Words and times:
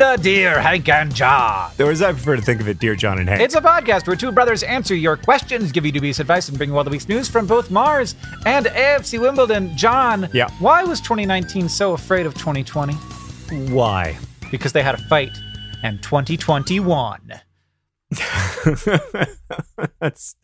To 0.00 0.16
Dear 0.20 0.60
Hank 0.60 0.88
and 0.88 1.14
John. 1.14 1.70
Or 1.78 1.90
as 1.90 2.00
I 2.02 2.12
prefer 2.12 2.36
to 2.36 2.42
think 2.42 2.60
of 2.60 2.68
it, 2.68 2.78
Dear 2.78 2.94
John 2.96 3.18
and 3.18 3.28
Hank. 3.28 3.40
It's 3.42 3.54
a 3.54 3.60
podcast 3.60 4.06
where 4.06 4.16
two 4.16 4.32
brothers 4.32 4.62
answer 4.62 4.94
your 4.94 5.16
questions, 5.16 5.70
give 5.72 5.84
you 5.86 5.92
dubious 5.92 6.18
advice, 6.20 6.48
and 6.48 6.56
bring 6.58 6.70
you 6.70 6.76
all 6.78 6.84
the 6.84 6.90
week's 6.90 7.08
news 7.08 7.28
from 7.28 7.46
both 7.46 7.70
Mars 7.70 8.14
and 8.46 8.66
AFC 8.66 9.18
Wimbledon. 9.20 9.76
John, 9.76 10.28
Yeah. 10.32 10.48
why 10.58 10.82
was 10.84 11.00
2019 11.00 11.68
so 11.68 11.92
afraid 11.92 12.26
of 12.26 12.34
2020? 12.34 12.94
Why? 13.72 14.18
Because 14.50 14.72
they 14.72 14.82
had 14.82 14.94
a 14.94 14.98
fight, 14.98 15.36
and 15.82 16.02
2021. 16.02 17.20
That's 20.00 20.34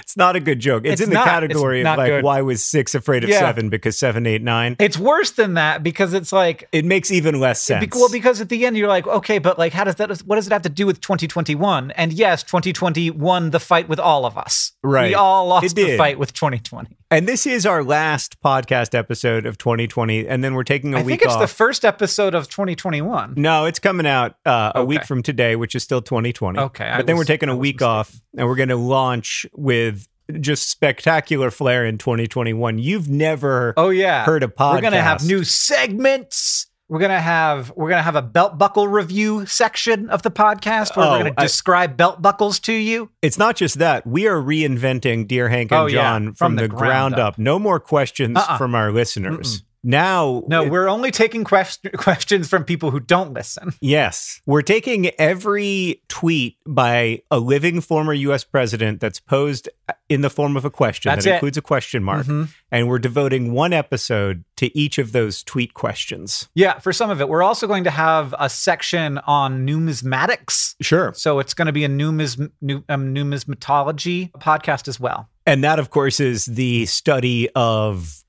it's 0.00 0.16
not 0.16 0.36
a 0.36 0.40
good 0.40 0.58
joke. 0.60 0.84
It's, 0.84 0.94
It's 0.94 1.02
in 1.02 1.10
the 1.10 1.14
not. 1.14 1.26
category 1.26 1.80
of 1.82 1.96
like 1.96 2.08
good. 2.10 2.24
why 2.24 2.40
was 2.42 2.64
six 2.64 2.94
afraid 2.94 3.24
of 3.24 3.30
Yeah. 3.30 3.40
seven 3.40 3.68
because 3.68 3.98
seven, 3.98 4.26
eight, 4.26 4.42
nine. 4.42 4.76
It's 4.78 4.98
worse 4.98 5.30
than 5.32 5.54
that 5.54 5.82
because 5.82 6.12
it's 6.14 6.32
like, 6.32 6.68
It 6.72 6.84
makes 6.84 7.10
even 7.10 7.40
less 7.40 7.60
sense. 7.62 7.84
Be- 7.84 7.90
well, 7.98 8.08
because 8.10 8.40
at 8.40 8.48
the 8.48 8.64
end 8.66 8.76
you're 8.76 8.88
like, 8.88 9.06
okay, 9.06 9.38
but 9.38 9.58
like, 9.58 9.72
how 9.72 9.84
does 9.84 9.96
that? 9.96 10.10
What 10.22 10.36
does 10.36 10.46
it 10.46 10.52
have 10.52 10.62
to 10.62 10.68
do 10.68 10.86
with 10.86 11.00
2021? 11.00 11.90
And 11.92 12.12
yes, 12.12 12.42
2020 12.42 13.10
won 13.10 13.50
the 13.50 13.60
fight 13.60 13.88
with 13.88 13.98
all 14.00 14.24
of 14.26 14.36
us. 14.38 14.72
Right. 14.82 15.08
We 15.10 15.14
all 15.14 15.46
lost 15.46 15.74
the 15.74 15.96
fight 15.96 16.18
with 16.18 16.32
2020. 16.32 16.96
and 17.10 17.26
this 17.28 17.46
is 17.46 17.66
our 17.66 17.82
last 17.84 18.40
podcast 18.42 18.94
episode 18.94 19.46
of 19.46 19.58
2020, 19.58 20.26
and 20.28 20.42
then 20.44 20.54
we're 20.54 20.64
taking 20.64 20.94
a 20.94 20.98
I 20.98 21.02
week 21.02 21.06
I 21.06 21.08
think 21.18 21.22
it's 21.22 21.34
off. 21.34 21.40
the 21.40 21.46
first 21.54 21.84
episode 21.84 22.34
of 22.34 22.48
2021. 22.48 23.34
no, 23.36 23.64
it's 23.64 23.78
coming 23.78 24.06
out 24.06 24.36
uh, 24.44 24.72
a 24.74 24.84
week 24.84 25.04
from 25.04 25.22
today, 25.22 25.56
which 25.56 25.74
is 25.74 25.82
still 25.82 26.02
2020. 26.02 26.58
Okay, 26.58 26.84
I 26.84 26.96
but 26.98 27.06
then 27.06 27.15
we're 27.16 27.24
taking 27.24 27.48
a 27.48 27.56
week 27.56 27.82
off, 27.82 28.20
and 28.36 28.46
we're 28.46 28.56
going 28.56 28.68
to 28.70 28.76
launch 28.76 29.46
with 29.54 30.06
just 30.40 30.68
spectacular 30.70 31.50
flair 31.50 31.84
in 31.86 31.98
2021. 31.98 32.78
You've 32.78 33.08
never 33.08 33.74
Oh 33.76 33.90
yeah, 33.90 34.24
heard 34.24 34.42
a 34.42 34.48
podcast. 34.48 34.74
We're 34.74 34.80
gonna 34.82 35.02
have 35.02 35.24
new 35.24 35.44
segments. 35.44 36.66
We're 36.88 37.00
gonna 37.00 37.20
have 37.20 37.72
we're 37.76 37.88
gonna 37.90 38.02
have 38.02 38.14
a 38.16 38.22
belt 38.22 38.58
buckle 38.58 38.86
review 38.88 39.44
section 39.46 40.08
of 40.10 40.22
the 40.22 40.30
podcast 40.30 40.96
where 40.96 41.06
Oh, 41.06 41.10
we're 41.12 41.18
gonna 41.18 41.30
oh, 41.30 41.34
I- 41.38 41.42
describe 41.44 41.96
belt 41.96 42.22
buckles 42.22 42.60
to 42.60 42.72
you. 42.72 43.10
It's 43.22 43.38
not 43.38 43.56
just 43.56 43.78
that. 43.78 44.06
We 44.06 44.26
are 44.28 44.36
reinventing 44.40 45.26
Dear 45.28 45.48
Hank 45.48 45.72
and 45.72 45.80
Oh, 45.80 45.86
yeah. 45.86 45.94
John 46.02 46.34
from, 46.34 46.56
the, 46.56 46.68
ground, 46.68 47.16
up. 47.16 47.38
No 47.38 47.58
more 47.58 47.80
questions 47.80 48.36
Uh-uh. 48.38 48.56
from 48.58 48.74
our 48.74 48.92
listeners. 48.92 49.62
Now, 49.88 50.42
No, 50.48 50.64
it- 50.64 50.70
we're 50.70 50.88
only 50.88 51.12
taking 51.12 51.44
quest- 51.44 51.86
questions 51.96 52.48
from 52.48 52.64
people 52.64 52.90
who 52.90 52.98
don't 52.98 53.32
listen. 53.32 53.72
yes, 53.80 54.40
we're 54.44 54.62
taking 54.62 55.10
every 55.18 56.02
tweet 56.08 56.56
by 56.66 57.22
a 57.30 57.38
living 57.38 57.80
former 57.80 58.12
U.S. 58.12 58.42
president 58.42 59.00
that's 59.00 59.20
posed 59.20 59.68
in 60.08 60.22
the 60.22 60.30
form 60.30 60.56
of 60.56 60.64
a 60.64 60.70
question 60.70 61.10
That's 61.10 61.24
that 61.24 61.30
it. 61.30 61.34
includes 61.34 61.56
a 61.56 61.62
question 61.62 62.02
mark, 62.02 62.26
Mhm. 62.26 62.48
and 62.72 62.88
we're 62.88 62.98
devoting 62.98 63.52
one 63.52 63.72
episode 63.72 64.42
to 64.56 64.76
each 64.76 64.98
of 64.98 65.12
those 65.12 65.44
tweet 65.44 65.72
questions. 65.74 66.48
Yeah, 66.54 66.78
for 66.80 66.92
some 66.92 67.10
of 67.10 67.20
it, 67.20 67.28
we're 67.28 67.42
also 67.44 67.66
going 67.68 67.84
to 67.84 67.90
have 67.90 68.34
a 68.40 68.48
section 68.48 69.18
on 69.18 69.64
numismatics. 69.66 70.74
Sure. 70.80 71.12
So 71.14 71.38
it's 71.38 71.54
going 71.54 71.66
to 71.66 71.72
be 71.72 71.84
a 71.84 71.88
numis- 71.88 72.50
nu- 72.60 72.82
um, 72.88 73.14
numismatology 73.14 74.32
podcast 74.32 74.88
as 74.88 74.98
well. 74.98 75.28
And 75.46 75.62
that, 75.62 75.78
of 75.78 75.90
course, 75.90 76.18
is 76.18 76.46
the 76.46 76.86
study 76.86 77.48
of 77.54 78.22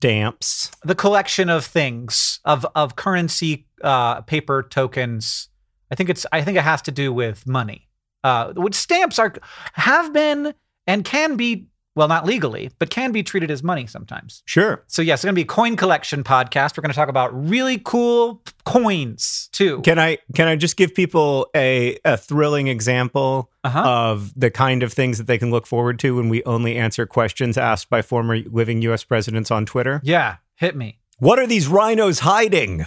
stamps. 0.00 0.70
the 0.84 0.94
collection 0.94 1.48
of 1.48 1.64
things 1.64 2.40
of 2.44 2.66
of 2.74 2.96
currency 2.96 3.66
uh 3.82 4.20
paper 4.22 4.62
tokens 4.62 5.48
i 5.90 5.94
think 5.94 6.10
it's 6.10 6.26
i 6.32 6.42
think 6.42 6.58
it 6.58 6.62
has 6.62 6.82
to 6.82 6.90
do 6.90 7.12
with 7.12 7.46
money 7.46 7.88
uh 8.24 8.52
which 8.54 8.74
stamps 8.74 9.18
are 9.18 9.34
have 9.72 10.12
been 10.12 10.52
and 10.86 11.04
can 11.04 11.36
be 11.36 11.66
well 11.96 12.06
not 12.06 12.24
legally 12.24 12.70
but 12.78 12.88
can 12.90 13.10
be 13.10 13.22
treated 13.24 13.50
as 13.50 13.62
money 13.64 13.86
sometimes 13.86 14.42
Sure. 14.46 14.84
so 14.86 15.02
yes 15.02 15.18
it's 15.18 15.24
going 15.24 15.34
to 15.34 15.38
be 15.38 15.42
a 15.42 15.46
coin 15.46 15.74
collection 15.74 16.22
podcast 16.22 16.76
we're 16.76 16.82
going 16.82 16.92
to 16.92 16.96
talk 16.96 17.08
about 17.08 17.30
really 17.48 17.78
cool 17.84 18.42
coins 18.64 19.48
too 19.52 19.80
Can 19.82 19.98
I 19.98 20.18
can 20.34 20.46
I 20.48 20.54
just 20.56 20.76
give 20.76 20.94
people 20.94 21.48
a 21.56 21.98
a 22.04 22.16
thrilling 22.16 22.68
example 22.68 23.50
Uh-huh. 23.64 23.80
of 23.80 24.32
the 24.36 24.50
kind 24.50 24.82
of 24.84 24.92
things 24.92 25.18
that 25.18 25.26
they 25.26 25.38
can 25.38 25.50
look 25.50 25.66
forward 25.66 25.98
to 26.00 26.14
when 26.16 26.28
we 26.28 26.44
only 26.44 26.76
answer 26.76 27.06
questions 27.06 27.56
asked 27.58 27.90
by 27.90 28.02
former 28.02 28.38
living 28.38 28.82
US 28.82 29.02
presidents 29.04 29.50
on 29.50 29.66
Twitter? 29.66 30.00
yeah 30.04 30.36
hit 30.56 30.76
me 30.76 30.98
What 31.18 31.38
are 31.38 31.46
these 31.46 31.66
rhinos 31.66 32.20
hiding? 32.20 32.86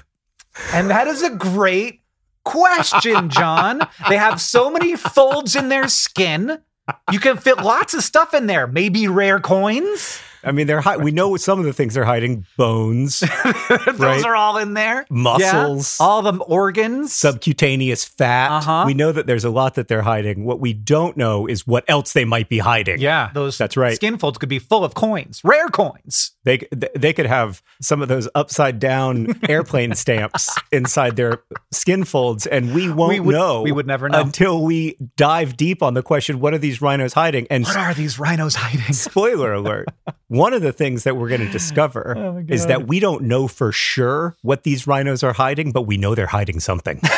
And 0.74 0.90
that 0.90 1.08
is 1.08 1.22
a 1.24 1.30
great 1.30 2.02
question, 2.44 3.30
John. 3.30 3.82
they 4.10 4.18
have 4.18 4.42
so 4.42 4.70
many 4.72 4.96
folds 4.96 5.56
in 5.56 5.70
their 5.70 5.88
skin. 5.88 6.60
You 7.12 7.20
can 7.20 7.38
fit 7.38 7.58
lots 7.58 7.94
of 7.94 8.04
stuff 8.04 8.34
in 8.34 8.48
there. 8.48 8.68
Maybe 8.68 9.08
rare 9.08 9.40
coins. 9.40 10.20
I 10.44 10.52
mean, 10.52 10.68
they're 10.68 10.82
hi- 10.82 10.98
we 10.98 11.12
know 11.12 11.36
some 11.38 11.60
of 11.60 11.66
the 11.66 11.74
things 11.74 11.94
they're 11.94 12.06
hiding: 12.06 12.46
bones, 12.58 13.20
Those 13.88 14.00
Right. 14.00 14.26
are 14.26 14.36
all 14.36 14.58
in 14.58 14.74
there. 14.74 15.06
Muscles. 15.10 15.98
Yeah. 16.00 16.06
All 16.06 16.22
the 16.22 16.34
organs. 16.44 17.14
subcutaneous 17.14 18.06
fat. 18.06 18.52
Uh-huh. 18.52 18.84
We 18.86 18.94
know 18.94 19.12
that 19.12 19.28
there's 19.28 19.44
a 19.46 19.50
lot 19.50 19.76
that 19.76 19.88
they're 19.88 20.02
hiding. 20.02 20.46
What 20.46 20.60
we 20.60 20.74
don't 20.74 21.18
know 21.18 21.46
is 21.48 21.66
what 21.68 21.84
else 21.88 22.14
they 22.14 22.26
might 22.26 22.50
be 22.50 22.60
hiding. 22.60 23.00
yeah, 23.00 23.32
those 23.34 23.58
That's 23.58 23.76
right. 23.78 23.96
skin 23.96 24.18
folds 24.18 24.38
could 24.38 24.50
be 24.50 24.60
full 24.60 24.84
of 24.84 24.94
coins, 24.94 25.42
rare 25.44 25.68
coins. 25.68 26.32
They 26.46 26.60
they 26.96 27.14
could 27.14 27.26
have 27.28 27.62
some 27.82 28.02
of 28.02 28.08
those 28.08 28.28
upside 28.34 28.80
down 28.80 29.40
airplane 29.50 29.94
stamps 29.96 30.56
inside 30.72 31.16
their 31.16 31.40
skin 31.72 32.04
folds, 32.06 32.48
and 32.48 32.74
we 32.74 32.90
won't 32.90 33.10
We 33.14 33.20
would- 33.20 33.34
know. 33.36 33.62
we 33.62 33.72
would 33.72 33.88
never 33.88 34.10
know. 34.10 34.22
until 34.22 34.64
we 34.64 34.98
dive 35.18 35.58
deep 35.58 35.84
on 35.84 35.94
the 35.94 36.02
question: 36.04 36.40
What 36.40 36.54
are 36.54 36.58
these 36.58 36.82
rhinos 36.82 37.14
hiding? 37.14 37.46
And 37.50 37.66
What 37.66 37.78
are 37.78 37.94
these 37.94 38.18
rhinos 38.20 38.56
hiding? 38.56 38.94
spoiler 38.94 39.54
alert: 39.54 39.88
one 40.30 40.54
of 40.54 40.62
the 40.62 40.72
things 40.72 41.04
that 41.04 41.18
we're 41.18 41.28
going 41.30 41.42
to 41.46 41.50
discover 41.52 42.18
Oh 42.18 42.44
is 42.48 42.66
that 42.68 42.88
we 42.88 43.00
don't 43.00 43.24
know 43.24 43.48
for 43.48 43.72
sure 43.72 44.36
what 44.42 44.64
these 44.64 44.88
rhinos 44.88 45.22
are 45.24 45.34
hiding, 45.34 45.72
but 45.72 45.82
we 45.84 45.98
know 45.98 46.16
they're 46.16 46.26
hiding 46.28 46.60
something. 46.60 47.02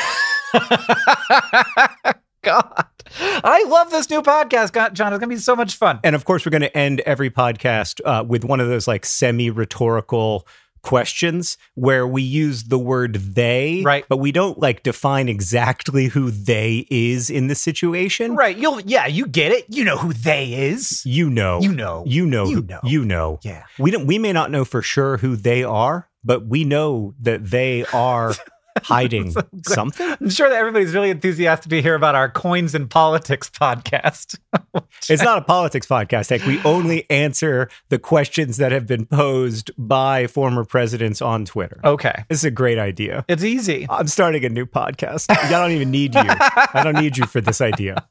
God. 2.44 2.86
I 3.20 3.64
love 3.68 3.92
this 3.92 4.10
new 4.10 4.22
podcast, 4.24 4.72
God- 4.72 4.96
John. 4.96 5.14
It's 5.14 5.20
going 5.20 5.30
to 5.30 5.36
be 5.36 5.40
so 5.40 5.56
much 5.56 5.76
fun. 5.76 6.00
and 6.04 6.16
of 6.16 6.26
course, 6.26 6.46
we're 6.46 6.50
going 6.52 6.62
to 6.64 6.76
end 6.76 7.02
every 7.02 7.30
podcast 7.30 8.02
uh, 8.06 8.24
with 8.24 8.44
one 8.44 8.60
of 8.60 8.68
those 8.68 8.88
like 8.88 9.06
semi-rhetorical 9.06 10.48
questions 10.82 11.58
where 11.76 12.08
we 12.08 12.22
use 12.22 12.64
the 12.66 12.80
word 12.80 13.16
they 13.36 13.82
Right. 13.86 14.06
but 14.10 14.18
we 14.18 14.32
don't 14.32 14.60
like 14.60 14.84
define 14.84 15.30
exactly 15.30 16.08
who 16.08 16.32
they 16.32 16.86
is 16.90 17.30
in 17.30 17.48
the 17.48 17.56
situation 17.56 18.36
Right. 18.36 18.58
You'll, 18.58 18.82
yeah, 18.82 19.06
you 19.08 19.28
get 19.28 19.52
it. 19.52 19.66
You 19.70 19.84
know 19.84 19.98
who 19.98 20.14
they 20.14 20.54
is. 20.54 21.04
you 21.06 21.30
know 21.30 21.60
You 21.62 21.74
know. 21.74 22.04
you 22.08 22.26
know 22.26 22.46
You 22.46 22.62
know. 22.62 22.80
you 22.84 23.06
know 23.06 23.40
Yeah. 23.44 23.64
we 23.80 23.92
don't 23.92 24.06
we 24.08 24.18
may 24.20 24.34
not 24.34 24.52
know 24.52 24.66
for 24.66 24.82
sure 24.82 25.18
who 25.18 25.36
they 25.36 25.64
are 25.64 26.08
but 26.24 26.46
we 26.46 26.64
know 26.64 27.14
that 27.22 27.50
they 27.50 27.86
are 27.94 28.34
hiding 28.84 29.32
something. 29.66 30.16
I'm 30.20 30.30
sure 30.30 30.50
that 30.50 30.58
everybody's 30.58 30.94
really 30.94 31.10
enthusiastic 31.10 31.70
to 31.70 31.82
hear 31.82 31.96
about 31.96 32.16
our 32.16 32.30
coins 32.30 32.76
and 32.76 32.90
politics 32.90 33.50
podcast. 33.50 34.38
It's 35.10 35.24
not 35.24 35.40
a 35.40 35.42
politics 35.42 35.88
podcast, 35.88 36.30
Hank. 36.30 36.46
We 36.46 36.62
only 36.64 37.10
answer 37.10 37.70
the 37.90 37.98
questions 37.98 38.58
that 38.58 38.72
have 38.72 38.86
been 38.86 39.06
posed 39.06 39.72
by 39.78 40.28
former 40.28 40.64
presidents 40.64 41.22
on 41.22 41.46
Twitter. 41.46 41.80
okay. 41.84 42.24
This 42.30 42.40
is 42.40 42.44
a 42.46 42.52
great 42.52 42.78
idea. 42.78 43.26
It's 43.28 43.44
easy. 43.44 43.88
I'm 43.90 44.08
starting 44.08 44.46
a 44.46 44.50
new 44.50 44.66
podcast. 44.66 45.26
I 45.30 45.50
don't 45.50 45.72
even 45.72 45.90
need 45.90 46.14
you. 46.14 46.22
I 46.24 46.82
don't 46.84 46.98
need 46.98 47.18
you 47.18 47.26
for 47.26 47.42
this 47.42 47.62
idea. 47.62 48.08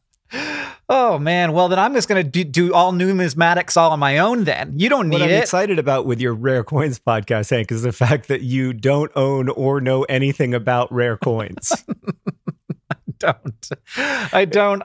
Oh 0.89 1.19
man. 1.21 1.53
Well, 1.53 1.69
then 1.69 1.79
I'm 1.79 1.95
just 1.95 2.09
gonna 2.09 2.23
do, 2.25 2.43
do 2.45 2.73
all 2.75 2.93
numismatics 2.93 3.77
all 3.77 3.91
on 3.93 3.99
my 4.01 4.19
own. 4.19 4.45
Then 4.45 4.75
you 4.79 4.89
don't 4.89 5.09
What 5.11 5.19
need 5.19 5.25
I'm 5.25 5.31
it. 5.31 5.43
excited 5.43 5.79
about 5.79 6.05
with 6.07 6.21
your 6.21 6.35
Rare 6.35 6.65
Coins 6.65 6.99
podcast, 6.99 7.51
Hank, 7.51 7.71
is 7.71 7.83
the 7.83 7.93
fact 7.93 8.29
that 8.29 8.41
you 8.43 8.73
don't 8.73 9.11
own 9.15 9.49
or 9.51 9.81
know 9.81 10.03
anything 10.05 10.53
about 10.55 10.93
rare 10.93 11.17
coins. 11.17 11.73
don't. 13.21 13.69
I 14.33 14.45
don't. 14.45 14.83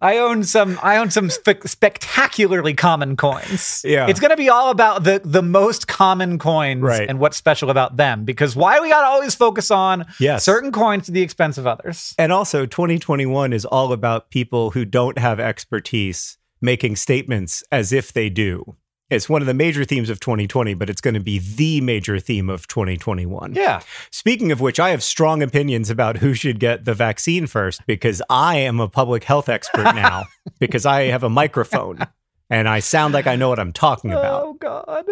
I 0.00 0.18
own 0.18 0.42
some. 0.42 0.78
I 0.82 0.96
own 0.96 1.10
some 1.10 1.30
spe- 1.30 1.66
spectacularly 1.66 2.74
common 2.74 3.16
coins. 3.16 3.82
Yeah. 3.84 4.08
It's 4.08 4.18
gonna 4.20 4.36
be 4.36 4.48
all 4.48 4.70
about 4.70 5.04
the 5.04 5.20
the 5.24 5.42
most 5.42 5.86
common 5.86 6.38
coins 6.38 6.82
Right. 6.82 7.08
and 7.08 7.18
what's 7.20 7.36
special 7.36 7.70
about 7.70 7.96
them. 7.96 8.24
Because 8.24 8.56
why 8.56 8.80
we 8.80 8.88
gotta 8.88 9.06
always 9.06 9.34
focus 9.34 9.70
on 9.70 10.06
Yes. 10.18 10.44
certain 10.44 10.72
coins 10.72 11.06
to 11.06 11.12
the 11.12 11.22
expense 11.22 11.58
of 11.58 11.66
others. 11.66 12.14
and 12.18 12.32
also, 12.32 12.66
2021 12.66 13.52
is 13.52 13.64
all 13.64 13.92
about 13.92 14.30
people 14.30 14.70
who 14.72 14.84
don't 14.84 15.18
have 15.18 15.38
expertise 15.38 16.38
making 16.60 16.96
statements 16.96 17.62
as 17.70 17.92
if 17.92 18.12
they 18.12 18.28
do. 18.30 18.76
It's 19.14 19.28
one 19.28 19.40
of 19.42 19.46
the 19.46 19.54
major 19.54 19.84
themes 19.84 20.10
of 20.10 20.20
2020, 20.20 20.74
but 20.74 20.90
it's 20.90 21.00
going 21.00 21.14
to 21.14 21.20
be 21.20 21.38
the 21.38 21.80
major 21.80 22.18
theme 22.18 22.50
of 22.50 22.66
2021. 22.68 23.54
Yeah. 23.54 23.80
Speaking 24.10 24.52
of 24.52 24.60
which, 24.60 24.80
I 24.80 24.90
have 24.90 25.02
strong 25.02 25.42
opinions 25.42 25.90
about 25.90 26.18
who 26.18 26.34
should 26.34 26.60
get 26.60 26.84
the 26.84 26.94
vaccine 26.94 27.46
first 27.46 27.86
because 27.86 28.22
I 28.28 28.56
am 28.56 28.80
a 28.80 28.88
public 28.88 29.24
health 29.24 29.48
expert 29.48 29.94
now 29.94 30.24
because 30.58 30.84
I 30.84 31.04
have 31.04 31.22
a 31.22 31.30
microphone 31.30 31.98
and 32.50 32.68
I 32.68 32.80
sound 32.80 33.14
like 33.14 33.26
I 33.26 33.36
know 33.36 33.48
what 33.48 33.58
I'm 33.58 33.72
talking 33.72 34.12
about. 34.12 34.42
Oh 34.44 34.52
God. 34.54 35.06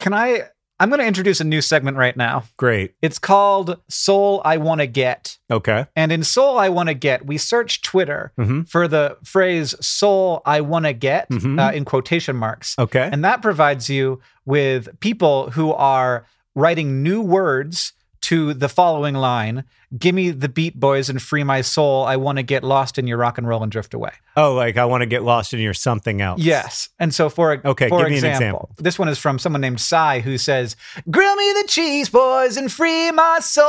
Can 0.00 0.14
I? 0.14 0.48
I'm 0.82 0.88
going 0.88 0.98
to 0.98 1.06
introduce 1.06 1.40
a 1.40 1.44
new 1.44 1.60
segment 1.60 1.96
right 1.96 2.16
now. 2.16 2.42
Great. 2.56 2.94
It's 3.00 3.20
called 3.20 3.78
Soul 3.88 4.42
I 4.44 4.56
Want 4.56 4.80
to 4.80 4.88
Get. 4.88 5.38
Okay. 5.48 5.86
And 5.94 6.10
in 6.10 6.24
Soul 6.24 6.58
I 6.58 6.70
Want 6.70 6.88
to 6.88 6.94
Get, 6.94 7.24
we 7.24 7.38
search 7.38 7.82
Twitter 7.82 8.32
Mhm. 8.36 8.68
for 8.68 8.88
the 8.88 9.16
phrase 9.22 9.76
Soul 9.80 10.42
I 10.44 10.60
Want 10.60 10.86
to 10.86 10.92
Get 10.92 11.30
Mhm. 11.30 11.60
uh, 11.60 11.72
in 11.72 11.84
quotation 11.84 12.34
marks. 12.34 12.74
Okay. 12.80 13.08
And 13.12 13.24
that 13.24 13.42
provides 13.42 13.88
you 13.88 14.20
with 14.44 14.98
people 14.98 15.52
who 15.52 15.72
are 15.72 16.26
writing 16.56 17.00
new 17.00 17.20
words 17.22 17.92
to 18.22 18.54
the 18.54 18.68
following 18.68 19.14
line 19.14 19.64
Gimme 19.98 20.30
the 20.30 20.48
beat, 20.48 20.80
boys, 20.80 21.10
and 21.10 21.20
free 21.20 21.44
my 21.44 21.60
soul. 21.60 22.04
I 22.04 22.16
want 22.16 22.38
to 22.38 22.42
get 22.42 22.64
lost 22.64 22.98
in 22.98 23.06
your 23.06 23.18
rock 23.18 23.36
and 23.36 23.46
roll 23.46 23.62
and 23.62 23.70
drift 23.70 23.92
away. 23.92 24.12
oh, 24.38 24.54
like 24.54 24.78
I 24.78 24.86
want 24.86 25.02
to 25.02 25.06
get 25.06 25.22
lost 25.22 25.52
in 25.52 25.60
your 25.60 25.74
something 25.74 26.22
else. 26.22 26.40
Yes. 26.40 26.88
And 26.98 27.12
so 27.14 27.28
for 27.28 27.60
Okay, 27.62 27.90
for 27.90 27.98
give 27.98 28.08
me 28.08 28.12
an 28.18 28.24
example, 28.24 28.36
example. 28.70 28.70
this 28.78 28.98
one 28.98 29.08
is 29.10 29.18
from 29.18 29.38
someone 29.38 29.60
named 29.60 29.82
Cy 29.82 30.20
who 30.20 30.38
says, 30.38 30.76
"Grill 31.10 31.36
me 31.36 31.52
the 31.60 31.68
cheese, 31.68 32.08
boys, 32.08 32.56
and 32.56 32.72
free 32.72 33.10
my 33.10 33.40
soul. 33.40 33.64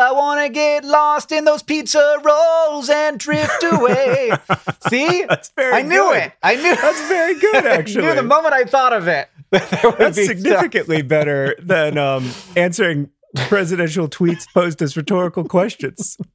I 0.00 0.10
want 0.12 0.40
to 0.46 0.48
get 0.48 0.82
lost 0.82 1.30
in 1.30 1.44
those 1.44 1.62
pizza 1.62 2.16
rolls 2.24 2.88
and 2.88 3.18
drift 3.20 3.62
away." 3.62 4.30
See, 4.88 5.24
That's 5.28 5.50
very 5.50 5.74
I 5.74 5.82
knew 5.82 5.98
good. 6.10 6.16
it. 6.22 6.32
I 6.42 6.54
knew. 6.56 6.74
That's 6.80 7.06
very 7.08 7.38
good, 7.38 7.66
actually. 7.66 8.04
I 8.06 8.08
knew 8.08 8.14
the 8.14 8.22
moment 8.22 8.54
I 8.54 8.64
thought 8.64 8.94
of 8.94 9.08
it. 9.08 9.28
that 9.50 9.82
would 9.84 9.98
That's 9.98 10.16
be 10.16 10.24
significantly 10.26 11.02
better 11.02 11.54
than 11.58 11.98
um, 11.98 12.30
answering 12.56 13.10
presidential 13.48 14.08
tweets 14.08 14.46
posed 14.52 14.82
as 14.82 14.96
rhetorical 14.96 15.44
questions. 15.44 16.16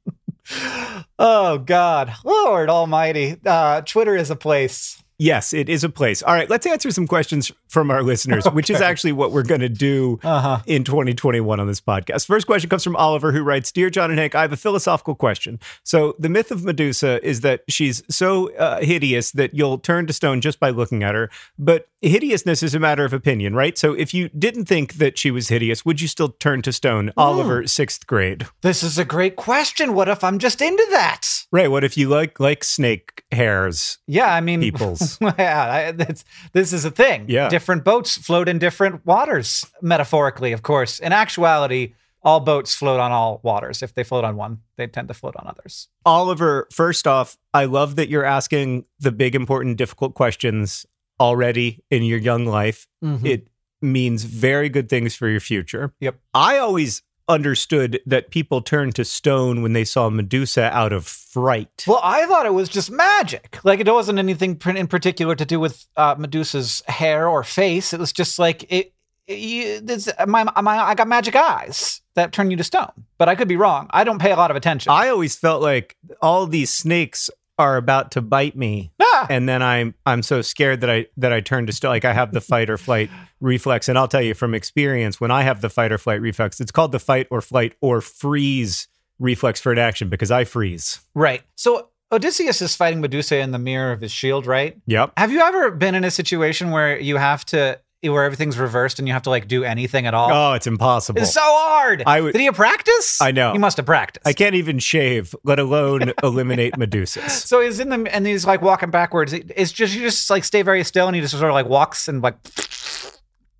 Oh 1.18 1.58
God, 1.58 2.12
Lord 2.24 2.68
Almighty! 2.68 3.36
Uh, 3.46 3.80
Twitter 3.82 4.16
is 4.16 4.28
a 4.28 4.34
place. 4.34 5.01
Yes, 5.18 5.52
it 5.52 5.68
is 5.68 5.84
a 5.84 5.88
place. 5.88 6.22
All 6.22 6.34
right, 6.34 6.50
let's 6.50 6.66
answer 6.66 6.90
some 6.90 7.06
questions 7.06 7.52
from 7.68 7.90
our 7.90 8.02
listeners, 8.02 8.44
which 8.46 8.70
is 8.70 8.80
actually 8.80 9.12
what 9.12 9.30
we're 9.30 9.44
going 9.44 9.60
to 9.60 9.68
do 9.68 10.18
Uh 10.24 10.40
huh. 10.40 10.58
in 10.66 10.82
2021 10.84 11.60
on 11.60 11.66
this 11.66 11.80
podcast. 11.80 12.26
First 12.26 12.46
question 12.46 12.68
comes 12.68 12.82
from 12.82 12.96
Oliver, 12.96 13.30
who 13.32 13.42
writes 13.42 13.70
Dear 13.70 13.88
John 13.90 14.10
and 14.10 14.18
Hank, 14.18 14.34
I 14.34 14.42
have 14.42 14.52
a 14.52 14.56
philosophical 14.56 15.14
question. 15.14 15.60
So, 15.84 16.14
the 16.18 16.28
myth 16.28 16.50
of 16.50 16.64
Medusa 16.64 17.24
is 17.26 17.40
that 17.42 17.62
she's 17.68 18.02
so 18.10 18.52
uh, 18.56 18.80
hideous 18.80 19.30
that 19.32 19.54
you'll 19.54 19.78
turn 19.78 20.06
to 20.08 20.12
stone 20.12 20.40
just 20.40 20.58
by 20.58 20.70
looking 20.70 21.02
at 21.02 21.14
her. 21.14 21.30
But 21.58 21.88
hideousness 22.00 22.62
is 22.62 22.74
a 22.74 22.80
matter 22.80 23.04
of 23.04 23.12
opinion, 23.12 23.54
right? 23.54 23.78
So, 23.78 23.92
if 23.92 24.12
you 24.12 24.28
didn't 24.30 24.64
think 24.64 24.94
that 24.94 25.18
she 25.18 25.30
was 25.30 25.48
hideous, 25.48 25.84
would 25.84 26.00
you 26.00 26.08
still 26.08 26.30
turn 26.30 26.62
to 26.62 26.72
stone? 26.72 27.12
Oliver, 27.16 27.66
sixth 27.66 28.06
grade. 28.06 28.46
This 28.62 28.82
is 28.82 28.98
a 28.98 29.04
great 29.04 29.36
question. 29.36 29.94
What 29.94 30.08
if 30.08 30.24
I'm 30.24 30.38
just 30.38 30.60
into 30.60 30.86
that? 30.90 31.28
Right. 31.52 31.70
What 31.70 31.84
if 31.84 31.96
you 31.96 32.08
like 32.08 32.40
like 32.40 32.64
snake 32.64 33.24
hairs? 33.30 33.98
Yeah, 34.06 34.34
I 34.34 34.40
mean, 34.40 34.60
Peoples. 34.60 35.01
yeah, 35.20 35.94
I, 35.98 36.02
it's, 36.08 36.24
this 36.52 36.72
is 36.72 36.84
a 36.84 36.90
thing. 36.90 37.26
Yeah. 37.28 37.48
different 37.48 37.84
boats 37.84 38.16
float 38.16 38.48
in 38.48 38.58
different 38.58 39.04
waters, 39.06 39.66
metaphorically, 39.80 40.52
of 40.52 40.62
course. 40.62 40.98
In 40.98 41.12
actuality, 41.12 41.94
all 42.22 42.40
boats 42.40 42.74
float 42.74 43.00
on 43.00 43.12
all 43.12 43.40
waters. 43.42 43.82
If 43.82 43.94
they 43.94 44.04
float 44.04 44.24
on 44.24 44.36
one, 44.36 44.58
they 44.76 44.86
tend 44.86 45.08
to 45.08 45.14
float 45.14 45.34
on 45.36 45.46
others. 45.46 45.88
Oliver, 46.06 46.68
first 46.72 47.06
off, 47.06 47.36
I 47.52 47.64
love 47.64 47.96
that 47.96 48.08
you're 48.08 48.24
asking 48.24 48.86
the 49.00 49.12
big, 49.12 49.34
important, 49.34 49.76
difficult 49.76 50.14
questions 50.14 50.86
already 51.18 51.82
in 51.90 52.02
your 52.04 52.18
young 52.18 52.46
life. 52.46 52.86
Mm-hmm. 53.04 53.26
It 53.26 53.48
means 53.80 54.24
very 54.24 54.68
good 54.68 54.88
things 54.88 55.14
for 55.14 55.28
your 55.28 55.40
future. 55.40 55.92
Yep. 56.00 56.20
I 56.34 56.58
always 56.58 57.02
understood 57.28 58.00
that 58.06 58.30
people 58.30 58.62
turned 58.62 58.94
to 58.96 59.04
stone 59.04 59.62
when 59.62 59.72
they 59.72 59.84
saw 59.84 60.10
Medusa 60.10 60.64
out 60.74 60.92
of 60.92 61.06
fright. 61.06 61.84
Well, 61.86 62.00
I 62.02 62.26
thought 62.26 62.46
it 62.46 62.54
was 62.54 62.68
just 62.68 62.90
magic. 62.90 63.58
Like 63.64 63.80
it 63.80 63.88
wasn't 63.88 64.18
anything 64.18 64.60
in 64.66 64.86
particular 64.86 65.34
to 65.34 65.44
do 65.44 65.60
with 65.60 65.86
uh, 65.96 66.14
Medusa's 66.18 66.82
hair 66.88 67.28
or 67.28 67.44
face. 67.44 67.92
It 67.92 68.00
was 68.00 68.12
just 68.12 68.38
like 68.38 68.64
it. 68.64 68.92
it 69.26 69.38
you, 69.38 69.80
this, 69.80 70.08
my, 70.26 70.44
my, 70.44 70.78
I 70.78 70.94
got 70.94 71.08
magic 71.08 71.36
eyes 71.36 72.00
that 72.14 72.32
turn 72.32 72.50
you 72.50 72.56
to 72.56 72.64
stone. 72.64 72.92
But 73.18 73.28
I 73.28 73.34
could 73.34 73.48
be 73.48 73.56
wrong. 73.56 73.88
I 73.90 74.04
don't 74.04 74.20
pay 74.20 74.32
a 74.32 74.36
lot 74.36 74.50
of 74.50 74.56
attention. 74.56 74.92
I 74.92 75.08
always 75.08 75.36
felt 75.36 75.62
like 75.62 75.96
all 76.20 76.46
these 76.46 76.70
snakes 76.70 77.30
are 77.62 77.76
about 77.76 78.10
to 78.12 78.20
bite 78.20 78.56
me. 78.56 78.92
Ah! 79.00 79.26
and 79.30 79.48
then 79.48 79.62
I'm 79.62 79.94
I'm 80.06 80.22
so 80.22 80.42
scared 80.42 80.80
that 80.80 80.90
I 80.90 81.06
that 81.16 81.32
I 81.32 81.40
turn 81.40 81.66
to 81.66 81.72
stone. 81.72 81.90
Like 81.90 82.04
I 82.04 82.12
have 82.12 82.32
the 82.32 82.40
fight 82.40 82.70
or 82.70 82.78
flight 82.78 83.10
reflex, 83.40 83.88
and 83.88 83.98
I'll 83.98 84.08
tell 84.08 84.22
you 84.22 84.34
from 84.34 84.54
experience, 84.54 85.20
when 85.20 85.30
I 85.30 85.42
have 85.42 85.60
the 85.60 85.70
fight 85.70 85.92
or 85.92 85.98
flight 85.98 86.20
reflex, 86.20 86.60
it's 86.60 86.72
called 86.72 86.92
the 86.92 86.98
fight 86.98 87.26
or 87.30 87.40
flight 87.40 87.74
or 87.80 88.00
freeze 88.00 88.88
reflex 89.18 89.60
for 89.60 89.72
an 89.72 89.78
action 89.78 90.08
because 90.08 90.30
I 90.30 90.44
freeze. 90.44 91.00
Right. 91.14 91.42
So 91.54 91.90
Odysseus 92.10 92.60
is 92.60 92.76
fighting 92.76 93.00
Medusa 93.00 93.38
in 93.38 93.52
the 93.52 93.58
mirror 93.58 93.92
of 93.92 94.00
his 94.00 94.12
shield, 94.12 94.46
right? 94.46 94.76
Yep. 94.86 95.12
Have 95.16 95.32
you 95.32 95.40
ever 95.40 95.70
been 95.70 95.94
in 95.94 96.04
a 96.04 96.10
situation 96.10 96.70
where 96.70 96.98
you 96.98 97.16
have 97.16 97.44
to, 97.46 97.80
where 98.10 98.24
everything's 98.24 98.58
reversed 98.58 98.98
and 98.98 99.06
you 99.06 99.14
have 99.14 99.22
to 99.22 99.30
like 99.30 99.48
do 99.48 99.64
anything 99.64 100.06
at 100.06 100.14
all? 100.14 100.30
Oh, 100.32 100.52
it's 100.54 100.66
impossible. 100.66 101.20
it's 101.22 101.32
so 101.32 101.40
hard. 101.42 102.02
I 102.06 102.20
Did 102.20 102.36
he 102.36 102.50
practice? 102.50 103.20
I 103.20 103.30
know. 103.32 103.52
He 103.52 103.58
must 103.58 103.76
have 103.76 103.86
practiced. 103.86 104.26
I 104.26 104.32
can't 104.32 104.54
even 104.54 104.78
shave, 104.78 105.34
let 105.44 105.58
alone 105.58 106.12
eliminate 106.22 106.74
Medusas. 106.74 107.30
So 107.30 107.60
he's 107.60 107.80
in 107.80 107.88
the 107.88 108.14
and 108.14 108.26
he's 108.26 108.44
like 108.46 108.62
walking 108.62 108.90
backwards. 108.90 109.32
It's 109.32 109.72
just 109.72 109.94
you 109.94 110.00
just 110.00 110.28
like 110.30 110.44
stay 110.44 110.62
very 110.62 110.82
still 110.84 111.06
and 111.06 111.14
he 111.14 111.22
just 111.22 111.32
sort 111.32 111.44
of 111.50 111.54
like 111.54 111.66
walks 111.66 112.08
and 112.08 112.22
like. 112.22 112.34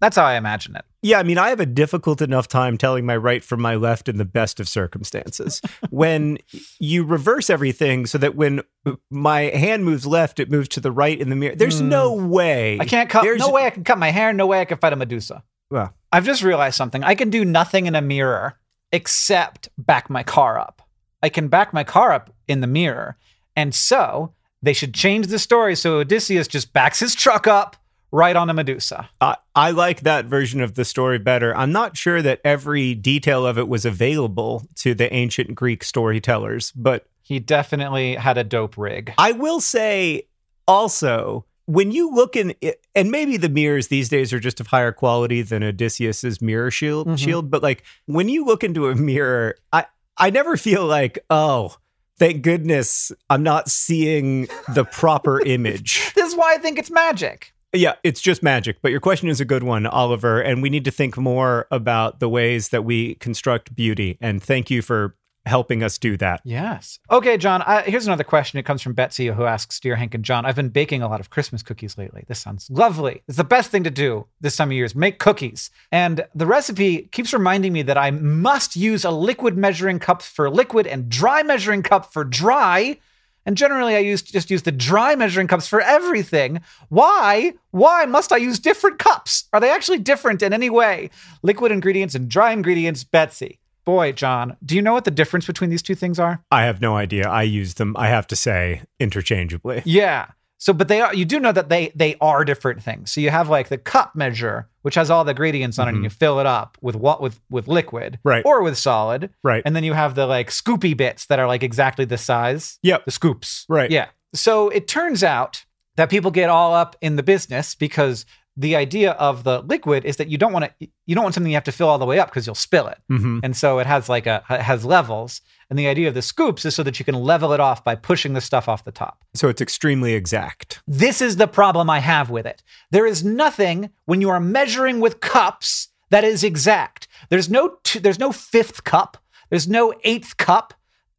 That's 0.02 0.16
how 0.16 0.24
I 0.24 0.34
imagine 0.34 0.74
it. 0.74 0.84
Yeah, 1.00 1.20
I 1.20 1.22
mean, 1.22 1.38
I 1.38 1.50
have 1.50 1.60
a 1.60 1.66
difficult 1.66 2.20
enough 2.20 2.48
time 2.48 2.76
telling 2.76 3.06
my 3.06 3.16
right 3.16 3.42
from 3.42 3.62
my 3.62 3.76
left 3.76 4.08
in 4.08 4.18
the 4.18 4.24
best 4.24 4.58
of 4.58 4.68
circumstances. 4.68 5.62
when 5.90 6.38
you 6.80 7.04
reverse 7.04 7.48
everything 7.48 8.06
so 8.06 8.18
that 8.18 8.34
when 8.34 8.62
my 9.10 9.42
hand 9.42 9.84
moves 9.84 10.04
left, 10.04 10.40
it 10.40 10.50
moves 10.50 10.68
to 10.70 10.80
the 10.80 10.90
right 10.90 11.20
in 11.20 11.30
the 11.30 11.36
mirror, 11.36 11.54
there's 11.54 11.78
hmm. 11.78 11.88
no 11.88 12.14
way. 12.14 12.80
I 12.80 12.84
can't 12.84 13.08
cut. 13.08 13.22
There's- 13.22 13.38
No 13.38 13.52
way 13.52 13.64
I 13.64 13.70
can 13.70 13.84
cut 13.84 13.96
my 13.96 14.10
hair. 14.10 14.32
No 14.32 14.48
way 14.48 14.60
I 14.60 14.64
can 14.64 14.78
fight 14.78 14.92
a 14.92 14.96
Medusa. 14.96 15.44
Well, 15.70 15.94
I've 16.10 16.24
just 16.24 16.42
realized 16.42 16.74
something. 16.74 17.04
I 17.04 17.14
can 17.14 17.30
do 17.30 17.44
nothing 17.44 17.86
in 17.86 17.94
a 17.94 18.02
mirror 18.02 18.58
except 18.90 19.68
back 19.78 20.10
my 20.10 20.24
car 20.24 20.58
up. 20.58 20.82
I 21.22 21.28
can 21.28 21.46
back 21.46 21.72
my 21.72 21.84
car 21.84 22.10
up 22.10 22.34
in 22.48 22.60
the 22.60 22.66
mirror. 22.66 23.18
And 23.54 23.72
so 23.72 24.34
they 24.62 24.72
should 24.72 24.94
change 24.94 25.28
the 25.28 25.38
story 25.38 25.76
so 25.76 26.00
Odysseus 26.00 26.48
just 26.48 26.72
backs 26.72 26.98
his 26.98 27.14
truck 27.14 27.46
up 27.46 27.76
right 28.12 28.36
on 28.36 28.48
a 28.50 28.54
Medusa. 28.54 29.08
I, 29.20 29.36
I 29.56 29.70
like 29.72 30.02
that 30.02 30.26
version 30.26 30.60
of 30.60 30.74
the 30.74 30.84
story 30.84 31.18
better. 31.18 31.56
I'm 31.56 31.72
not 31.72 31.96
sure 31.96 32.22
that 32.22 32.40
every 32.44 32.94
detail 32.94 33.46
of 33.46 33.58
it 33.58 33.66
was 33.68 33.84
available 33.84 34.66
to 34.76 34.94
the 34.94 35.12
ancient 35.12 35.54
Greek 35.54 35.82
storytellers, 35.82 36.70
but 36.72 37.06
He 37.22 37.38
definitely 37.38 38.14
had 38.16 38.36
a 38.38 38.44
dope 38.44 38.76
rig. 38.76 39.14
I 39.18 39.32
will 39.32 39.60
say 39.60 40.24
also 40.68 41.44
when 41.66 41.90
you 41.92 42.12
look 42.14 42.36
in 42.36 42.54
and 42.94 43.10
maybe 43.10 43.36
the 43.36 43.48
mirrors 43.48 43.88
these 43.88 44.08
days 44.08 44.32
are 44.32 44.40
just 44.40 44.60
of 44.60 44.66
higher 44.68 44.92
quality 44.92 45.42
than 45.42 45.62
Odysseus's 45.62 46.40
mirror 46.42 46.70
shield 46.70 47.06
Mhm. 47.08 47.18
shield 47.18 47.50
but 47.50 47.62
like 47.62 47.84
when 48.06 48.28
you 48.28 48.44
look 48.44 48.64
into 48.64 48.88
a 48.88 48.94
mirror 48.94 49.54
I 49.72 49.86
I 50.16 50.30
never 50.30 50.56
feel 50.56 50.84
like 50.86 51.18
oh 51.30 51.76
thank 52.18 52.42
goodness 52.42 53.12
I'm 53.30 53.42
not 53.42 53.68
seeing 53.70 54.48
the 54.74 54.84
proper 54.84 55.40
image. 55.46 56.12
This 56.14 56.28
is 56.32 56.36
why 56.36 56.54
I 56.54 56.58
think 56.58 56.78
it's 56.78 56.90
magic. 56.90 57.52
Yeah, 57.72 57.94
it's 58.02 58.20
just 58.20 58.42
magic. 58.42 58.82
But 58.82 58.90
your 58.90 59.00
question 59.00 59.28
is 59.28 59.40
a 59.40 59.44
good 59.44 59.62
one, 59.62 59.86
Oliver. 59.86 60.40
And 60.40 60.62
we 60.62 60.70
need 60.70 60.84
to 60.84 60.90
think 60.90 61.16
more 61.16 61.66
about 61.70 62.20
the 62.20 62.28
ways 62.28 62.68
that 62.68 62.84
we 62.84 63.14
construct 63.16 63.74
beauty. 63.74 64.18
And 64.20 64.42
thank 64.42 64.70
you 64.70 64.82
for 64.82 65.16
helping 65.44 65.82
us 65.82 65.98
do 65.98 66.16
that. 66.16 66.40
Yes. 66.44 67.00
Okay, 67.10 67.36
John. 67.36 67.62
I, 67.62 67.82
here's 67.82 68.06
another 68.06 68.24
question. 68.24 68.58
It 68.58 68.64
comes 68.64 68.80
from 68.80 68.92
Betsy, 68.92 69.26
who 69.26 69.44
asks 69.44 69.80
Dear 69.80 69.96
Hank 69.96 70.14
and 70.14 70.24
John, 70.24 70.46
I've 70.46 70.54
been 70.54 70.68
baking 70.68 71.02
a 71.02 71.08
lot 71.08 71.20
of 71.20 71.30
Christmas 71.30 71.62
cookies 71.62 71.98
lately. 71.98 72.24
This 72.28 72.38
sounds 72.38 72.70
lovely. 72.70 73.22
It's 73.26 73.38
the 73.38 73.44
best 73.44 73.70
thing 73.70 73.82
to 73.84 73.90
do 73.90 74.26
this 74.40 74.56
time 74.56 74.68
of 74.68 74.72
year 74.74 74.84
is 74.84 74.94
make 74.94 75.18
cookies. 75.18 75.70
And 75.90 76.26
the 76.34 76.46
recipe 76.46 77.08
keeps 77.10 77.32
reminding 77.32 77.72
me 77.72 77.82
that 77.82 77.98
I 77.98 78.10
must 78.12 78.76
use 78.76 79.04
a 79.04 79.10
liquid 79.10 79.56
measuring 79.56 79.98
cup 79.98 80.22
for 80.22 80.48
liquid 80.48 80.86
and 80.86 81.08
dry 81.08 81.42
measuring 81.42 81.82
cup 81.82 82.12
for 82.12 82.22
dry. 82.24 82.98
And 83.44 83.56
generally, 83.56 83.96
I 83.96 84.00
use 84.00 84.22
just 84.22 84.50
use 84.50 84.62
the 84.62 84.72
dry 84.72 85.14
measuring 85.14 85.48
cups 85.48 85.66
for 85.66 85.80
everything. 85.80 86.60
Why? 86.88 87.54
Why 87.70 88.04
must 88.04 88.32
I 88.32 88.36
use 88.36 88.58
different 88.58 88.98
cups? 88.98 89.44
Are 89.52 89.60
they 89.60 89.70
actually 89.70 89.98
different 89.98 90.42
in 90.42 90.52
any 90.52 90.70
way? 90.70 91.10
Liquid 91.42 91.72
ingredients 91.72 92.14
and 92.14 92.28
dry 92.28 92.52
ingredients, 92.52 93.04
Betsy. 93.04 93.58
Boy, 93.84 94.12
John, 94.12 94.56
do 94.64 94.76
you 94.76 94.82
know 94.82 94.92
what 94.92 95.04
the 95.04 95.10
difference 95.10 95.44
between 95.44 95.70
these 95.70 95.82
two 95.82 95.96
things 95.96 96.20
are? 96.20 96.40
I 96.52 96.64
have 96.64 96.80
no 96.80 96.96
idea. 96.96 97.28
I 97.28 97.42
use 97.42 97.74
them, 97.74 97.96
I 97.98 98.08
have 98.08 98.28
to 98.28 98.36
say, 98.36 98.82
interchangeably. 99.00 99.82
Yeah. 99.84 100.26
So, 100.62 100.72
but 100.72 100.86
they 100.86 101.00
are. 101.00 101.12
You 101.12 101.24
do 101.24 101.40
know 101.40 101.50
that 101.50 101.70
they 101.70 101.90
they 101.92 102.14
are 102.20 102.44
different 102.44 102.84
things. 102.84 103.10
So 103.10 103.20
you 103.20 103.30
have 103.30 103.48
like 103.48 103.68
the 103.68 103.76
cup 103.76 104.14
measure, 104.14 104.68
which 104.82 104.94
has 104.94 105.10
all 105.10 105.24
the 105.24 105.34
gradients 105.34 105.76
on 105.76 105.88
it, 105.88 105.94
and 105.94 106.04
you 106.04 106.08
mm-hmm. 106.08 106.14
fill 106.14 106.38
it 106.38 106.46
up 106.46 106.78
with 106.80 106.94
what 106.94 107.20
with 107.20 107.40
with 107.50 107.66
liquid, 107.66 108.20
Right. 108.22 108.44
or 108.46 108.62
with 108.62 108.78
solid, 108.78 109.30
Right. 109.42 109.64
and 109.66 109.74
then 109.74 109.82
you 109.82 109.92
have 109.92 110.14
the 110.14 110.24
like 110.24 110.50
scoopy 110.50 110.96
bits 110.96 111.26
that 111.26 111.40
are 111.40 111.48
like 111.48 111.64
exactly 111.64 112.04
the 112.04 112.16
size. 112.16 112.78
Yep. 112.84 113.06
The 113.06 113.10
scoops. 113.10 113.66
Right. 113.68 113.90
Yeah. 113.90 114.10
So 114.34 114.68
it 114.68 114.86
turns 114.86 115.24
out 115.24 115.64
that 115.96 116.08
people 116.08 116.30
get 116.30 116.48
all 116.48 116.72
up 116.74 116.94
in 117.00 117.16
the 117.16 117.24
business 117.24 117.74
because 117.74 118.24
the 118.56 118.76
idea 118.76 119.12
of 119.12 119.44
the 119.44 119.60
liquid 119.62 120.04
is 120.04 120.16
that 120.18 120.28
you 120.28 120.36
don't 120.36 120.52
want 120.52 120.66
to 120.66 120.88
you 121.06 121.14
don't 121.14 121.24
want 121.24 121.34
something 121.34 121.50
you 121.50 121.56
have 121.56 121.64
to 121.64 121.72
fill 121.72 121.88
all 121.88 121.98
the 121.98 122.04
way 122.06 122.18
up 122.18 122.28
because 122.28 122.46
you'll 122.46 122.54
spill 122.54 122.86
it. 122.86 122.98
hmm 123.08 123.38
And 123.42 123.56
so 123.56 123.78
it 123.78 123.86
has 123.86 124.08
like 124.08 124.26
a 124.26 124.42
it 124.50 124.60
has 124.60 124.84
levels. 124.84 125.40
And 125.70 125.78
the 125.78 125.88
idea 125.88 126.08
of 126.08 126.14
the 126.14 126.20
scoops 126.22 126.64
is 126.66 126.74
so 126.74 126.82
that 126.82 126.98
you 126.98 127.04
can 127.04 127.14
level 127.14 127.54
it 127.54 127.60
off 127.60 127.82
by 127.82 127.94
pushing 127.94 128.34
the 128.34 128.42
stuff 128.42 128.68
off 128.68 128.84
the 128.84 128.92
top. 128.92 129.24
So 129.34 129.48
it's 129.48 129.62
extremely 129.62 130.12
exact. 130.12 130.82
This 130.86 131.22
is 131.22 131.36
the 131.36 131.48
problem 131.48 131.88
I 131.88 132.00
have 132.00 132.28
with 132.28 132.44
it. 132.44 132.62
There 132.90 133.06
is 133.06 133.24
nothing 133.24 133.88
when 134.04 134.20
you 134.20 134.28
are 134.28 134.40
measuring 134.40 135.00
with 135.00 135.20
cups 135.20 135.88
that 136.10 136.24
is 136.24 136.44
exact. 136.44 137.08
There's 137.30 137.48
no 137.48 137.78
t- 137.84 137.98
there's 137.98 138.18
no 138.18 138.32
fifth 138.32 138.84
cup. 138.84 139.16
There's 139.48 139.66
no 139.66 139.94
eighth 140.04 140.36
cup. 140.36 140.74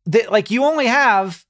That 0.05 0.31
like 0.31 0.51
you 0.51 0.63
only 0.63 0.85
have 0.85 1.45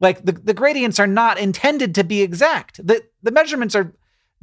like 0.00 0.24
the, 0.24 0.32
the 0.32 0.54
gradients 0.54 0.98
are 0.98 1.06
not 1.06 1.38
intended 1.38 1.94
to 1.96 2.04
be 2.04 2.22
exact. 2.22 2.84
The 2.86 3.02
the 3.22 3.32
measurements 3.32 3.74
are 3.74 3.92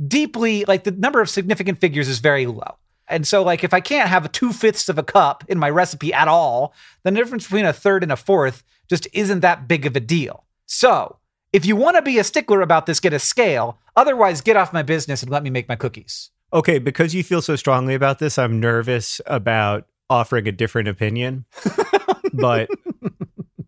deeply 0.06 0.66
like 0.66 0.84
the 0.84 0.92
number 0.92 1.22
of 1.22 1.30
significant 1.30 1.80
figures 1.80 2.08
is 2.08 2.20
very 2.20 2.46
low. 2.46 2.78
And 3.08 3.26
so 3.26 3.44
like 3.44 3.64
if 3.64 3.74
I 3.74 3.80
can't 3.80 4.10
have 4.10 4.32
two 4.32 4.52
fifths 4.52 4.90
of 4.90 4.98
a 4.98 5.04
cup 5.04 5.44
in 5.48 5.58
my 5.58 5.70
recipe 5.70 6.14
at 6.14 6.28
all, 6.28 6.74
then 7.04 7.14
the 7.14 7.22
difference 7.22 7.46
between 7.46 7.66
a 7.66 7.74
third 7.74 8.04
and 8.04 8.12
a 8.12 8.18
fourth 8.18 8.64
just 8.90 9.08
isn't 9.14 9.40
that 9.42 9.68
big 9.68 9.86
of 9.86 9.96
a 9.96 10.00
deal. 10.00 10.46
So 10.66 11.18
if 11.54 11.66
you 11.66 11.76
want 11.76 11.96
to 11.96 12.02
be 12.02 12.20
a 12.20 12.24
stickler 12.24 12.62
about 12.62 12.86
this, 12.86 13.00
get 13.00 13.14
a 13.14 13.20
scale. 13.20 13.80
Otherwise, 13.96 14.42
get 14.42 14.58
off 14.58 14.74
my 14.74 14.84
business 14.84 15.24
and 15.24 15.32
let 15.32 15.44
me 15.44 15.50
make 15.50 15.70
my 15.70 15.76
cookies. 15.76 16.32
Okay, 16.54 16.80
because 16.80 17.14
you 17.14 17.24
feel 17.24 17.42
so 17.42 17.56
strongly 17.56 17.94
about 17.94 18.20
this, 18.20 18.38
I'm 18.38 18.60
nervous 18.60 19.20
about 19.26 19.88
offering 20.10 20.48
a 20.48 20.52
different 20.52 20.88
opinion. 20.88 21.46
but 22.34 22.70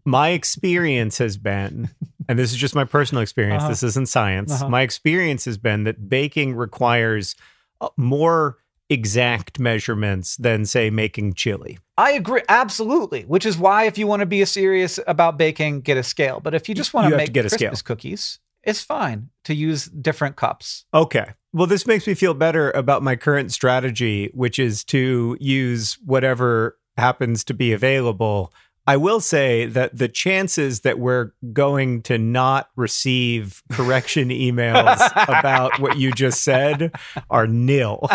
my 0.05 0.29
experience 0.29 1.17
has 1.17 1.37
been, 1.37 1.89
and 2.29 2.39
this 2.39 2.51
is 2.51 2.57
just 2.57 2.75
my 2.75 2.85
personal 2.85 3.21
experience, 3.21 3.63
Uh-huh. 3.63 3.69
this 3.71 3.83
isn't 3.83 4.07
science. 4.07 4.53
Uh-huh. 4.53 4.69
My 4.69 4.81
experience 4.83 5.43
has 5.43 5.57
been 5.57 5.83
that 5.83 6.07
baking 6.07 6.55
requires 6.55 7.35
uh, 7.81 7.89
more 7.97 8.57
exact 8.89 9.59
measurements 9.59 10.37
than, 10.37 10.65
say, 10.65 10.89
making 10.89 11.33
chili. 11.33 11.77
I 11.97 12.13
agree, 12.13 12.41
absolutely. 12.49 13.23
Which 13.23 13.45
is 13.45 13.57
why, 13.57 13.83
if 13.83 13.97
you 13.97 14.07
want 14.07 14.21
to 14.21 14.25
be 14.25 14.43
serious 14.45 14.99
about 15.05 15.37
baking, 15.37 15.81
get 15.81 15.97
a 15.97 16.03
scale. 16.03 16.39
But 16.39 16.55
if 16.55 16.69
you 16.69 16.73
just 16.75 16.93
want 16.93 17.05
You 17.07 17.11
to 17.11 17.17
make 17.17 17.27
to 17.27 17.31
get 17.33 17.45
a 17.45 17.49
Christmas 17.49 17.79
scale. 17.79 17.95
cookies, 17.95 18.39
it's 18.63 18.81
fine 18.81 19.29
to 19.45 19.53
use 19.53 19.85
different 19.85 20.35
cups. 20.37 20.85
Okay. 20.93 21.33
Well, 21.53 21.67
this 21.67 21.85
makes 21.87 22.07
me 22.07 22.13
feel 22.13 22.33
better 22.33 22.71
about 22.71 23.03
my 23.03 23.15
current 23.15 23.51
strategy, 23.51 24.31
which 24.33 24.57
is 24.59 24.83
to 24.85 25.37
use 25.39 25.97
whatever 26.05 26.77
happens 26.97 27.43
to 27.45 27.53
be 27.53 27.71
available. 27.73 28.51
I 28.89 28.97
will 28.97 29.19
say 29.19 29.67
that 29.67 29.95
the 29.95 30.07
chances 30.07 30.79
that 30.79 30.97
we're 30.97 31.31
going 31.53 32.01
to 32.03 32.17
not 32.17 32.71
receive 32.75 33.61
correction 33.71 34.29
emails 34.29 34.99
about 35.27 35.79
what 35.79 35.99
you 35.99 36.11
just 36.11 36.43
said 36.43 36.91
are 37.29 37.45
nil. 37.45 38.09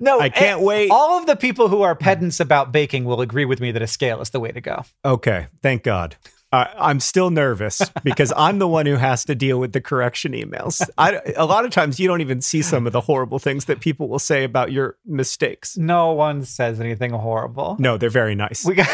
No, 0.00 0.18
I 0.18 0.30
can't 0.30 0.60
eh, 0.60 0.64
wait. 0.64 0.90
All 0.90 1.16
of 1.16 1.26
the 1.26 1.36
people 1.36 1.68
who 1.68 1.82
are 1.82 1.94
pedants 1.94 2.40
about 2.40 2.72
baking 2.72 3.04
will 3.04 3.20
agree 3.20 3.44
with 3.44 3.60
me 3.60 3.70
that 3.70 3.82
a 3.82 3.86
scale 3.86 4.20
is 4.20 4.30
the 4.30 4.40
way 4.40 4.50
to 4.50 4.60
go. 4.60 4.82
Okay. 5.04 5.46
Thank 5.62 5.84
God. 5.84 6.16
Uh, 6.50 6.66
I'm 6.76 6.98
still 6.98 7.30
nervous 7.30 7.82
because 8.02 8.32
I'm 8.36 8.58
the 8.58 8.66
one 8.66 8.86
who 8.86 8.96
has 8.96 9.24
to 9.26 9.34
deal 9.36 9.60
with 9.60 9.72
the 9.72 9.80
correction 9.80 10.32
emails. 10.32 10.86
I, 10.98 11.20
a 11.36 11.46
lot 11.46 11.64
of 11.64 11.70
times 11.70 12.00
you 12.00 12.08
don't 12.08 12.20
even 12.20 12.40
see 12.40 12.62
some 12.62 12.86
of 12.86 12.92
the 12.92 13.02
horrible 13.02 13.38
things 13.38 13.66
that 13.66 13.80
people 13.80 14.08
will 14.08 14.18
say 14.18 14.42
about 14.42 14.72
your 14.72 14.96
mistakes. 15.06 15.76
No 15.78 16.12
one 16.12 16.44
says 16.44 16.80
anything 16.80 17.12
horrible. 17.12 17.76
No, 17.78 17.96
they're 17.96 18.10
very 18.10 18.34
nice. 18.34 18.64
We 18.64 18.74
got. 18.74 18.88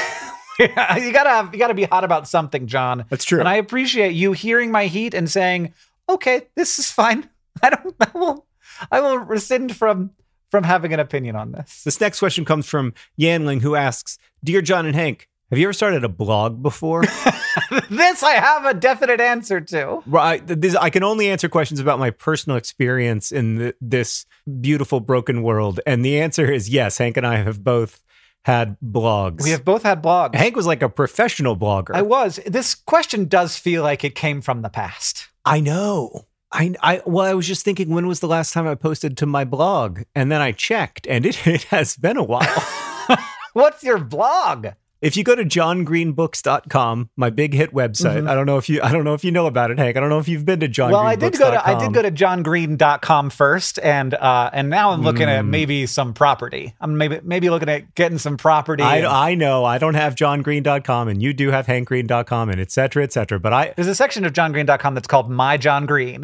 you 0.69 1.13
gotta 1.13 1.31
have, 1.31 1.53
you 1.53 1.59
gotta 1.59 1.75
be 1.75 1.85
hot 1.85 2.05
about 2.05 2.29
something, 2.29 2.67
John. 2.67 3.05
That's 3.09 3.25
true. 3.25 3.39
And 3.39 3.49
I 3.49 3.57
appreciate 3.57 4.13
you 4.13 4.33
hearing 4.33 4.71
my 4.71 4.87
heat 4.87 5.15
and 5.15 5.31
saying, 5.31 5.75
"Okay, 6.09 6.49
this 6.55 6.79
is 6.79 6.91
fine. 6.91 7.29
I 7.63 7.71
don't. 7.71 7.95
I 8.01 8.11
will. 8.15 8.47
I 8.91 9.01
will 9.01 9.19
rescind 9.19 9.77
from 9.77 10.11
from 10.51 10.65
having 10.65 10.93
an 10.93 11.01
opinion 11.01 11.37
on 11.37 11.53
this." 11.53 11.83
This 11.85 12.01
next 12.01 12.19
question 12.19 12.45
comes 12.45 12.67
from 12.67 12.95
Yanling, 13.19 13.63
who 13.63 13.75
asks 13.75 14.19
Dear 14.45 14.63
John 14.63 14.87
and 14.87 14.95
Hank, 14.95 15.29
have 15.51 15.59
you 15.59 15.65
ever 15.65 15.73
started 15.73 16.05
a 16.05 16.11
blog 16.11 16.63
before? 16.63 17.03
this 17.91 18.23
I 18.23 18.33
have 18.33 18.67
a 18.67 18.75
definite 18.75 19.19
answer 19.19 19.63
to. 19.63 20.03
right. 20.07 20.47
This, 20.47 20.77
I 20.77 20.91
can 20.91 21.03
only 21.03 21.31
answer 21.31 21.49
questions 21.49 21.81
about 21.81 21.99
my 21.99 22.11
personal 22.11 22.59
experience 22.59 23.33
in 23.33 23.59
th 23.59 23.75
this 23.81 24.27
beautiful 24.61 25.01
broken 25.01 25.43
world. 25.43 25.81
And 25.87 26.05
the 26.05 26.21
answer 26.21 26.53
is 26.53 26.69
yes. 26.69 26.99
Hank 26.99 27.17
and 27.17 27.27
I 27.27 27.37
have 27.37 27.65
both 27.65 28.03
had 28.45 28.77
blogs. 28.81 29.43
We 29.43 29.51
have 29.51 29.65
both 29.65 29.83
had 29.83 30.03
blogs. 30.03 30.35
Hank 30.35 30.57
was 30.57 30.67
like 30.67 30.83
a 30.83 30.89
professional 30.89 31.57
blogger. 31.57 31.95
I 31.95 32.03
was. 32.03 32.41
This 32.47 32.75
question 32.75 33.27
does 33.27 33.57
feel 33.57 33.83
like 33.83 34.05
it 34.05 34.15
came 34.15 34.41
from 34.41 34.63
the 34.63 34.69
past. 34.69 35.29
I 35.45 35.61
know. 35.61 36.27
I, 36.51 36.75
I 36.83 37.03
well, 37.05 37.27
I 37.27 37.35
was 37.35 37.47
just 37.47 37.65
thinking, 37.65 37.91
when 37.91 38.07
was 38.07 38.21
the 38.21 38.29
last 38.29 38.53
time 38.53 38.67
I 38.67 38.75
posted 38.75 39.17
to 39.19 39.27
my 39.27 39.45
blog? 39.45 40.03
And 40.15 40.33
then 40.33 40.41
I 40.41 40.53
checked, 40.53 41.07
and 41.07 41.27
it, 41.27 41.47
it 41.47 41.65
has 41.65 41.97
been 41.97 42.17
a 42.17 42.25
while. 42.25 42.67
What's 43.53 43.83
your 43.83 43.99
blog? 43.99 44.69
If 45.01 45.17
you 45.17 45.23
go 45.25 45.35
to 45.37 45.45
johngreenbooks.com, 45.45 47.11
my 47.17 47.31
big 47.31 47.55
hit 47.55 47.73
website, 47.73 48.23
Mhm. 48.23 48.29
I 48.31 48.35
don't 48.35 48.47
know 48.47 48.57
if 48.59 48.69
you 48.69 48.81
I 48.83 48.91
don't 48.93 49.05
know 49.05 49.15
if 49.15 49.25
you 49.25 49.31
know 49.31 49.47
about 49.47 49.71
it, 49.71 49.79
Hank. 49.79 49.97
I 49.97 50.01
don't 50.01 50.09
know 50.09 50.19
if 50.19 50.29
you've 50.29 50.45
been 50.45 50.61
to 50.61 50.69
johngreenbooks.com. 50.69 50.91
Well, 50.93 51.07
I 51.07 51.15
did 51.17 51.39
go 51.39 51.51
to 51.51 51.69
I 51.69 51.79
did 51.79 51.93
go 51.95 52.03
to 52.03 52.11
johngreen.com 52.11 53.31
first 53.31 53.79
and 53.81 54.15
uh 54.15 54.51
and 54.53 54.69
now 54.71 54.91
I'm 54.91 55.03
looking 55.03 55.29
at 55.29 55.45
Mm. 55.45 55.49
maybe 55.49 55.87
some 55.87 56.15
property. 56.15 56.75
I'm 56.81 56.97
maybe 56.99 57.21
maybe 57.23 57.51
looking 57.51 57.69
at 57.69 57.95
getting 57.95 58.19
some 58.19 58.37
property. 58.37 58.83
and- 58.83 59.07
I, 59.07 59.31
I 59.31 59.35
know 59.35 59.65
I 59.65 59.79
don't 59.79 59.95
have 59.95 60.15
johngreen.com 60.15 61.09
and 61.09 61.23
you 61.23 61.33
do 61.33 61.51
have 61.51 61.67
hankgreen.com 61.67 62.49
and 62.51 62.61
et 62.61 62.71
cetera, 62.71 63.03
et 63.05 63.13
cetera. 63.13 63.39
But 63.39 63.53
I 63.53 63.73
There's 63.77 63.89
a 63.89 63.95
section 63.95 64.25
of 64.25 64.33
johngreen.com 64.33 64.95
that's 64.95 65.07
called 65.09 65.31
My 65.31 65.57
John 65.57 65.87
Green. 65.87 66.23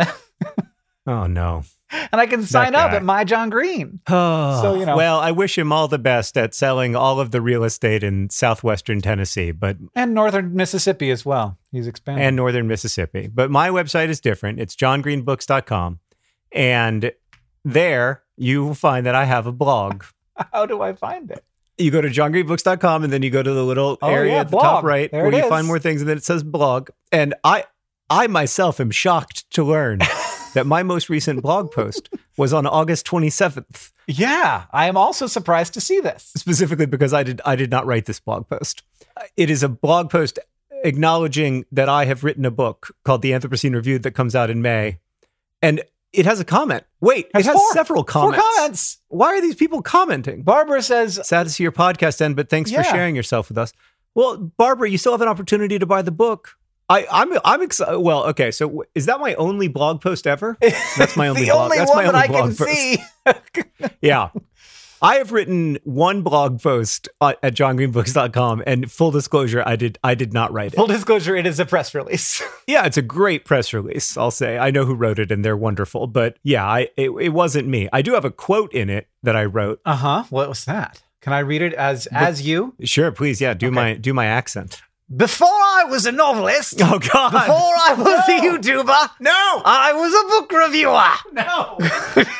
oh 1.07 1.27
no. 1.27 1.65
And 2.13 2.21
I 2.21 2.27
can 2.27 2.43
sign 2.45 2.75
up 2.75 2.93
at 2.93 3.03
My 3.03 3.25
John 3.25 3.51
Green. 3.51 4.01
so 4.09 4.77
you 4.79 4.87
know. 4.87 4.97
Well, 4.97 5.19
I 5.21 5.31
wish 5.31 5.57
him 5.59 5.73
all 5.73 5.89
the 5.89 5.99
best 5.99 6.37
at 6.37 6.55
selling 6.55 6.95
all 6.97 7.21
of 7.21 7.31
the 7.31 7.41
real 7.41 7.65
estate 7.65 8.03
in 8.03 8.31
southwestern 8.31 9.01
Tennessee, 9.01 9.51
but 9.53 9.77
And 9.95 10.15
northern 10.15 10.55
Mississippi 10.55 11.11
as 11.11 11.25
well. 11.25 11.59
He's 11.73 11.87
expanding. 11.87 12.25
and 12.25 12.37
northern 12.37 12.67
Mississippi. 12.69 13.29
But 13.33 13.51
my 13.51 13.69
website 13.71 14.09
is 14.09 14.21
different. 14.21 14.61
It's 14.61 14.77
johngreenbooks.com. 14.77 16.01
And 16.53 17.13
there 17.65 18.23
you 18.37 18.65
will 18.65 18.75
find 18.75 19.07
that 19.07 19.15
I 19.15 19.25
have 19.25 19.47
a 19.47 19.53
blog. 19.53 20.05
How 20.53 20.67
do 20.67 20.83
I 20.83 20.93
find 20.93 21.31
it? 21.31 21.45
You 21.79 21.91
go 21.91 22.01
to 22.01 22.09
johngreenbooks.com 22.09 23.03
and 23.05 23.13
then 23.13 23.23
you 23.23 23.31
go 23.31 23.43
to 23.43 23.53
the 23.53 23.65
little 23.65 23.99
Oh, 24.01 24.09
area 24.09 24.35
yeah, 24.35 24.41
at 24.43 24.51
the 24.51 24.59
top 24.59 24.85
right 24.85 25.11
There 25.11 25.23
where 25.25 25.33
you 25.33 25.39
is. 25.43 25.49
find 25.49 25.67
more 25.67 25.79
things 25.81 26.01
and 26.03 26.09
then 26.09 26.17
it 26.17 26.25
says 26.25 26.43
blog. 26.45 26.91
And 27.11 27.35
I 27.43 27.65
I 28.09 28.27
myself 28.29 28.79
am 28.81 28.91
shocked 28.93 29.51
to 29.53 29.65
learn 29.65 29.99
that 30.55 30.67
my 30.67 30.83
most 30.83 31.09
recent 31.09 31.43
blog 31.43 31.71
post 31.71 32.09
was 32.37 32.53
on 32.53 32.67
August 32.67 33.07
27th, 33.07 33.93
Yeah, 34.07 34.65
I 34.73 34.87
am 34.89 34.97
also 34.97 35.27
surprised 35.27 35.75
to 35.75 35.81
see 35.81 36.01
this. 36.01 36.33
specifically 36.37 36.87
because 36.87 37.13
I 37.13 37.23
did 37.23 37.41
I 37.45 37.55
did 37.57 37.71
not 37.71 37.87
write 37.87 38.07
this 38.07 38.19
blog 38.21 38.49
post. 38.49 38.83
It 39.37 39.51
is 39.51 39.63
a 39.63 39.69
blog 39.69 40.11
post 40.11 40.39
acknowledging 40.85 41.65
that 41.73 41.89
I 41.89 42.05
have 42.05 42.25
written 42.25 42.45
a 42.45 42.51
book 42.51 42.95
called 43.05 43.23
The 43.23 43.31
Anthropocene 43.33 43.75
Reviewed 43.75 44.03
that 44.03 44.13
comes 44.13 44.35
out 44.35 44.51
in 44.51 44.61
May. 44.63 44.99
And 45.63 45.83
it 46.13 46.27
has 46.27 46.41
a 46.41 46.45
comment. 46.45 46.85
Wait, 47.01 47.29
Has 47.35 47.45
it 47.47 47.49
has 47.49 47.57
four- 47.57 47.73
several 47.73 48.03
Four 48.05 48.33
comments. 48.33 48.45
comments. 48.57 48.99
Why 49.09 49.29
are 49.35 49.41
these 49.41 49.55
people 49.57 49.83
commenting? 49.83 50.43
Barbara 50.43 50.83
says, 50.83 51.19
Sad 51.25 51.45
to 51.45 51.51
see 51.51 51.63
your 51.63 51.73
podcast 51.73 52.21
end, 52.21 52.37
but 52.37 52.49
thanks 52.51 52.71
Yeah. 52.71 52.83
for 52.83 52.91
sharing 52.91 53.17
yourself 53.17 53.49
with 53.49 53.59
us. 53.59 53.73
Well, 54.15 54.37
Barbara, 54.37 54.89
you 54.91 54.99
still 54.99 55.13
have 55.13 55.23
an 55.23 55.29
opportunity 55.29 55.79
to 55.79 55.87
buy 55.87 56.03
the 56.03 56.13
book. 56.13 56.51
I, 56.89 57.07
I'm 57.11 57.33
I'm 57.45 57.63
excited. 57.63 57.99
Well, 57.99 58.25
okay, 58.27 58.51
so 58.51 58.85
is 58.95 59.07
that 59.07 59.19
my 59.21 59.35
only 59.37 59.69
blog 59.69 60.01
post 60.01 60.27
ever? 60.27 60.57
That's 60.99 61.17
my 61.17 61.29
only 61.31 61.43
the 61.45 61.51
blog. 61.51 61.65
only 61.65 61.79
That's 61.79 61.91
one 61.91 62.05
my 62.05 62.13
that 62.13 62.15
only 62.15 62.21
I 62.21 62.27
can 62.27 62.55
blog 62.55 62.59
post. 62.59 62.71
see. 62.71 63.91
Yeah, 64.03 64.29
I 65.01 65.17
have 65.17 65.33
written 65.33 65.79
one 65.85 66.21
blog 66.23 66.61
post 66.63 67.09
at, 67.23 67.39
at 67.43 67.55
johngreenbooks.com 67.55 68.63
and 68.67 68.91
full 68.93 69.11
disclosure, 69.11 69.63
I 69.65 69.77
did 69.77 69.99
I 70.05 70.15
did 70.15 70.35
not 70.35 70.53
write 70.53 70.73
it. 70.75 70.77
Full 70.77 70.87
disclosure, 70.87 71.35
it 71.35 71.47
is 71.47 71.59
a 71.59 71.65
press 71.65 71.95
release. 71.95 72.43
yeah, 72.67 72.85
it's 72.85 72.99
a 72.99 73.03
great 73.03 73.45
press 73.47 73.73
release, 73.73 74.17
I'll 74.19 74.31
say. 74.31 74.59
I 74.59 74.71
know 74.71 74.85
who 74.85 74.95
wrote 74.95 75.19
it 75.19 75.31
and 75.33 75.43
they're 75.45 75.57
wonderful, 75.57 76.07
but 76.07 76.39
yeah, 76.43 76.67
I 76.67 76.89
it, 76.99 77.11
it 77.11 77.31
wasn't 77.31 77.67
me. 77.69 77.89
I 77.93 78.03
do 78.03 78.13
have 78.13 78.27
a 78.27 78.31
quote 78.31 78.73
in 78.75 78.91
it 78.91 79.09
that 79.23 79.37
I 79.37 79.47
wrote. 79.47 79.81
Uh 79.87 79.97
huh. 79.97 80.25
What 80.31 80.49
was 80.51 80.65
that? 80.67 81.03
Can 81.23 81.33
I 81.33 81.39
read 81.39 81.63
it 81.63 81.73
as 81.73 82.07
as 82.09 82.43
you? 82.43 82.75
Sure, 82.83 83.11
please. 83.11 83.41
Yeah, 83.41 83.55
do 83.55 83.69
Okay. 83.69 83.75
my 83.75 83.95
do 83.95 84.13
my 84.13 84.27
accent. 84.27 84.83
Before 85.15 85.49
I 85.49 85.85
was 85.89 86.07
a 86.07 86.13
novelist, 86.13 86.75
Oh 86.81 86.99
God! 86.99 87.31
before 87.33 87.47
I 87.49 87.95
was 87.97 88.29
a 88.29 88.41
YouTuber, 88.41 89.11
no, 89.21 89.63
I 89.65 89.93
was 89.93 90.13
a 90.15 90.29
book 90.29 90.53
reviewer. 90.53 91.11
no. 91.33 91.79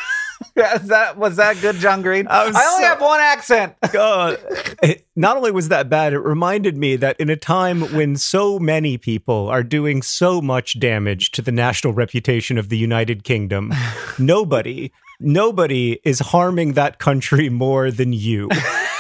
Is 0.57 0.87
that 0.87 1.17
was 1.19 1.35
that 1.37 1.61
good, 1.61 1.77
John 1.77 2.01
Green? 2.03 2.29
I 2.29 2.43
I 2.43 2.45
only 2.47 2.53
so- 2.55 2.83
have 2.83 3.01
one 3.01 3.19
accent. 3.21 3.75
God. 3.93 4.39
It- 4.85 5.05
not 5.17 5.37
only 5.37 5.51
was 5.51 5.69
that 5.69 5.89
bad, 5.89 6.13
it 6.13 6.19
reminded 6.21 6.77
me 6.77 6.95
that 6.97 7.19
in 7.21 7.29
a 7.29 7.37
time 7.37 7.83
when 7.93 8.17
so 8.17 8.59
many 8.61 8.97
people 8.97 9.49
are 9.49 9.63
doing 9.65 10.01
so 10.03 10.41
much 10.41 10.79
damage 10.79 11.31
to 11.33 11.43
the 11.43 11.51
national 11.53 11.93
reputation 11.93 12.57
of 12.57 12.69
the 12.69 12.79
United 12.79 13.25
Kingdom, 13.25 13.73
nobody, 14.19 14.93
nobody 15.21 15.99
is 16.05 16.21
harming 16.21 16.73
that 16.75 16.99
country 17.01 17.49
more 17.49 17.91
than 17.91 18.13
you 18.13 18.49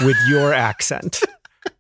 with 0.00 0.16
your 0.28 0.52
accent. 0.52 1.20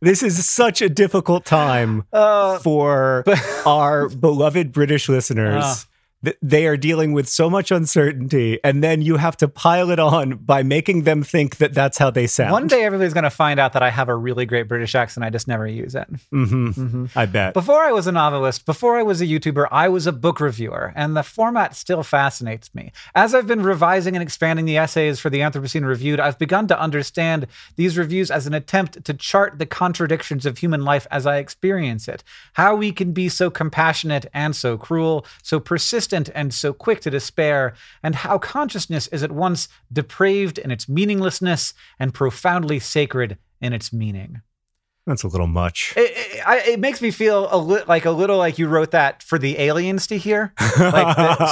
This 0.00 0.22
is 0.22 0.44
such 0.44 0.82
a 0.82 0.88
difficult 0.88 1.44
time 1.44 2.04
Uh, 2.12 2.58
for 2.58 3.24
our 3.66 4.08
beloved 4.08 4.72
British 4.72 5.08
listeners. 5.08 5.86
Th- 6.24 6.36
They 6.42 6.66
are 6.66 6.76
dealing 6.76 7.12
with 7.12 7.28
so 7.28 7.50
much 7.50 7.70
uncertainty, 7.70 8.58
and 8.64 8.82
then 8.82 9.02
you 9.02 9.16
have 9.16 9.36
to 9.38 9.48
pile 9.48 9.90
it 9.90 9.98
on 9.98 10.36
by 10.36 10.62
making 10.62 11.02
them 11.04 11.22
think 11.22 11.56
that 11.58 11.74
that's 11.74 11.98
how 11.98 12.10
they 12.10 12.26
sound. 12.26 12.52
one 12.52 12.66
day, 12.66 12.84
everybody's 12.84 13.12
going 13.14 13.24
to 13.24 13.30
find 13.30 13.60
out 13.60 13.72
that 13.74 13.82
I 13.82 13.90
have 13.90 14.08
a 14.08 14.14
really 14.16 14.46
great 14.46 14.68
British 14.68 14.94
accent. 14.94 15.24
I 15.24 15.30
just 15.30 15.46
never 15.48 15.66
use 15.66 15.94
it. 15.94 16.08
hmm 16.30 17.06
I 17.14 17.26
bet. 17.26 17.54
Before 17.54 17.82
I 17.82 17.92
was 17.92 18.06
a 18.06 18.12
novelist, 18.12 18.64
before 18.66 18.96
I 18.96 19.02
was 19.02 19.20
a 19.20 19.26
YouTuber, 19.26 19.66
I 19.70 19.88
was 19.88 20.06
a 20.06 20.12
book 20.12 20.40
reviewer, 20.40 20.92
and 20.96 21.16
the 21.16 21.22
format 21.22 21.74
still 21.76 22.02
fascinates 22.02 22.74
me. 22.74 22.92
As 23.14 23.34
I've 23.34 23.46
been 23.46 23.62
revising 23.62 24.14
and 24.16 24.22
expanding 24.22 24.64
the 24.64 24.78
essays 24.78 25.20
for 25.20 25.30
the 25.30 25.40
Anthropocene 25.40 25.84
Reviewed, 25.86 26.20
I've 26.20 26.38
begun 26.38 26.66
to 26.68 26.80
understand 26.80 27.46
these 27.76 27.98
reviews 27.98 28.30
as 28.30 28.46
an 28.46 28.54
attempt 28.54 29.04
to 29.04 29.14
chart 29.14 29.58
the 29.58 29.66
contradictions 29.66 30.46
of 30.46 30.58
human 30.58 30.84
life 30.84 31.06
as 31.10 31.26
I 31.26 31.38
experience 31.38 32.08
it. 32.08 32.22
How 32.54 32.74
we 32.76 32.92
can 32.92 33.12
be 33.12 33.28
so 33.28 33.50
compassionate 33.50 34.26
and 34.32 34.54
so 34.54 34.76
cruel, 34.78 35.26
so 35.42 35.58
persistent 35.60 36.13
and 36.14 36.54
so 36.54 36.72
quick 36.72 37.00
to 37.00 37.10
despair, 37.10 37.74
and 38.02 38.14
how 38.14 38.38
consciousness 38.38 39.06
is 39.08 39.22
at 39.22 39.32
once 39.32 39.68
depraved 39.92 40.58
in 40.58 40.70
its 40.70 40.88
meaninglessness 40.88 41.74
and 41.98 42.14
profoundly 42.14 42.78
sacred 42.78 43.38
in 43.60 43.72
its 43.72 43.92
meaning. 43.92 44.42
That's 45.06 45.22
a 45.22 45.28
little 45.28 45.46
much. 45.46 45.92
It, 45.98 46.12
it, 46.14 46.46
I, 46.46 46.60
it 46.60 46.80
makes 46.80 47.02
me 47.02 47.10
feel 47.10 47.48
a 47.50 47.58
li- 47.58 47.82
like 47.86 48.06
a 48.06 48.10
little 48.10 48.38
like 48.38 48.58
you 48.58 48.66
wrote 48.68 48.92
that 48.92 49.22
for 49.22 49.38
the 49.38 49.58
aliens 49.58 50.06
to 50.06 50.16
hear, 50.16 50.54
like 50.78 51.16
the, 51.16 51.46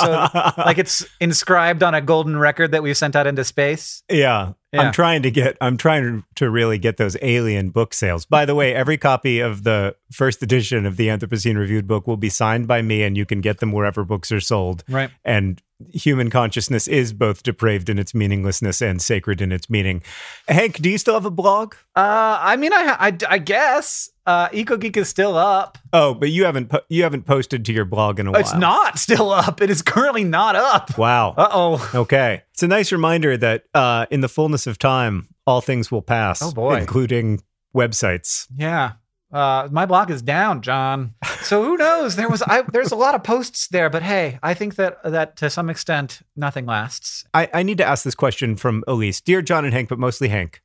so 0.54 0.62
like 0.62 0.78
it's 0.78 1.04
inscribed 1.20 1.82
on 1.82 1.94
a 1.94 2.00
golden 2.00 2.38
record 2.38 2.70
that 2.70 2.82
we 2.82 2.94
sent 2.94 3.14
out 3.14 3.26
into 3.26 3.44
space. 3.44 4.02
yeah. 4.10 4.52
Yeah. 4.72 4.82
I'm 4.82 4.92
trying 4.92 5.22
to 5.22 5.30
get 5.30 5.58
I'm 5.60 5.76
trying 5.76 6.24
to 6.36 6.50
really 6.50 6.78
get 6.78 6.96
those 6.96 7.16
alien 7.20 7.70
book 7.70 7.92
sales. 7.92 8.24
By 8.24 8.46
the 8.46 8.54
way, 8.54 8.74
every 8.74 8.96
copy 8.96 9.40
of 9.40 9.64
the 9.64 9.96
first 10.10 10.42
edition 10.42 10.86
of 10.86 10.96
the 10.96 11.08
Anthropocene 11.08 11.58
Reviewed 11.58 11.86
book 11.86 12.06
will 12.06 12.16
be 12.16 12.30
signed 12.30 12.66
by 12.66 12.80
me 12.80 13.02
and 13.02 13.16
you 13.16 13.26
can 13.26 13.42
get 13.42 13.58
them 13.58 13.72
wherever 13.72 14.02
books 14.04 14.32
are 14.32 14.40
sold. 14.40 14.82
Right. 14.88 15.10
And 15.24 15.62
human 15.92 16.30
consciousness 16.30 16.86
is 16.88 17.12
both 17.12 17.42
depraved 17.42 17.88
in 17.88 17.98
its 17.98 18.14
meaninglessness 18.14 18.80
and 18.82 19.00
sacred 19.00 19.40
in 19.40 19.52
its 19.52 19.70
meaning. 19.70 20.02
Hank, 20.48 20.76
do 20.76 20.90
you 20.90 20.98
still 20.98 21.14
have 21.14 21.24
a 21.24 21.30
blog? 21.30 21.74
Uh, 21.96 22.38
I 22.40 22.56
mean, 22.56 22.72
I, 22.72 22.96
I, 22.98 23.18
I 23.28 23.38
guess 23.38 24.10
uh, 24.26 24.48
EcoGeek 24.48 24.96
is 24.96 25.08
still 25.08 25.36
up. 25.36 25.78
Oh, 25.92 26.14
but 26.14 26.30
you 26.30 26.44
haven't 26.44 26.68
po- 26.68 26.82
you 26.88 27.02
haven't 27.02 27.24
posted 27.24 27.64
to 27.66 27.72
your 27.72 27.84
blog 27.84 28.20
in 28.20 28.26
a 28.26 28.30
while. 28.30 28.40
It's 28.40 28.54
not 28.54 28.98
still 28.98 29.30
up. 29.30 29.60
It 29.60 29.70
is 29.70 29.82
currently 29.82 30.24
not 30.24 30.56
up. 30.56 30.96
Wow. 30.96 31.34
Uh 31.36 31.48
oh. 31.50 31.90
Okay. 31.94 32.42
It's 32.52 32.62
a 32.62 32.68
nice 32.68 32.92
reminder 32.92 33.36
that 33.36 33.64
uh, 33.74 34.06
in 34.10 34.20
the 34.20 34.28
fullness 34.28 34.66
of 34.66 34.78
time, 34.78 35.28
all 35.46 35.60
things 35.60 35.90
will 35.90 36.02
pass. 36.02 36.42
Oh, 36.42 36.52
boy. 36.52 36.76
Including 36.76 37.42
websites. 37.74 38.46
Yeah. 38.56 38.92
Uh, 39.32 39.68
my 39.72 39.86
blog 39.86 40.10
is 40.10 40.20
down, 40.20 40.60
John. 40.60 41.14
So 41.42 41.64
who 41.64 41.76
knows? 41.76 42.16
There 42.16 42.28
was 42.28 42.42
I, 42.42 42.62
there's 42.62 42.92
a 42.92 42.96
lot 42.96 43.14
of 43.14 43.24
posts 43.24 43.68
there, 43.68 43.88
but 43.88 44.02
hey, 44.02 44.38
I 44.42 44.54
think 44.54 44.76
that 44.76 45.02
that 45.04 45.36
to 45.38 45.48
some 45.48 45.70
extent 45.70 46.20
nothing 46.36 46.66
lasts. 46.66 47.24
I, 47.32 47.48
I 47.52 47.62
need 47.62 47.78
to 47.78 47.84
ask 47.84 48.04
this 48.04 48.14
question 48.14 48.56
from 48.56 48.84
Elise. 48.86 49.20
Dear 49.20 49.42
John 49.42 49.64
and 49.64 49.72
Hank, 49.72 49.88
but 49.88 49.98
mostly 49.98 50.28
Hank. 50.28 50.60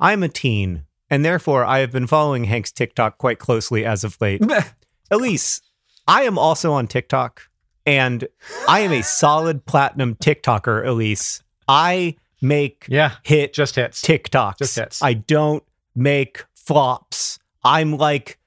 I'm 0.00 0.22
a 0.22 0.28
teen, 0.28 0.84
and 1.08 1.24
therefore 1.24 1.64
I 1.64 1.78
have 1.78 1.92
been 1.92 2.06
following 2.06 2.44
Hank's 2.44 2.72
TikTok 2.72 3.18
quite 3.18 3.38
closely 3.38 3.84
as 3.84 4.04
of 4.04 4.20
late. 4.20 4.42
Elise, 5.10 5.62
I 6.06 6.22
am 6.22 6.38
also 6.38 6.72
on 6.72 6.88
TikTok, 6.88 7.42
and 7.86 8.26
I 8.68 8.80
am 8.80 8.92
a 8.92 9.02
solid 9.02 9.64
platinum 9.64 10.16
TikToker, 10.16 10.84
Elise. 10.84 11.42
I 11.68 12.16
make 12.40 12.86
yeah, 12.88 13.16
hit 13.22 13.52
just 13.52 13.76
hits. 13.76 14.02
TikToks. 14.02 14.58
Just 14.58 14.76
hits. 14.76 15.02
I 15.02 15.14
don't 15.14 15.62
make 15.94 16.44
flops. 16.54 17.37
I'm 17.64 17.96
like, 17.96 18.38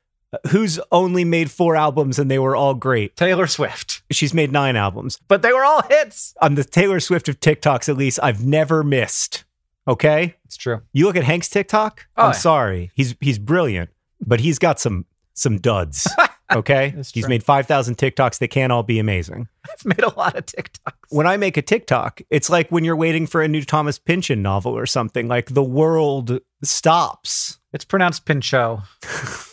who's 0.51 0.79
only 0.91 1.23
made 1.25 1.51
four 1.51 1.75
albums 1.75 2.17
and 2.19 2.29
they 2.31 2.39
were 2.39 2.55
all 2.55 2.73
great? 2.73 3.15
Taylor 3.15 3.47
Swift, 3.47 4.01
She's 4.11 4.33
made 4.33 4.51
nine 4.51 4.75
albums. 4.75 5.19
but 5.27 5.41
they 5.41 5.51
were 5.53 5.63
all 5.65 5.81
hits. 5.83 6.33
On 6.41 6.55
the 6.55 6.63
Taylor 6.63 6.99
Swift 6.99 7.27
of 7.29 7.39
TikToks, 7.39 7.89
at 7.89 7.97
least, 7.97 8.19
I've 8.23 8.45
never 8.45 8.83
missed. 8.83 9.43
Okay? 9.87 10.35
It's 10.45 10.57
true. 10.57 10.81
You 10.93 11.05
look 11.05 11.15
at 11.15 11.23
Hank's 11.23 11.49
TikTok, 11.49 12.05
Oh, 12.17 12.23
I'm 12.25 12.29
yeah. 12.29 12.31
sorry. 12.33 12.91
He's 12.95 13.15
he's 13.19 13.39
brilliant, 13.39 13.89
but 14.25 14.39
he's 14.39 14.59
got 14.59 14.79
some 14.79 15.05
some 15.33 15.57
duds. 15.57 16.07
Okay? 16.53 16.89
He's 16.97 17.13
true. 17.13 17.29
made 17.29 17.45
5,000 17.45 17.95
TikToks. 17.97 18.37
They 18.39 18.47
can't 18.49 18.73
all 18.73 18.83
be 18.83 18.99
amazing. 18.99 19.47
I've 19.71 19.85
made 19.85 20.03
a 20.03 20.13
lot 20.19 20.35
of 20.35 20.45
TikToks. 20.47 20.91
when 21.07 21.25
I 21.25 21.37
make 21.37 21.55
a 21.55 21.61
TikTok, 21.61 22.19
it's 22.29 22.49
like 22.49 22.69
when 22.69 22.83
you're 22.83 22.97
waiting 22.97 23.25
for 23.25 23.41
a 23.41 23.47
new 23.47 23.63
Thomas 23.63 23.97
Pynchon 23.97 24.41
novel 24.41 24.77
or 24.77 24.85
something. 24.85 25.29
Like 25.29 25.53
the 25.53 25.63
world 25.63 26.39
stops. 26.61 27.57
It's 27.73 27.85
pronounced 27.85 28.25
Pinchot. 28.25 28.83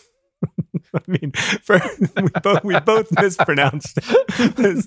I 0.94 1.00
mean, 1.06 1.32
for, 1.62 1.78
we 2.16 2.28
both 2.42 2.64
we 2.64 2.80
both 2.80 3.12
mispronounced 3.20 3.98
it. 3.98 4.86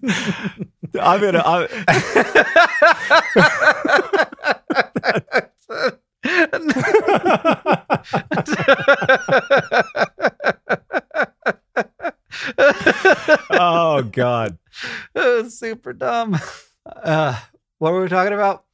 I'm 1.00 1.22
gonna. 1.22 1.44
oh 13.52 14.04
God! 14.12 14.58
Super 15.50 15.94
dumb. 15.94 16.38
Uh, 16.86 17.40
what 17.78 17.94
were 17.94 18.02
we 18.02 18.10
talking 18.10 18.34
about? 18.34 18.66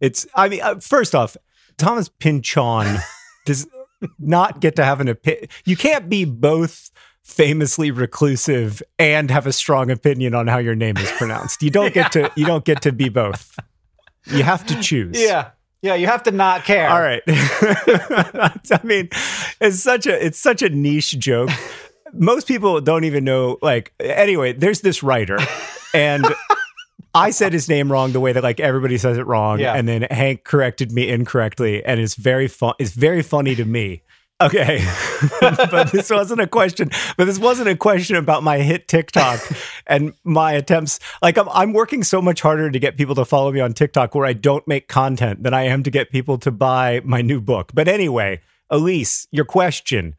It's. 0.00 0.26
I 0.34 0.48
mean, 0.48 0.60
uh, 0.62 0.80
first 0.80 1.14
off, 1.14 1.36
Thomas 1.78 2.08
Pynchon 2.08 2.98
does 3.44 3.66
not 4.18 4.60
get 4.60 4.76
to 4.76 4.84
have 4.84 5.00
an 5.00 5.08
opinion. 5.08 5.48
You 5.64 5.76
can't 5.76 6.08
be 6.08 6.24
both 6.24 6.90
famously 7.22 7.90
reclusive 7.90 8.82
and 8.98 9.30
have 9.30 9.46
a 9.46 9.52
strong 9.52 9.90
opinion 9.90 10.34
on 10.34 10.46
how 10.46 10.58
your 10.58 10.74
name 10.74 10.96
is 10.96 11.10
pronounced. 11.12 11.62
You 11.62 11.70
don't 11.70 11.94
get 11.94 12.12
to. 12.12 12.30
You 12.36 12.46
don't 12.46 12.64
get 12.64 12.82
to 12.82 12.92
be 12.92 13.08
both. 13.08 13.58
You 14.26 14.42
have 14.42 14.66
to 14.66 14.80
choose. 14.80 15.20
Yeah. 15.20 15.50
Yeah, 15.82 15.94
you 15.94 16.06
have 16.08 16.24
to 16.24 16.30
not 16.30 16.64
care. 16.64 16.90
All 16.90 17.00
right. 17.00 17.22
I 17.26 18.80
mean, 18.84 19.08
it's 19.60 19.80
such 19.80 20.06
a 20.06 20.24
it's 20.24 20.38
such 20.38 20.60
a 20.60 20.68
niche 20.68 21.18
joke. 21.18 21.48
Most 22.12 22.46
people 22.46 22.80
don't 22.82 23.04
even 23.04 23.24
know 23.24 23.56
like 23.62 23.94
anyway, 23.98 24.52
there's 24.52 24.82
this 24.82 25.02
writer 25.02 25.38
and 25.94 26.26
I 27.14 27.30
said 27.30 27.52
his 27.52 27.68
name 27.68 27.90
wrong 27.90 28.12
the 28.12 28.20
way 28.20 28.32
that 28.32 28.42
like 28.42 28.60
everybody 28.60 28.98
says 28.98 29.18
it 29.18 29.26
wrong 29.26 29.58
Yeah. 29.58 29.74
and 29.74 29.88
then 29.88 30.02
Hank 30.10 30.44
corrected 30.44 30.92
me 30.92 31.08
incorrectly 31.08 31.84
and 31.84 32.00
it's 32.00 32.14
very 32.14 32.48
fun 32.48 32.74
it's 32.78 32.92
very 32.92 33.22
funny 33.22 33.54
to 33.56 33.64
me. 33.64 34.02
Okay. 34.40 34.82
but 35.40 35.92
this 35.92 36.08
wasn't 36.08 36.40
a 36.40 36.46
question, 36.46 36.90
but 37.18 37.26
this 37.26 37.38
wasn't 37.38 37.68
a 37.68 37.76
question 37.76 38.16
about 38.16 38.42
my 38.42 38.58
hit 38.58 38.88
TikTok 38.88 39.38
and 39.86 40.14
my 40.24 40.52
attempts. 40.52 40.98
Like 41.20 41.36
I'm 41.36 41.48
I'm 41.50 41.72
working 41.74 42.02
so 42.02 42.22
much 42.22 42.40
harder 42.40 42.70
to 42.70 42.78
get 42.78 42.96
people 42.96 43.14
to 43.16 43.24
follow 43.26 43.52
me 43.52 43.60
on 43.60 43.74
TikTok 43.74 44.14
where 44.14 44.24
I 44.24 44.32
don't 44.32 44.66
make 44.66 44.88
content 44.88 45.42
than 45.42 45.52
I 45.52 45.64
am 45.64 45.82
to 45.82 45.90
get 45.90 46.10
people 46.10 46.38
to 46.38 46.50
buy 46.50 47.02
my 47.04 47.20
new 47.20 47.40
book. 47.40 47.72
But 47.74 47.86
anyway, 47.86 48.40
Elise, 48.70 49.28
your 49.30 49.44
question. 49.44 50.16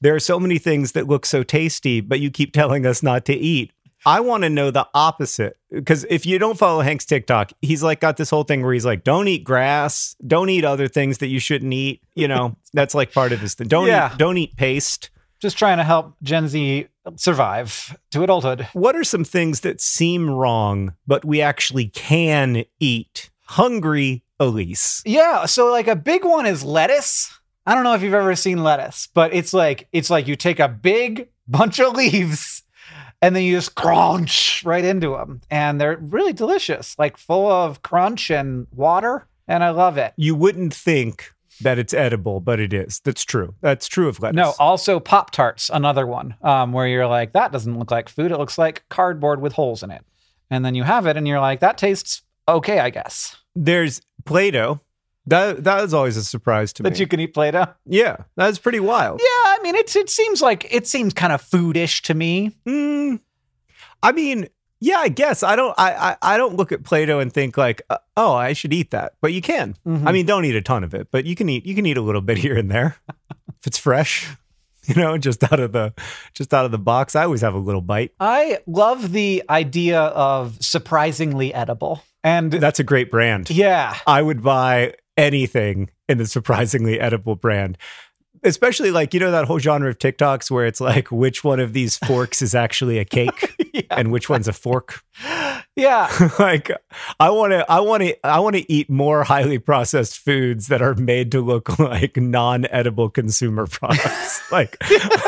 There 0.00 0.14
are 0.14 0.20
so 0.20 0.40
many 0.40 0.58
things 0.58 0.92
that 0.92 1.06
look 1.06 1.24
so 1.24 1.42
tasty, 1.42 2.00
but 2.00 2.18
you 2.20 2.30
keep 2.30 2.52
telling 2.52 2.84
us 2.84 3.02
not 3.02 3.24
to 3.26 3.34
eat. 3.34 3.72
I 4.06 4.20
want 4.20 4.42
to 4.44 4.50
know 4.50 4.70
the 4.70 4.86
opposite 4.94 5.56
because 5.70 6.04
if 6.10 6.26
you 6.26 6.38
don't 6.38 6.58
follow 6.58 6.80
Hank's 6.82 7.04
TikTok, 7.04 7.52
he's 7.62 7.82
like 7.82 8.00
got 8.00 8.16
this 8.16 8.30
whole 8.30 8.44
thing 8.44 8.62
where 8.62 8.72
he's 8.74 8.84
like, 8.86 9.04
"Don't 9.04 9.28
eat 9.28 9.44
grass, 9.44 10.14
don't 10.26 10.48
eat 10.50 10.64
other 10.64 10.88
things 10.88 11.18
that 11.18 11.28
you 11.28 11.38
shouldn't 11.38 11.72
eat." 11.72 12.02
You 12.14 12.28
know, 12.28 12.56
that's 12.74 12.94
like 12.94 13.12
part 13.12 13.32
of 13.32 13.40
his 13.40 13.54
thing. 13.54 13.68
Don't 13.68 13.86
Yeah. 13.86 14.12
eat, 14.12 14.18
don't 14.18 14.36
eat 14.36 14.56
paste. 14.56 15.10
Just 15.40 15.58
trying 15.58 15.78
to 15.78 15.84
help 15.84 16.14
Gen 16.22 16.48
Z 16.48 16.86
survive 17.16 17.96
to 18.12 18.22
adulthood. 18.22 18.66
What 18.72 18.96
are 18.96 19.04
some 19.04 19.24
things 19.24 19.60
that 19.60 19.80
seem 19.80 20.30
wrong, 20.30 20.94
but 21.06 21.24
we 21.24 21.40
actually 21.42 21.88
can 21.88 22.64
eat? 22.80 23.30
Hungry 23.46 24.24
Elise. 24.40 25.02
Yeah, 25.04 25.44
so 25.46 25.70
like 25.70 25.86
a 25.86 25.94
big 25.96 26.24
one 26.24 26.46
is 26.46 26.64
lettuce. 26.64 27.30
I 27.66 27.74
don't 27.74 27.84
know 27.84 27.94
if 27.94 28.02
you've 28.02 28.12
ever 28.14 28.34
seen 28.36 28.62
lettuce, 28.64 29.06
but 29.14 29.32
it's 29.34 29.52
like 29.54 29.86
it's 29.92 30.10
like 30.10 30.26
you 30.28 30.34
take 30.36 30.60
a 30.60 30.68
big 30.68 31.28
bunch 31.46 31.78
of 31.78 31.92
leaves 31.96 32.62
and 33.24 33.34
then 33.34 33.42
you 33.42 33.56
just 33.56 33.74
crunch 33.74 34.62
right 34.66 34.84
into 34.84 35.10
them 35.10 35.40
and 35.50 35.80
they're 35.80 35.96
really 35.96 36.34
delicious, 36.34 36.94
like 36.98 37.16
full 37.16 37.50
of 37.50 37.80
crunch 37.80 38.30
and 38.30 38.66
water, 38.70 39.26
and 39.48 39.64
I 39.64 39.70
love 39.70 39.96
it. 39.96 40.12
You 40.18 40.34
wouldn't 40.34 40.74
think 40.74 41.32
that 41.62 41.78
it's 41.78 41.94
edible, 41.94 42.40
but 42.40 42.60
it 42.60 42.74
is. 42.74 43.00
That's 43.02 43.24
true. 43.24 43.54
That's 43.62 43.88
true 43.88 44.08
of 44.08 44.20
lettuce. 44.20 44.36
No, 44.36 44.52
also 44.58 45.00
Pop 45.00 45.30
Tarts, 45.30 45.70
another 45.72 46.06
one 46.06 46.34
um, 46.42 46.74
where 46.74 46.86
you're 46.86 47.06
like, 47.06 47.32
that 47.32 47.50
doesn't 47.50 47.78
look 47.78 47.90
like 47.90 48.10
food. 48.10 48.30
It 48.30 48.36
looks 48.36 48.58
like 48.58 48.84
cardboard 48.90 49.40
with 49.40 49.54
holes 49.54 49.82
in 49.82 49.90
it. 49.90 50.04
And 50.50 50.62
then 50.62 50.74
you 50.74 50.82
have 50.82 51.06
it 51.06 51.16
and 51.16 51.26
you're 51.26 51.40
like, 51.40 51.60
that 51.60 51.78
tastes 51.78 52.22
okay, 52.46 52.78
I 52.78 52.90
guess. 52.90 53.36
There's 53.54 54.02
Play-Doh. 54.26 54.80
That 55.26 55.64
that 55.64 55.82
is 55.84 55.94
always 55.94 56.16
a 56.16 56.24
surprise 56.24 56.72
to 56.74 56.82
That 56.82 56.90
me. 56.90 56.94
That 56.94 57.00
you 57.00 57.06
can 57.06 57.20
eat 57.20 57.32
Play 57.34 57.50
Doh. 57.50 57.66
yeah, 57.86 58.16
that's 58.36 58.58
pretty 58.58 58.80
wild. 58.80 59.20
Yeah, 59.22 59.26
I 59.54 59.58
mean, 59.62 59.74
it's 59.74 59.96
it 59.96 60.10
seems 60.10 60.42
like 60.42 60.66
it 60.72 60.86
seems 60.86 61.14
kind 61.14 61.32
of 61.32 61.42
foodish 61.42 62.02
to 62.02 62.14
me. 62.14 62.52
Mm, 62.66 63.20
I 64.02 64.12
mean, 64.12 64.48
yeah, 64.80 64.98
I 64.98 65.08
guess 65.08 65.42
I 65.42 65.56
don't. 65.56 65.74
I, 65.78 65.94
I 65.94 66.34
I 66.34 66.36
don't 66.36 66.56
look 66.56 66.72
at 66.72 66.82
Play-Doh 66.84 67.20
and 67.20 67.32
think 67.32 67.56
like, 67.56 67.80
uh, 67.88 67.98
oh, 68.18 68.34
I 68.34 68.52
should 68.52 68.74
eat 68.74 68.90
that. 68.90 69.14
But 69.22 69.32
you 69.32 69.40
can. 69.40 69.76
Mhm. 69.86 70.06
I 70.06 70.12
mean, 70.12 70.26
don't 70.26 70.44
eat 70.44 70.56
a 70.56 70.60
ton 70.62 70.84
of 70.84 70.92
it, 70.92 71.08
but 71.10 71.24
you 71.24 71.34
can 71.34 71.48
eat. 71.48 71.64
You 71.64 71.74
can 71.74 71.86
eat 71.86 71.96
a 71.96 72.02
little 72.02 72.20
bit 72.20 72.36
here 72.44 72.56
and 72.58 72.70
there 72.70 72.96
if 73.48 73.66
it's 73.66 73.78
fresh. 73.78 74.28
You 74.86 74.96
know, 74.96 75.16
just 75.16 75.42
out 75.50 75.60
of 75.60 75.72
the 75.72 75.94
just 76.34 76.52
out 76.52 76.66
of 76.66 76.70
the 76.70 76.76
box. 76.76 77.16
I 77.16 77.24
always 77.24 77.40
have 77.40 77.54
a 77.54 77.58
little 77.58 77.80
bite. 77.80 78.12
I 78.20 78.58
love 78.66 79.12
the 79.12 79.42
idea 79.48 79.98
of 79.98 80.62
surprisingly 80.62 81.54
edible. 81.54 82.02
And 82.22 82.52
That's 82.52 82.80
a 82.80 82.84
great 82.84 83.10
brand. 83.10 83.48
yeah, 83.48 83.96
I 84.06 84.20
would 84.20 84.42
buy 84.42 84.92
anything 85.16 85.90
in 86.08 86.18
the 86.18 86.26
surprisingly 86.26 87.00
edible 87.00 87.36
brand. 87.36 87.78
Especially 88.42 88.90
like, 88.90 89.14
you 89.14 89.20
know, 89.20 89.30
that 89.30 89.46
whole 89.46 89.58
genre 89.58 89.88
of 89.88 89.98
TikToks 89.98 90.50
where 90.50 90.66
it's 90.66 90.80
like, 90.80 91.10
which 91.10 91.42
one 91.42 91.60
of 91.60 91.72
these 91.72 91.96
forks 91.98 92.42
is 92.42 92.54
actually 92.54 92.98
a 92.98 93.04
cake 93.04 93.54
yeah, 93.72 93.82
and 93.90 94.12
which 94.12 94.28
one's 94.28 94.48
a 94.48 94.52
fork? 94.52 95.02
yeah. 95.76 96.10
like 96.38 96.70
I 97.20 97.30
want 97.30 97.52
to 97.52 97.70
I 97.70 97.80
want 97.80 98.02
to 98.02 98.26
I 98.26 98.38
want 98.40 98.56
to 98.56 98.72
eat 98.72 98.88
more 98.90 99.24
highly 99.24 99.58
processed 99.58 100.18
foods 100.18 100.68
that 100.68 100.82
are 100.82 100.94
made 100.94 101.32
to 101.32 101.40
look 101.40 101.78
like 101.78 102.16
non-edible 102.16 103.10
consumer 103.10 103.66
products. 103.66 104.50
like 104.52 104.76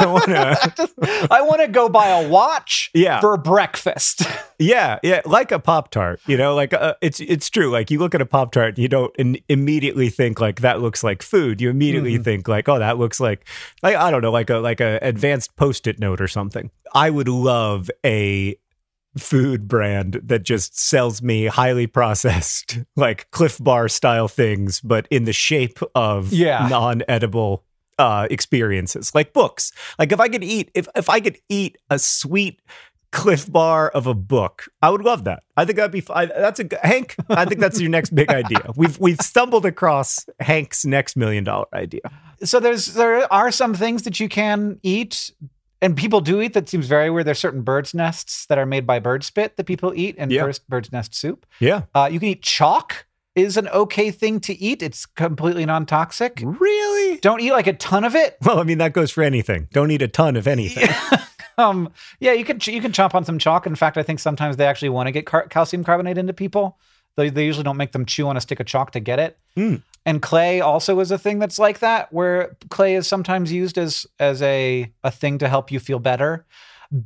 I 0.00 0.06
want 0.06 0.24
to 0.26 1.28
I 1.30 1.42
want 1.42 1.60
to 1.62 1.68
go 1.68 1.88
buy 1.88 2.08
a 2.08 2.28
watch 2.28 2.90
Yeah. 2.94 3.20
for 3.20 3.36
breakfast. 3.36 4.22
Yeah, 4.58 4.98
yeah, 5.02 5.20
like 5.26 5.52
a 5.52 5.58
pop 5.58 5.90
tart. 5.90 6.20
You 6.26 6.38
know, 6.38 6.54
like 6.54 6.72
uh, 6.72 6.94
it's 7.02 7.20
it's 7.20 7.50
true. 7.50 7.70
Like 7.70 7.90
you 7.90 7.98
look 7.98 8.14
at 8.14 8.22
a 8.22 8.26
pop 8.26 8.52
tart, 8.52 8.78
you 8.78 8.88
don't 8.88 9.14
in- 9.16 9.38
immediately 9.50 10.08
think 10.08 10.40
like 10.40 10.62
that 10.62 10.80
looks 10.80 11.04
like 11.04 11.22
food. 11.22 11.60
You 11.60 11.68
immediately 11.68 12.16
think 12.16 12.48
like, 12.48 12.66
oh, 12.68 12.78
that 12.78 12.96
looks 12.98 13.20
like 13.20 13.46
like 13.82 13.96
I 13.96 14.10
don't 14.10 14.22
know, 14.22 14.30
like 14.30 14.48
a 14.48 14.56
like 14.56 14.80
a 14.80 14.98
advanced 15.02 15.56
post-it 15.56 15.98
note 15.98 16.22
or 16.22 16.28
something. 16.28 16.70
I 16.94 17.10
would 17.10 17.28
love 17.28 17.90
a 18.04 18.56
food 19.18 19.66
brand 19.68 20.20
that 20.24 20.42
just 20.44 20.78
sells 20.78 21.22
me 21.22 21.46
highly 21.46 21.86
processed 21.86 22.78
like 22.96 23.30
Clif 23.30 23.58
Bar 23.58 23.88
style 23.88 24.28
things, 24.28 24.80
but 24.80 25.06
in 25.10 25.24
the 25.24 25.32
shape 25.32 25.78
of 25.94 26.32
Yeah. 26.32 26.66
non-edible 26.68 27.64
uh 27.98 28.26
experiences 28.30 29.14
like 29.14 29.32
books. 29.32 29.72
Like 29.98 30.12
if 30.12 30.20
i 30.20 30.28
could 30.28 30.44
eat 30.44 30.70
if 30.74 30.86
if 30.94 31.08
i 31.08 31.18
could 31.18 31.38
eat 31.48 31.78
a 31.88 31.98
sweet 31.98 32.60
clif 33.10 33.50
bar 33.50 33.88
of 33.88 34.06
a 34.06 34.12
book 34.12 34.66
i 34.82 34.90
would 34.90 35.00
love 35.02 35.24
that. 35.24 35.42
I 35.56 35.64
think 35.64 35.76
that'd 35.76 35.92
be 35.92 36.02
fine 36.02 36.28
that's 36.28 36.60
a 36.60 36.66
hank 36.82 37.16
i 37.30 37.46
think 37.46 37.58
that's 37.60 37.80
your 37.80 37.88
next 37.88 38.14
big 38.14 38.28
idea. 38.28 38.60
We've 38.76 38.98
we've 38.98 39.20
stumbled 39.22 39.64
across 39.64 40.26
hank's 40.40 40.84
next 40.84 41.16
million 41.16 41.42
dollar 41.44 41.66
idea. 41.72 42.02
So 42.44 42.60
there's 42.60 42.92
there 42.92 43.32
are 43.32 43.50
some 43.50 43.72
things 43.72 44.02
that 44.02 44.20
you 44.20 44.28
can 44.28 44.78
eat 44.82 45.30
and 45.82 45.96
people 45.96 46.20
do 46.20 46.40
eat 46.40 46.52
that 46.54 46.68
seems 46.68 46.86
very 46.86 47.10
weird. 47.10 47.26
There's 47.26 47.38
certain 47.38 47.62
birds' 47.62 47.92
nests 47.94 48.46
that 48.46 48.58
are 48.58 48.66
made 48.66 48.86
by 48.86 48.98
bird 48.98 49.24
spit 49.24 49.56
that 49.56 49.64
people 49.64 49.92
eat 49.94 50.14
and 50.18 50.30
Yeah. 50.32 50.42
first 50.42 50.68
bird's 50.68 50.92
nest 50.92 51.14
soup. 51.14 51.46
yeah 51.60 51.82
Uh, 51.94 52.08
you 52.10 52.18
can 52.20 52.28
eat 52.30 52.42
chalk 52.42 53.06
is 53.34 53.58
an 53.58 53.68
okay 53.68 54.10
thing 54.10 54.40
to 54.40 54.54
eat. 54.58 54.82
It's 54.82 55.04
completely 55.04 55.66
non-toxic. 55.66 56.42
really 56.42 57.18
Don't 57.18 57.40
eat 57.40 57.52
like 57.52 57.66
a 57.66 57.74
ton 57.74 58.04
of 58.04 58.14
it. 58.14 58.36
well 58.42 58.58
i 58.58 58.62
mean 58.62 58.78
that 58.78 58.92
goes 58.94 59.10
for 59.10 59.22
anything 59.22 59.68
don't 59.72 59.90
eat 59.90 60.00
a 60.02 60.08
ton 60.08 60.36
of 60.36 60.46
anything 60.46 60.88
um, 61.58 61.90
yeah, 62.20 62.32
you 62.32 62.44
can 62.44 62.58
you 62.64 62.80
can 62.82 62.92
chomp 62.92 63.14
on 63.14 63.24
some 63.24 63.38
chalk. 63.38 63.66
In 63.66 63.74
fact, 63.74 63.96
I 63.96 64.02
think 64.02 64.18
sometimes 64.20 64.56
they 64.58 64.66
actually 64.66 64.90
want 64.90 65.06
to 65.06 65.10
get 65.10 65.24
car- 65.24 65.48
calcium 65.48 65.84
carbonate 65.84 66.18
into 66.18 66.34
people. 66.34 66.78
They, 67.16 67.30
they 67.30 67.44
usually 67.44 67.64
don't 67.64 67.76
make 67.76 67.92
them 67.92 68.04
chew 68.04 68.28
on 68.28 68.36
a 68.36 68.40
stick 68.40 68.60
of 68.60 68.66
chalk 68.66 68.92
to 68.92 69.00
get 69.00 69.18
it. 69.18 69.38
Mm. 69.56 69.82
And 70.04 70.22
clay 70.22 70.60
also 70.60 71.00
is 71.00 71.10
a 71.10 71.18
thing 71.18 71.38
that's 71.38 71.58
like 71.58 71.80
that, 71.80 72.12
where 72.12 72.56
clay 72.68 72.94
is 72.94 73.06
sometimes 73.06 73.50
used 73.50 73.76
as 73.76 74.06
as 74.20 74.40
a 74.42 74.92
a 75.02 75.10
thing 75.10 75.38
to 75.38 75.48
help 75.48 75.72
you 75.72 75.80
feel 75.80 75.98
better. 75.98 76.46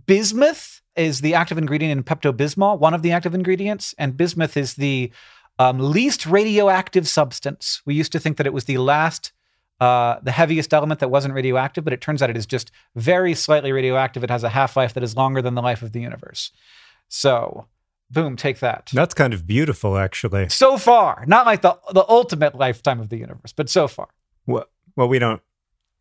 Bismuth 0.06 0.82
is 0.96 1.22
the 1.22 1.34
active 1.34 1.56
ingredient 1.56 1.96
in 1.96 2.04
Pepto 2.04 2.32
Bismol, 2.32 2.78
one 2.78 2.92
of 2.92 3.02
the 3.02 3.12
active 3.12 3.34
ingredients, 3.34 3.94
and 3.96 4.16
bismuth 4.16 4.56
is 4.56 4.74
the 4.74 5.10
um, 5.58 5.78
least 5.78 6.26
radioactive 6.26 7.08
substance. 7.08 7.80
We 7.86 7.94
used 7.94 8.12
to 8.12 8.18
think 8.18 8.36
that 8.36 8.46
it 8.46 8.52
was 8.52 8.64
the 8.64 8.78
last, 8.78 9.32
uh, 9.80 10.16
the 10.22 10.32
heaviest 10.32 10.74
element 10.74 11.00
that 11.00 11.10
wasn't 11.10 11.34
radioactive, 11.34 11.84
but 11.84 11.92
it 11.92 12.00
turns 12.00 12.22
out 12.22 12.30
it 12.30 12.36
is 12.36 12.46
just 12.46 12.70
very 12.96 13.34
slightly 13.34 13.72
radioactive. 13.72 14.24
It 14.24 14.30
has 14.30 14.44
a 14.44 14.50
half 14.50 14.76
life 14.76 14.92
that 14.94 15.02
is 15.02 15.16
longer 15.16 15.40
than 15.40 15.54
the 15.54 15.62
life 15.62 15.82
of 15.82 15.92
the 15.92 16.00
universe. 16.00 16.50
So, 17.08 17.66
boom, 18.10 18.36
take 18.36 18.58
that. 18.60 18.90
that's 18.92 19.14
kind 19.14 19.32
of 19.34 19.46
beautiful 19.46 19.96
actually 19.96 20.48
So 20.48 20.76
far, 20.78 21.24
not 21.26 21.46
like 21.46 21.62
the 21.62 21.78
the 21.92 22.04
ultimate 22.08 22.54
lifetime 22.54 23.00
of 23.00 23.08
the 23.08 23.16
universe, 23.18 23.52
but 23.52 23.68
so 23.70 23.88
far. 23.88 24.08
well, 24.46 24.66
well 24.96 25.08
we 25.08 25.18
don't 25.18 25.42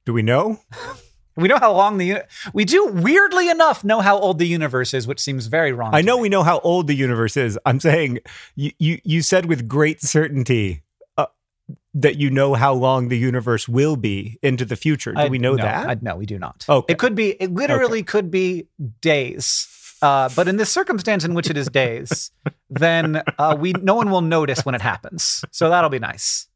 do 0.06 0.13
we 0.13 0.22
know 0.22 0.60
We 1.36 1.48
know 1.48 1.58
how 1.58 1.72
long 1.72 1.98
the 1.98 2.24
we 2.54 2.65
do 2.65 2.88
weirdly 2.88 3.50
enough 3.50 3.86
know 3.86 4.02
how 4.02 4.17
old 4.19 4.39
the 4.39 4.45
universe 4.48 4.93
is, 4.93 5.08
which 5.08 5.22
seems 5.22 5.48
very 5.48 5.72
wrong. 5.72 5.95
I 5.95 6.02
know 6.02 6.17
me. 6.17 6.24
we 6.24 6.30
know 6.30 6.43
how 6.43 6.60
old 6.60 6.88
the 6.88 6.95
universe 6.95 7.38
is. 7.38 7.58
I'm 7.65 7.80
saying 7.80 8.19
you 8.56 8.72
you, 8.78 9.00
you 9.06 9.22
said 9.22 9.45
with 9.45 9.65
great 9.65 10.02
certainty 10.02 10.84
uh, 11.17 11.28
that 11.93 12.17
you 12.17 12.30
know 12.30 12.56
how 12.56 12.74
long 12.74 13.08
the 13.08 13.17
universe 13.17 13.69
will 13.69 13.95
be 13.95 14.38
into 14.41 14.65
the 14.65 14.76
future. 14.76 15.13
Do 15.13 15.22
I- 15.22 15.30
we 15.30 15.38
know 15.38 15.56
no, 15.56 15.63
that? 15.63 15.89
I, 15.89 15.98
no, 16.02 16.17
we 16.17 16.26
do 16.26 16.38
not. 16.38 16.65
Okay. 16.67 16.91
It 16.91 17.00
could 17.00 17.15
be. 17.15 17.30
It 17.41 17.54
literally 17.54 18.04
could 18.04 18.30
be 18.30 18.67
days. 19.00 19.67
Uh, 20.01 20.29
but 20.35 20.47
in 20.47 20.57
this 20.57 20.71
circumstance 20.71 21.25
in 21.25 21.33
which 21.33 21.49
it 21.49 21.57
is 21.57 21.67
days, 21.67 22.31
then 22.69 23.21
uh, 23.38 23.57
we 23.59 23.73
no 23.73 23.95
one 23.95 24.09
will 24.09 24.21
notice 24.21 24.65
when 24.65 24.75
it 24.75 24.81
happens. 24.81 25.43
So 25.51 25.69
that'll 25.69 25.89
be 25.89 25.99
nice. 25.99 26.47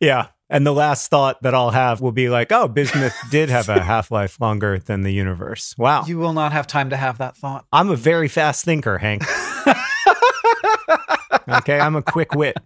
yeah. 0.00 0.28
And 0.48 0.64
the 0.64 0.72
last 0.72 1.10
thought 1.10 1.42
that 1.42 1.54
I'll 1.54 1.70
have 1.70 2.00
will 2.00 2.12
be 2.12 2.28
like, 2.28 2.52
oh, 2.52 2.68
bismuth 2.68 3.16
did 3.32 3.48
have 3.48 3.68
a 3.68 3.80
half 3.80 4.12
life 4.12 4.40
longer 4.40 4.78
than 4.78 5.02
the 5.02 5.12
universe. 5.12 5.74
Wow. 5.76 6.04
You 6.06 6.18
will 6.18 6.34
not 6.34 6.52
have 6.52 6.68
time 6.68 6.90
to 6.90 6.96
have 6.96 7.18
that 7.18 7.36
thought. 7.36 7.66
I'm 7.72 7.90
a 7.90 7.96
very 7.96 8.28
fast 8.28 8.64
thinker, 8.64 8.98
Hank. 8.98 9.24
okay, 11.48 11.80
I'm 11.80 11.96
a 11.96 12.02
quick 12.02 12.36
wit. 12.36 12.56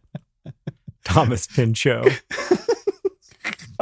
Thomas 1.05 1.47
Pinchot. 1.47 2.21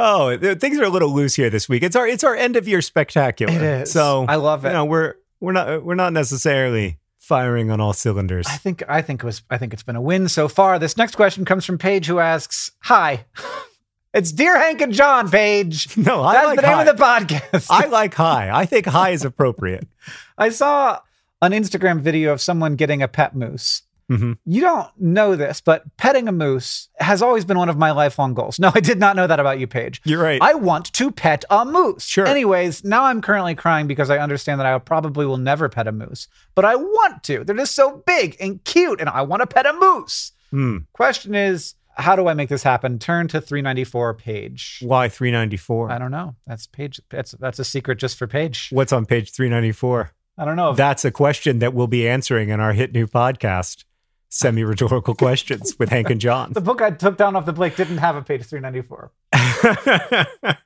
Oh, 0.01 0.37
things 0.37 0.79
are 0.79 0.85
a 0.85 0.89
little 0.89 1.13
loose 1.13 1.35
here 1.35 1.49
this 1.49 1.67
week. 1.67 1.83
It's 1.83 1.97
our 1.97 2.07
it's 2.07 2.23
our 2.23 2.33
end 2.33 2.55
of 2.55 2.69
year 2.69 2.81
spectacular. 2.81 3.53
It 3.53 3.61
is. 3.61 3.91
So 3.91 4.25
I 4.29 4.37
love 4.37 4.63
it. 4.63 4.69
You 4.69 4.75
know, 4.75 4.85
we're 4.85 5.15
we're 5.39 5.53
not 5.53 5.83
we're 5.83 5.95
not 5.95 6.13
necessarily 6.13 6.97
firing 7.17 7.69
on 7.71 7.79
all 7.79 7.93
cylinders. 7.93 8.47
I 8.47 8.57
think 8.57 8.83
I 8.89 9.01
think 9.01 9.23
it 9.23 9.25
was 9.25 9.41
I 9.49 9.57
think 9.57 9.73
it's 9.73 9.83
been 9.83 9.95
a 9.95 10.01
win 10.01 10.27
so 10.29 10.47
far. 10.47 10.79
This 10.79 10.97
next 10.97 11.15
question 11.15 11.45
comes 11.45 11.65
from 11.65 11.77
Paige 11.77 12.07
who 12.07 12.19
asks, 12.19 12.71
"Hi, 12.83 13.25
it's 14.13 14.31
dear 14.31 14.57
Hank 14.57 14.81
and 14.81 14.93
John." 14.93 15.29
Paige, 15.29 15.95
No, 15.97 16.23
I 16.23 16.33
that's 16.33 16.47
like 16.47 16.55
the 16.57 16.61
name 16.63 16.71
high. 16.75 16.85
of 16.85 16.97
the 16.97 17.03
podcast. 17.03 17.67
I 17.69 17.85
like 17.87 18.13
high. 18.15 18.49
I 18.51 18.65
think 18.65 18.85
high 18.85 19.11
is 19.11 19.23
appropriate. 19.25 19.87
I 20.37 20.49
saw 20.49 20.99
an 21.41 21.51
Instagram 21.51 21.99
video 22.01 22.33
of 22.33 22.41
someone 22.41 22.75
getting 22.75 23.01
a 23.01 23.07
pet 23.07 23.35
moose. 23.35 23.83
Mhm. 24.09 24.37
You 24.45 24.61
don't 24.61 24.87
know 24.99 25.35
this, 25.35 25.61
but 25.61 25.83
petting 25.97 26.27
a 26.27 26.31
moose 26.31 26.89
has 26.99 27.21
always 27.21 27.45
been 27.45 27.57
one 27.57 27.69
of 27.69 27.77
my 27.77 27.91
lifelong 27.91 28.33
goals. 28.33 28.59
No, 28.59 28.71
I 28.75 28.79
did 28.79 28.99
not 28.99 29.15
know 29.15 29.27
that 29.27 29.39
about 29.39 29.59
you, 29.59 29.67
Paige. 29.67 30.01
You're 30.03 30.21
right. 30.23 30.41
I 30.41 30.55
want 30.55 30.91
to 30.93 31.11
pet 31.11 31.45
a 31.49 31.63
moose. 31.65 32.05
Sure. 32.05 32.25
Anyways, 32.25 32.83
now 32.83 33.03
I'm 33.03 33.21
currently 33.21 33.53
crying 33.55 33.87
because 33.87 34.09
I 34.09 34.17
understand 34.17 34.59
that 34.59 34.65
I 34.67 34.77
probably 34.79 35.25
will 35.25 35.37
never 35.37 35.69
pet 35.69 35.87
a 35.87 35.91
moose, 35.91 36.27
but 36.55 36.65
I 36.65 36.75
want 36.75 37.23
to. 37.25 37.43
They're 37.43 37.55
just 37.55 37.75
so 37.75 38.03
big 38.05 38.35
and 38.39 38.63
cute, 38.63 38.99
and 38.99 39.09
I 39.09 39.21
want 39.21 39.41
to 39.41 39.47
pet 39.47 39.65
a 39.65 39.73
moose. 39.73 40.31
Hmm. 40.49 40.77
Question 40.93 41.35
is, 41.35 41.75
how 41.95 42.15
do 42.15 42.27
I 42.27 42.33
make 42.33 42.49
this 42.49 42.63
happen? 42.63 42.97
Turn 42.97 43.27
to 43.27 43.41
394 43.41 44.13
page. 44.15 44.79
Why 44.81 45.09
394? 45.09 45.91
I 45.91 45.97
don't 45.99 46.11
know. 46.11 46.35
That's 46.47 46.65
page. 46.65 46.99
That's 47.09 47.31
that's 47.33 47.59
a 47.59 47.63
secret 47.65 47.99
just 47.99 48.17
for 48.17 48.25
page. 48.25 48.69
What's 48.71 48.93
on 48.93 49.05
page 49.05 49.31
394? 49.31 50.11
I 50.37 50.45
don't 50.45 50.55
know. 50.55 50.71
That's 50.73 51.03
a 51.03 51.11
question 51.11 51.59
that 51.59 51.73
we'll 51.73 51.87
be 51.87 52.07
answering 52.07 52.47
in 52.49 52.61
our 52.61 52.71
hit 52.71 52.93
new 52.93 53.05
podcast, 53.07 53.83
Semi 54.29 54.63
Rhetorical 54.63 55.15
Questions 55.15 55.77
with 55.79 55.89
Hank 55.89 56.09
and 56.09 56.21
John. 56.21 56.53
the 56.53 56.61
book 56.61 56.81
I 56.81 56.91
took 56.91 57.17
down 57.17 57.35
off 57.35 57.45
the 57.45 57.53
Blake 57.53 57.75
didn't 57.75 57.97
have 57.97 58.15
a 58.15 58.21
page 58.21 58.45
394. 58.45 59.11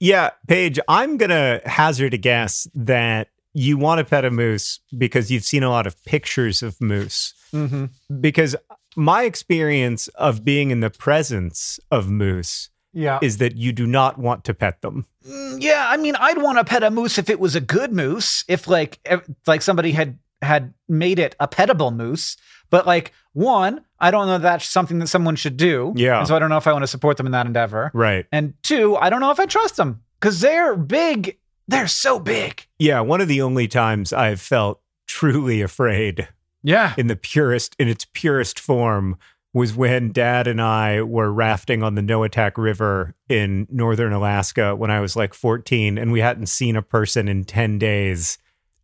yeah, 0.00 0.30
Paige, 0.46 0.78
I'm 0.88 1.16
going 1.16 1.30
to 1.30 1.60
hazard 1.66 2.14
a 2.14 2.18
guess 2.18 2.66
that 2.74 3.28
you 3.54 3.76
want 3.76 3.98
to 3.98 4.04
pet 4.04 4.24
a 4.24 4.30
moose 4.30 4.80
because 4.96 5.30
you've 5.30 5.44
seen 5.44 5.62
a 5.62 5.70
lot 5.70 5.86
of 5.86 6.02
pictures 6.04 6.62
of 6.62 6.80
moose. 6.80 7.34
Mm-hmm. 7.52 7.86
Because 8.20 8.54
my 8.96 9.24
experience 9.24 10.08
of 10.08 10.44
being 10.44 10.70
in 10.70 10.80
the 10.80 10.90
presence 10.90 11.80
of 11.90 12.08
moose 12.10 12.70
Yeah. 12.92 13.18
is 13.22 13.38
that 13.38 13.56
you 13.56 13.72
do 13.72 13.86
not 13.86 14.18
want 14.18 14.44
to 14.44 14.54
pet 14.54 14.80
them. 14.82 15.06
Mm, 15.28 15.60
yeah, 15.60 15.86
I 15.88 15.96
mean, 15.96 16.14
I'd 16.16 16.38
want 16.40 16.58
to 16.58 16.64
pet 16.64 16.82
a 16.82 16.90
moose 16.90 17.18
if 17.18 17.28
it 17.28 17.40
was 17.40 17.54
a 17.54 17.60
good 17.60 17.92
moose, 17.92 18.44
if 18.48 18.66
like 18.68 18.98
ev- 19.04 19.28
like 19.46 19.62
somebody 19.62 19.92
had 19.92 20.18
had 20.40 20.72
made 20.88 21.18
it 21.18 21.34
a 21.40 21.48
petable 21.48 21.94
moose. 21.94 22.36
But 22.70 22.86
like 22.86 23.12
one, 23.32 23.84
I 24.00 24.10
don't 24.10 24.26
know 24.26 24.36
if 24.36 24.42
that's 24.42 24.66
something 24.68 24.98
that 25.00 25.06
someone 25.08 25.36
should 25.36 25.56
do. 25.56 25.92
Yeah. 25.96 26.18
And 26.18 26.28
so 26.28 26.36
I 26.36 26.38
don't 26.38 26.50
know 26.50 26.56
if 26.56 26.66
I 26.66 26.72
want 26.72 26.82
to 26.82 26.88
support 26.88 27.16
them 27.16 27.26
in 27.26 27.32
that 27.32 27.46
endeavor. 27.46 27.90
Right. 27.94 28.26
And 28.32 28.54
two, 28.62 28.96
I 28.96 29.10
don't 29.10 29.20
know 29.20 29.30
if 29.30 29.40
I 29.40 29.46
trust 29.46 29.76
them 29.76 30.02
because 30.20 30.40
they're 30.40 30.76
big. 30.76 31.38
They're 31.66 31.88
so 31.88 32.18
big. 32.18 32.66
Yeah. 32.78 33.00
One 33.00 33.20
of 33.20 33.28
the 33.28 33.42
only 33.42 33.68
times 33.68 34.12
I've 34.12 34.40
felt 34.40 34.80
truly 35.06 35.60
afraid 35.62 36.28
Yeah. 36.62 36.94
in 36.98 37.06
the 37.06 37.16
purest, 37.16 37.74
in 37.78 37.88
its 37.88 38.06
purest 38.12 38.58
form, 38.60 39.16
was 39.54 39.74
when 39.74 40.12
dad 40.12 40.46
and 40.46 40.60
I 40.60 41.00
were 41.02 41.32
rafting 41.32 41.82
on 41.82 41.94
the 41.94 42.02
Noatak 42.02 42.52
River 42.58 43.14
in 43.28 43.66
northern 43.70 44.12
Alaska 44.12 44.76
when 44.76 44.90
I 44.90 45.00
was 45.00 45.16
like 45.16 45.32
14 45.34 45.96
and 45.98 46.12
we 46.12 46.20
hadn't 46.20 46.46
seen 46.46 46.76
a 46.76 46.82
person 46.82 47.28
in 47.28 47.44
10 47.44 47.78
days. 47.78 48.36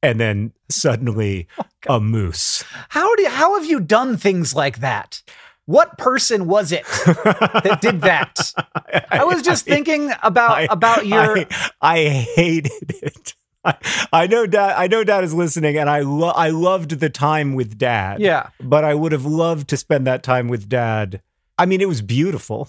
And 0.05 0.21
then 0.21 0.53
suddenly 0.69 1.49
oh, 1.88 1.97
a 1.97 2.01
moose. 2.01 2.64
How 2.90 3.14
do 3.17 3.23
you, 3.23 3.31
how 3.31 3.55
have 3.59 3.64
you 3.67 3.81
done 3.81 4.17
things 4.17 4.55
like 4.55 4.81
that? 4.81 5.23
What 5.67 5.97
person 5.97 6.47
was 6.47 6.73
it 6.73 6.85
that 6.85 7.79
did 7.81 8.03
that? 8.03 8.53
I 9.11 9.25
was 9.25 9.40
just 9.43 9.64
thinking 9.64 10.12
about 10.23 10.51
I- 10.51 10.69
about 10.71 11.07
your 11.14 11.38
I, 11.38 11.47
I 11.81 11.99
hated 12.09 12.71
it. 13.03 13.35
I, 13.64 13.77
I 14.12 14.27
know 14.27 14.47
dad. 14.47 14.75
I 14.77 14.88
know 14.88 15.05
dad 15.05 15.25
is 15.25 15.33
listening, 15.33 15.79
and 15.79 15.88
I 15.88 16.01
lo- 16.01 16.35
I 16.37 16.51
loved 16.51 17.01
the 17.01 17.09
time 17.09 17.55
with 17.55 17.79
dad. 17.79 18.21
yeah. 18.21 18.51
but 18.61 18.85
I 18.85 18.93
would 18.95 19.12
have 19.12 19.25
loved 19.25 19.69
to 19.69 19.79
spend 19.79 20.07
that 20.07 20.23
time 20.23 20.49
with 20.49 20.69
dad. 20.69 21.23
I 21.57 21.64
mean, 21.64 21.81
it 21.81 21.88
was 21.88 22.03
beautiful. 22.03 22.69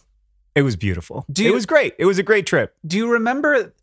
It 0.55 0.61
was 0.61 0.77
beautiful. 0.77 1.25
You- 1.35 1.49
it 1.49 1.53
was 1.53 1.65
great. 1.65 1.95
It 1.99 2.05
was 2.05 2.17
a 2.17 2.23
great 2.23 2.45
trip. 2.45 2.75
Do 2.87 2.95
you 2.95 3.11
remember? 3.11 3.73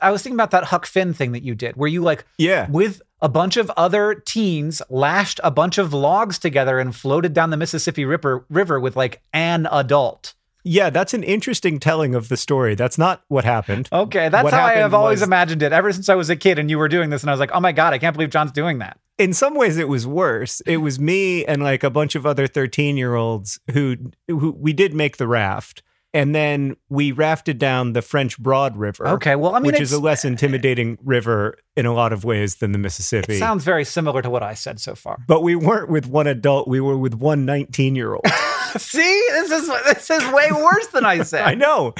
I 0.00 0.10
was 0.10 0.22
thinking 0.22 0.36
about 0.36 0.50
that 0.50 0.64
Huck 0.64 0.86
Finn 0.86 1.14
thing 1.14 1.32
that 1.32 1.42
you 1.42 1.54
did, 1.54 1.76
where 1.76 1.88
you 1.88 2.02
like 2.02 2.24
Yeah. 2.38 2.68
with 2.70 3.00
a 3.22 3.28
bunch 3.28 3.56
of 3.56 3.70
other 3.76 4.14
teens 4.14 4.80
lashed 4.90 5.40
a 5.44 5.50
bunch 5.50 5.78
of 5.78 5.92
logs 5.92 6.38
together 6.38 6.78
and 6.78 6.94
floated 6.94 7.32
down 7.34 7.50
the 7.50 7.56
Mississippi 7.56 8.04
River, 8.04 8.44
river 8.48 8.78
with 8.80 8.96
like 8.96 9.22
an 9.32 9.66
adult. 9.70 10.34
Yeah, 10.62 10.90
that's 10.90 11.14
an 11.14 11.22
interesting 11.22 11.78
telling 11.80 12.14
of 12.14 12.28
the 12.28 12.36
story. 12.36 12.74
That's 12.74 12.98
not 12.98 13.22
what 13.28 13.44
happened. 13.44 13.88
Okay, 13.90 14.28
that's 14.28 14.44
What 14.44 14.52
how 14.52 14.66
I 14.66 14.72
have 14.74 14.92
always 14.92 15.20
was- 15.20 15.26
imagined 15.26 15.62
it 15.62 15.72
ever 15.72 15.90
since 15.92 16.10
I 16.10 16.14
was 16.14 16.28
a 16.28 16.36
kid 16.36 16.58
and 16.58 16.68
you 16.70 16.78
were 16.78 16.88
doing 16.88 17.08
this, 17.08 17.22
and 17.22 17.30
I 17.30 17.32
was 17.32 17.40
like, 17.40 17.50
oh 17.54 17.60
my 17.60 17.72
god, 17.72 17.94
I 17.94 17.98
can't 17.98 18.14
believe 18.14 18.28
John's 18.30 18.52
doing 18.52 18.78
that. 18.80 18.98
In 19.16 19.32
some 19.32 19.54
ways, 19.54 19.76
it 19.78 19.88
was 19.88 20.06
worse. 20.06 20.60
It 20.66 20.78
was 20.78 20.98
me 20.98 21.44
and 21.46 21.62
like 21.62 21.82
a 21.82 21.90
bunch 21.90 22.14
of 22.14 22.26
other 22.26 22.46
13 22.46 22.96
year 22.98 23.14
olds 23.14 23.58
who, 23.72 23.96
who 24.28 24.50
we 24.52 24.72
did 24.74 24.92
make 24.94 25.16
the 25.16 25.26
raft. 25.28 25.82
And 26.12 26.34
then 26.34 26.76
we 26.88 27.12
rafted 27.12 27.58
down 27.58 27.92
the 27.92 28.02
French 28.02 28.36
Broad 28.38 28.76
River. 28.76 29.06
Okay, 29.06 29.36
well, 29.36 29.54
I 29.54 29.60
mean, 29.60 29.66
which 29.70 29.80
is 29.80 29.92
a 29.92 30.00
less 30.00 30.24
intimidating 30.24 30.98
river 31.04 31.56
in 31.76 31.86
a 31.86 31.92
lot 31.94 32.12
of 32.12 32.24
ways 32.24 32.56
than 32.56 32.72
the 32.72 32.78
Mississippi. 32.78 33.38
Sounds 33.38 33.62
very 33.62 33.84
similar 33.84 34.20
to 34.22 34.28
what 34.28 34.42
I 34.42 34.54
said 34.54 34.80
so 34.80 34.94
far. 34.96 35.18
but 35.28 35.42
we 35.42 35.54
weren't 35.54 35.88
with 35.88 36.06
one 36.06 36.26
adult, 36.26 36.66
we 36.66 36.80
were 36.80 36.98
with 36.98 37.14
one 37.14 37.44
19 37.44 37.94
year 37.94 38.14
old. 38.14 38.26
See, 38.76 39.24
this 39.30 39.50
is 39.50 39.68
this 39.84 40.10
is 40.10 40.32
way 40.32 40.50
worse 40.52 40.86
than 40.88 41.04
I 41.04 41.22
said. 41.22 41.42
I 41.44 41.54
know. 41.54 41.94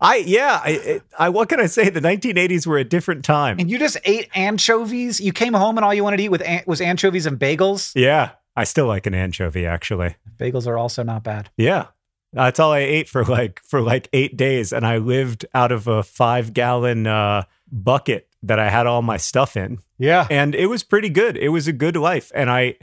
I 0.00 0.16
yeah. 0.16 0.60
I, 0.62 1.00
I 1.18 1.28
what 1.28 1.48
can 1.48 1.60
I 1.60 1.66
say? 1.66 1.90
The 1.90 2.00
1980s 2.00 2.66
were 2.66 2.78
a 2.78 2.84
different 2.84 3.24
time. 3.24 3.58
And 3.58 3.70
you 3.70 3.78
just 3.78 3.98
ate 4.04 4.28
anchovies. 4.34 5.20
You 5.20 5.32
came 5.32 5.54
home 5.54 5.78
and 5.78 5.84
all 5.84 5.94
you 5.94 6.02
wanted 6.04 6.16
to 6.18 6.22
eat 6.24 6.30
with 6.30 6.42
an- 6.42 6.62
was 6.66 6.80
anchovies 6.80 7.26
and 7.26 7.38
bagels. 7.38 7.92
Yeah, 7.94 8.30
I 8.56 8.64
still 8.64 8.86
like 8.86 9.06
an 9.06 9.14
anchovy 9.14 9.64
actually. 9.66 10.16
Bagels 10.38 10.66
are 10.66 10.76
also 10.76 11.02
not 11.04 11.22
bad. 11.22 11.50
Yeah, 11.56 11.86
that's 12.32 12.60
all 12.60 12.72
I 12.72 12.80
ate 12.80 13.08
for 13.08 13.24
like 13.24 13.60
for 13.64 13.80
like 13.80 14.08
eight 14.12 14.36
days, 14.36 14.72
and 14.72 14.86
I 14.86 14.98
lived 14.98 15.46
out 15.54 15.72
of 15.72 15.86
a 15.86 16.02
five 16.02 16.52
gallon 16.52 17.06
uh, 17.06 17.44
bucket 17.70 18.28
that 18.42 18.58
I 18.58 18.68
had 18.68 18.86
all 18.86 19.02
my 19.02 19.16
stuff 19.16 19.56
in, 19.56 19.78
Yeah. 19.98 20.26
and 20.30 20.54
it 20.54 20.66
was 20.66 20.82
pretty 20.84 21.08
good. 21.08 21.36
It 21.36 21.48
was 21.48 21.66
a 21.68 21.72
good 21.72 21.96
life, 21.96 22.30
and 22.34 22.50
I. 22.50 22.76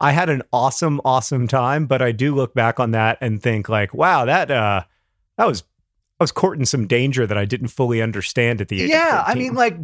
I 0.00 0.10
had 0.10 0.28
an 0.28 0.42
awesome, 0.52 1.00
awesome 1.04 1.46
time, 1.46 1.86
but 1.86 2.02
I 2.02 2.10
do 2.10 2.34
look 2.34 2.52
back 2.52 2.80
on 2.80 2.90
that 2.90 3.16
and 3.20 3.40
think 3.40 3.68
like, 3.68 3.94
wow, 3.94 4.24
that 4.24 4.50
uh 4.50 4.82
that 5.38 5.46
was 5.46 5.62
I 6.18 6.24
was 6.24 6.32
courting 6.32 6.64
some 6.66 6.88
danger 6.88 7.28
that 7.28 7.38
I 7.38 7.44
didn't 7.44 7.68
fully 7.68 8.02
understand 8.02 8.60
at 8.60 8.68
the 8.68 8.78
age. 8.82 8.84
of 8.84 8.88
Yeah, 8.90 9.22
I 9.24 9.34
mean, 9.36 9.54
like 9.54 9.78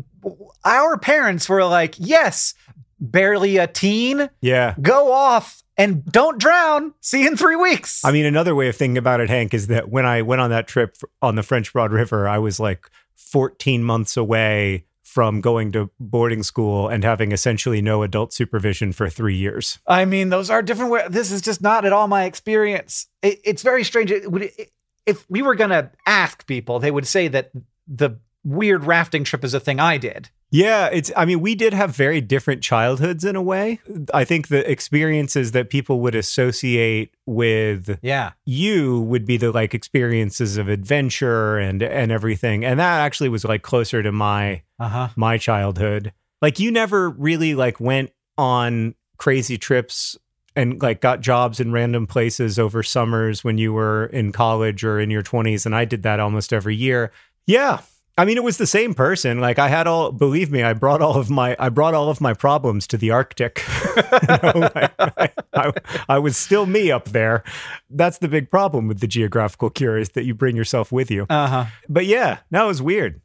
our 0.64 0.98
parents 0.98 1.48
were 1.48 1.64
like, 1.64 1.94
"Yes, 1.96 2.54
barely 2.98 3.56
a 3.58 3.68
teen, 3.68 4.28
yeah. 4.40 4.74
go 4.82 5.12
off 5.12 5.62
and 5.80 6.04
don't 6.04 6.38
drown. 6.38 6.94
See 7.00 7.22
you 7.22 7.28
in 7.28 7.36
three 7.36 7.56
weeks." 7.56 8.04
I 8.04 8.12
mean, 8.12 8.26
another 8.26 8.54
way 8.54 8.68
of 8.68 8.76
thinking 8.76 8.98
about 8.98 9.20
it, 9.20 9.28
Hank, 9.28 9.54
is 9.54 9.66
that 9.68 9.88
when 9.88 10.06
I 10.06 10.22
went 10.22 10.40
on 10.40 10.50
that 10.50 10.66
trip 10.66 10.96
on 11.20 11.34
the 11.34 11.42
French 11.42 11.72
Broad 11.72 11.92
River, 11.92 12.28
I 12.28 12.38
was 12.38 12.60
like 12.60 12.90
14 13.16 13.82
months 13.82 14.16
away 14.16 14.84
from 15.10 15.40
going 15.40 15.72
to 15.72 15.90
boarding 15.98 16.42
school 16.44 16.88
and 16.88 17.02
having 17.02 17.32
essentially 17.32 17.82
no 17.82 18.04
adult 18.04 18.32
supervision 18.32 18.92
for 18.92 19.10
three 19.10 19.34
years. 19.34 19.80
I 19.86 20.04
mean, 20.04 20.28
those 20.28 20.50
are 20.50 20.62
different. 20.62 20.92
Way- 20.92 21.08
this 21.08 21.32
is 21.32 21.42
just 21.42 21.60
not 21.60 21.84
at 21.84 21.92
all 21.92 22.06
my 22.06 22.24
experience. 22.24 23.08
It, 23.20 23.40
it's 23.44 23.62
very 23.62 23.82
strange. 23.82 24.12
It 24.12 24.24
it, 24.24 24.72
if 25.06 25.28
we 25.28 25.42
were 25.42 25.56
gonna 25.56 25.90
ask 26.06 26.46
people, 26.46 26.78
they 26.78 26.92
would 26.92 27.06
say 27.06 27.26
that 27.28 27.50
the 27.88 28.20
weird 28.44 28.84
rafting 28.84 29.24
trip 29.24 29.44
is 29.44 29.54
a 29.54 29.60
thing 29.60 29.78
I 29.80 29.98
did. 29.98 30.30
Yeah, 30.52 30.88
it's, 30.92 31.12
I 31.16 31.26
mean, 31.26 31.40
we 31.40 31.54
did 31.54 31.72
have 31.72 31.94
very 31.94 32.20
different 32.20 32.60
childhoods 32.60 33.24
in 33.24 33.36
a 33.36 33.42
way. 33.42 33.78
I 34.12 34.24
think 34.24 34.48
the 34.48 34.68
experiences 34.68 35.52
that 35.52 35.70
people 35.70 36.00
would 36.00 36.16
associate 36.16 37.14
with 37.26 37.98
Yeah. 38.02 38.32
you 38.44 39.00
would 39.02 39.24
be 39.26 39.36
the 39.36 39.52
like 39.52 39.74
experiences 39.74 40.56
of 40.56 40.68
adventure 40.68 41.56
and 41.58 41.82
and 41.82 42.10
everything 42.10 42.64
and 42.64 42.80
that 42.80 43.00
actually 43.00 43.28
was 43.28 43.44
like 43.44 43.62
closer 43.62 44.02
to 44.02 44.10
my 44.10 44.62
Uh 44.80 44.88
huh. 44.88 45.08
my 45.14 45.38
childhood. 45.38 46.12
Like 46.42 46.58
you 46.58 46.72
never 46.72 47.10
really 47.10 47.54
like 47.54 47.78
went 47.78 48.10
on 48.36 48.96
crazy 49.18 49.56
trips 49.58 50.18
and 50.56 50.82
like 50.82 51.00
got 51.00 51.20
jobs 51.20 51.60
in 51.60 51.70
random 51.70 52.08
places 52.08 52.58
over 52.58 52.82
summers 52.82 53.44
when 53.44 53.56
you 53.58 53.72
were 53.72 54.06
in 54.06 54.32
college 54.32 54.82
or 54.82 54.98
in 54.98 55.10
your 55.10 55.22
20s 55.22 55.64
and 55.64 55.76
I 55.76 55.84
did 55.84 56.02
that 56.02 56.18
almost 56.18 56.52
every 56.52 56.74
year. 56.74 57.12
Yeah. 57.46 57.80
I 58.18 58.24
mean 58.24 58.36
it 58.36 58.44
was 58.44 58.58
the 58.58 58.66
same 58.66 58.92
person. 58.94 59.40
Like 59.40 59.58
I 59.58 59.68
had 59.68 59.86
all 59.86 60.12
believe 60.12 60.50
me, 60.50 60.62
I 60.62 60.72
brought 60.74 61.00
all 61.00 61.16
of 61.16 61.30
my 61.30 61.56
I 61.58 61.68
brought 61.70 61.94
all 61.94 62.10
of 62.10 62.20
my 62.20 62.34
problems 62.34 62.86
to 62.88 62.96
the 62.96 63.10
Arctic. 63.10 63.62
You 63.96 64.36
know, 64.42 64.70
like, 64.74 64.92
I, 64.98 65.30
I, 65.54 65.72
I 66.08 66.18
was 66.18 66.36
still 66.36 66.64
me 66.66 66.90
up 66.92 67.06
there. 67.06 67.42
That's 67.88 68.18
the 68.18 68.28
big 68.28 68.50
problem 68.50 68.86
with 68.88 69.00
the 69.00 69.06
geographical 69.06 69.70
cure 69.70 69.98
is 69.98 70.10
that 70.10 70.24
you 70.24 70.34
bring 70.34 70.54
yourself 70.56 70.92
with 70.92 71.10
you 71.10 71.26
Uh 71.30 71.46
huh. 71.48 71.64
but 71.88 72.06
yeah, 72.06 72.38
no, 72.50 72.64
it 72.66 72.68
was 72.68 72.82
weird. 72.82 73.16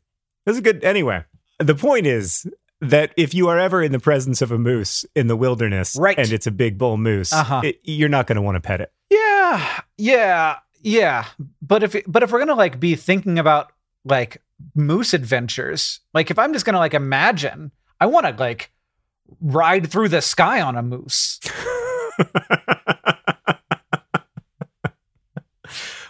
It 0.45 0.49
was 0.49 0.57
a 0.57 0.61
good. 0.61 0.83
Anyway, 0.83 1.23
the 1.59 1.75
point 1.75 2.07
is 2.07 2.47
that 2.81 3.11
if 3.17 3.33
you 3.33 3.47
are 3.47 3.57
ever 3.59 3.81
in 3.81 3.91
the 3.91 3.99
presence 3.99 4.41
of 4.41 4.51
a 4.51 4.57
moose 4.57 5.05
in 5.15 5.27
the 5.27 5.35
wilderness, 5.35 5.95
Right. 5.99 6.17
and 6.17 6.31
it's 6.31 6.45
a 6.47 6.51
big 6.51 6.77
bull 6.77 6.97
moose, 6.97 7.31
Uh-huh. 7.33 7.61
it- 7.63 7.79
you're 7.83 8.09
not 8.09 8.27
going 8.27 8.35
to 8.35 8.41
want 8.41 8.55
to 8.55 8.61
pet 8.61 8.81
it. 8.81 8.91
Yeah, 9.09 9.81
yeah, 9.97 10.55
yeah. 10.81 11.25
But 11.61 11.83
if 11.83 11.95
but 12.07 12.23
if 12.23 12.31
we're 12.31 12.39
gonna 12.39 12.55
like 12.55 12.79
be 12.79 12.95
thinking 12.95 13.39
about 13.39 13.71
like 14.03 14.41
moose 14.73 15.13
adventures, 15.13 15.99
like 16.13 16.31
if 16.31 16.39
I'm 16.39 16.53
just 16.53 16.65
gonna 16.65 16.79
like 16.79 16.93
imagine, 16.93 17.71
I 17.99 18.05
want 18.07 18.25
to 18.25 18.33
like 18.33 18.71
ride 19.41 19.89
through 19.89 20.09
the 20.09 20.21
sky 20.21 20.61
on 20.61 20.75
a 20.75 20.83
moose. 20.83 21.39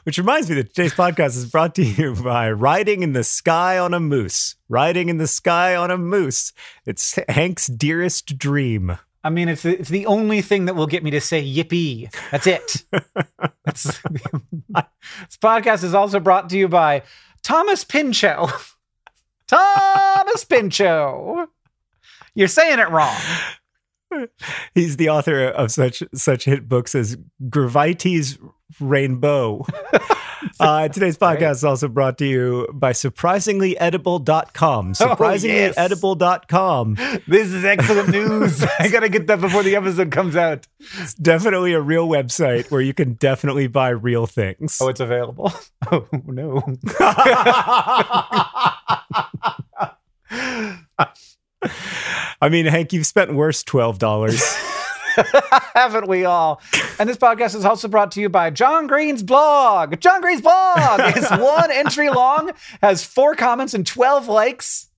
Which 0.04 0.20
reminds 0.20 0.50
me 0.50 0.56
that 0.58 0.76
today's 0.76 0.94
podcast 0.94 1.36
is 1.36 1.48
brought 1.48 1.74
to 1.76 1.84
you 1.84 2.14
by 2.14 2.52
Riding 2.52 3.02
in 3.02 3.14
the 3.14 3.24
Sky 3.24 3.80
on 3.80 3.92
a 3.92 4.00
Moose. 4.00 4.56
Riding 4.70 5.10
in 5.10 5.18
the 5.18 5.26
Sky 5.26 5.76
on 5.76 5.90
a 5.90 5.98
Moose. 5.98 6.54
It's 6.86 7.18
Hank's 7.28 7.66
dearest 7.66 8.38
dream. 8.38 9.00
I 9.24 9.32
mean, 9.32 9.50
it's 9.50 9.66
it's 9.66 9.90
the 9.90 10.06
only 10.06 10.44
thing 10.44 10.66
that 10.66 10.76
will 10.76 10.86
get 10.86 11.04
me 11.04 11.10
to 11.10 11.20
say 11.20 11.44
yippee. 11.44 12.14
That's 12.30 12.46
it. 12.46 12.84
That's, 13.66 13.84
this 14.70 15.38
podcast 15.42 15.84
is 15.84 15.96
also 15.96 16.20
brought 16.20 16.52
to 16.52 16.58
you 16.60 16.68
by 16.68 17.02
Thomas 17.46 17.84
Pinchot. 17.84 18.52
Thomas 19.48 20.44
Pinchot. 20.46 21.48
You're 22.34 22.48
saying 22.48 22.80
it 22.80 22.90
wrong. 22.90 23.16
He's 24.74 24.98
the 24.98 25.10
author 25.10 25.46
of 25.50 25.72
such 25.72 26.02
such 26.16 26.46
hit 26.46 26.68
books 26.68 26.96
as 26.96 27.18
Gravity's 27.48 28.40
Rainbow. 28.80 29.66
uh, 30.60 30.88
today's 30.90 31.18
podcast 31.18 31.52
is 31.52 31.64
also 31.64 31.88
brought 31.88 32.18
to 32.20 32.26
you 32.26 32.68
by 32.74 32.92
surprisinglyedible.com. 32.92 34.94
Surprisinglyedible.com. 34.94 36.96
This 37.28 37.52
is 37.52 37.66
excellent 37.66 38.10
news. 38.14 38.64
I 38.80 38.88
gotta 38.90 39.10
get 39.10 39.26
that 39.28 39.42
before 39.42 39.64
the 39.64 39.76
episode 39.76 40.12
comes 40.12 40.36
out. 40.36 40.68
It's 41.00 41.14
definitely 41.16 41.74
a 41.74 41.82
real 41.82 42.08
website 42.08 42.70
where 42.72 42.82
you 42.82 42.94
can 42.94 43.14
definitely 43.14 43.68
buy 43.68 43.90
real 43.90 44.28
things. 44.28 44.78
Oh, 44.82 44.88
it's 44.90 45.00
available. 45.00 45.52
Oh 45.92 46.08
no. 46.26 46.64
I 52.42 52.50
mean, 52.50 52.66
Hank, 52.66 52.92
you've 52.92 53.06
spent 53.06 53.36
worse 53.36 53.64
$12. 53.64 54.82
Haven't 55.74 56.08
we 56.08 56.26
all? 56.26 56.62
And 57.00 57.10
this 57.10 57.18
podcast 57.18 57.56
is 57.56 57.66
also 57.66 57.88
brought 57.88 58.12
to 58.14 58.22
you 58.22 58.30
by 58.30 58.50
John 58.50 58.88
Green's 58.88 59.24
blog. 59.24 60.00
John 60.00 60.22
Green's 60.22 60.42
blog 60.42 61.00
is 61.18 61.30
one 61.32 61.72
entry 61.72 62.10
long, 62.10 62.52
has 62.82 63.04
four 63.04 63.36
comments 63.36 63.74
and 63.74 63.86
12 63.86 64.28
likes, 64.28 64.90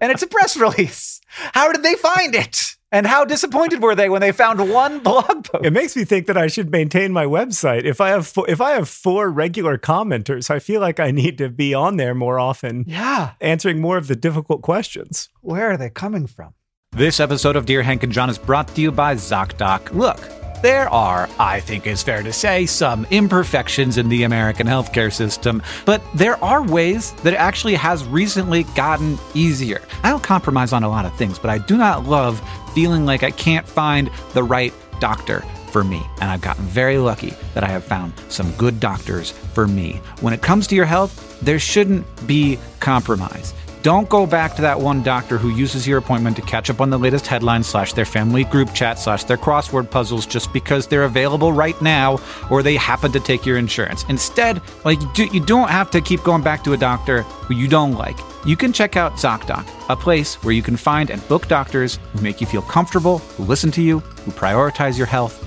and 0.00 0.12
it's 0.12 0.22
a 0.22 0.26
press 0.26 0.56
release. 0.56 1.20
How 1.28 1.72
did 1.72 1.82
they 1.82 1.94
find 1.94 2.34
it? 2.34 2.76
And 2.92 3.06
how 3.06 3.24
disappointed 3.24 3.84
were 3.84 3.94
they 3.94 4.08
when 4.08 4.20
they 4.20 4.32
found 4.32 4.68
one 4.68 4.98
blog 4.98 5.44
post? 5.44 5.64
It 5.64 5.72
makes 5.72 5.94
me 5.94 6.04
think 6.04 6.26
that 6.26 6.36
I 6.36 6.48
should 6.48 6.72
maintain 6.72 7.12
my 7.12 7.24
website. 7.24 7.84
If 7.84 8.00
I 8.00 8.08
have 8.08 8.26
four, 8.26 8.50
if 8.50 8.60
I 8.60 8.72
have 8.72 8.88
four 8.88 9.30
regular 9.30 9.78
commenters, 9.78 10.50
I 10.50 10.58
feel 10.58 10.80
like 10.80 10.98
I 10.98 11.12
need 11.12 11.38
to 11.38 11.48
be 11.48 11.72
on 11.72 11.98
there 11.98 12.16
more 12.16 12.40
often, 12.40 12.84
Yeah. 12.88 13.34
answering 13.40 13.80
more 13.80 13.96
of 13.96 14.08
the 14.08 14.16
difficult 14.16 14.62
questions. 14.62 15.28
Where 15.40 15.70
are 15.70 15.76
they 15.76 15.88
coming 15.88 16.26
from? 16.26 16.54
This 16.96 17.20
episode 17.20 17.54
of 17.54 17.66
Dear 17.66 17.82
Hank 17.82 18.02
and 18.02 18.12
John 18.12 18.28
is 18.28 18.36
brought 18.36 18.66
to 18.74 18.80
you 18.80 18.90
by 18.90 19.14
ZocDoc. 19.14 19.94
Look, 19.94 20.18
there 20.60 20.88
are, 20.88 21.28
I 21.38 21.60
think 21.60 21.86
it's 21.86 22.02
fair 22.02 22.24
to 22.24 22.32
say, 22.32 22.66
some 22.66 23.06
imperfections 23.12 23.96
in 23.96 24.08
the 24.08 24.24
American 24.24 24.66
healthcare 24.66 25.12
system, 25.12 25.62
but 25.86 26.02
there 26.16 26.42
are 26.42 26.66
ways 26.66 27.12
that 27.22 27.32
it 27.32 27.36
actually 27.36 27.76
has 27.76 28.04
recently 28.06 28.64
gotten 28.74 29.18
easier. 29.34 29.80
I 30.02 30.10
don't 30.10 30.22
compromise 30.22 30.72
on 30.72 30.82
a 30.82 30.88
lot 30.88 31.04
of 31.06 31.16
things, 31.16 31.38
but 31.38 31.48
I 31.48 31.58
do 31.58 31.78
not 31.78 32.06
love 32.06 32.42
feeling 32.74 33.06
like 33.06 33.22
I 33.22 33.30
can't 33.30 33.68
find 33.68 34.10
the 34.34 34.42
right 34.42 34.74
doctor 34.98 35.44
for 35.70 35.84
me. 35.84 36.02
And 36.20 36.28
I've 36.28 36.40
gotten 36.40 36.64
very 36.64 36.98
lucky 36.98 37.34
that 37.54 37.62
I 37.62 37.68
have 37.68 37.84
found 37.84 38.12
some 38.28 38.50
good 38.54 38.80
doctors 38.80 39.30
for 39.30 39.68
me. 39.68 40.00
When 40.22 40.34
it 40.34 40.42
comes 40.42 40.66
to 40.66 40.74
your 40.74 40.86
health, 40.86 41.40
there 41.40 41.60
shouldn't 41.60 42.04
be 42.26 42.58
compromise. 42.80 43.54
Don't 43.82 44.10
go 44.10 44.26
back 44.26 44.56
to 44.56 44.62
that 44.62 44.78
one 44.78 45.02
doctor 45.02 45.38
who 45.38 45.48
uses 45.48 45.86
your 45.86 45.96
appointment 45.96 46.36
to 46.36 46.42
catch 46.42 46.68
up 46.68 46.82
on 46.82 46.90
the 46.90 46.98
latest 46.98 47.26
headlines 47.26 47.66
slash 47.66 47.94
their 47.94 48.04
family 48.04 48.44
group 48.44 48.74
chat 48.74 48.98
slash 48.98 49.24
their 49.24 49.38
crossword 49.38 49.90
puzzles 49.90 50.26
just 50.26 50.52
because 50.52 50.86
they're 50.86 51.04
available 51.04 51.50
right 51.50 51.80
now 51.80 52.18
or 52.50 52.62
they 52.62 52.76
happen 52.76 53.10
to 53.12 53.20
take 53.20 53.46
your 53.46 53.56
insurance. 53.56 54.04
Instead, 54.10 54.60
like 54.84 55.00
you, 55.00 55.10
do, 55.14 55.24
you 55.32 55.40
don't 55.40 55.70
have 55.70 55.90
to 55.92 56.02
keep 56.02 56.22
going 56.24 56.42
back 56.42 56.62
to 56.64 56.74
a 56.74 56.76
doctor 56.76 57.22
who 57.22 57.54
you 57.54 57.68
don't 57.68 57.94
like. 57.94 58.18
You 58.44 58.54
can 58.54 58.70
check 58.70 58.96
out 58.96 59.14
ZocDoc, 59.14 59.66
a 59.88 59.96
place 59.96 60.34
where 60.44 60.52
you 60.52 60.62
can 60.62 60.76
find 60.76 61.08
and 61.10 61.26
book 61.26 61.48
doctors 61.48 61.98
who 62.12 62.20
make 62.20 62.42
you 62.42 62.46
feel 62.46 62.62
comfortable, 62.62 63.18
who 63.18 63.44
listen 63.44 63.70
to 63.72 63.82
you, 63.82 64.00
who 64.00 64.30
prioritize 64.30 64.98
your 64.98 65.06
health 65.06 65.46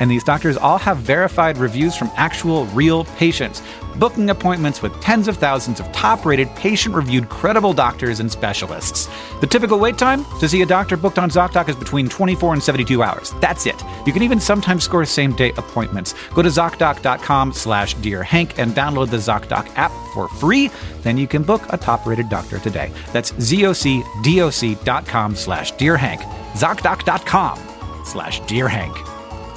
And 0.00 0.10
these 0.10 0.24
doctors 0.24 0.56
all 0.56 0.78
have 0.78 0.98
verified 0.98 1.58
reviews 1.58 1.96
from 1.96 2.10
actual 2.16 2.66
real 2.66 3.04
patients 3.04 3.62
booking 3.98 4.30
appointments 4.30 4.80
with 4.80 4.98
tens 5.00 5.28
of 5.28 5.36
thousands 5.36 5.80
of 5.80 5.90
top 5.92 6.24
rated, 6.24 6.48
patient 6.56 6.94
reviewed, 6.94 7.28
credible 7.28 7.72
doctors 7.72 8.20
and 8.20 8.30
specialists. 8.30 9.08
The 9.40 9.46
typical 9.46 9.78
wait 9.78 9.98
time 9.98 10.24
to 10.40 10.48
see 10.48 10.62
a 10.62 10.66
doctor 10.66 10.96
booked 10.96 11.18
on 11.18 11.30
ZocDoc 11.30 11.68
is 11.68 11.76
between 11.76 12.08
24 12.08 12.54
and 12.54 12.62
72 12.62 13.02
hours. 13.02 13.34
That's 13.40 13.66
it. 13.66 13.82
You 14.06 14.12
can 14.12 14.22
even 14.22 14.40
sometimes 14.40 14.84
score 14.84 15.04
same 15.04 15.34
day 15.34 15.52
appointments. 15.56 16.14
Go 16.34 16.42
to 16.42 16.48
ZocDoc.com 16.48 17.52
slash 17.52 17.94
Dear 17.94 18.22
Hank 18.22 18.58
and 18.58 18.72
download 18.72 19.10
the 19.10 19.16
ZocDoc 19.16 19.70
app 19.76 19.92
for 20.14 20.28
free. 20.28 20.70
Then 21.02 21.18
you 21.18 21.26
can 21.26 21.42
book 21.42 21.62
a 21.70 21.76
top 21.76 22.06
rated 22.06 22.28
doctor 22.28 22.58
today. 22.58 22.92
That's 23.12 23.32
ZocDoc.com 23.32 25.36
slash 25.36 25.72
Dear 25.72 25.96
Hank. 25.96 26.20
ZocDoc.com 26.54 27.58
slash 28.04 28.40
Dear 28.40 28.68
Hank 28.68 29.07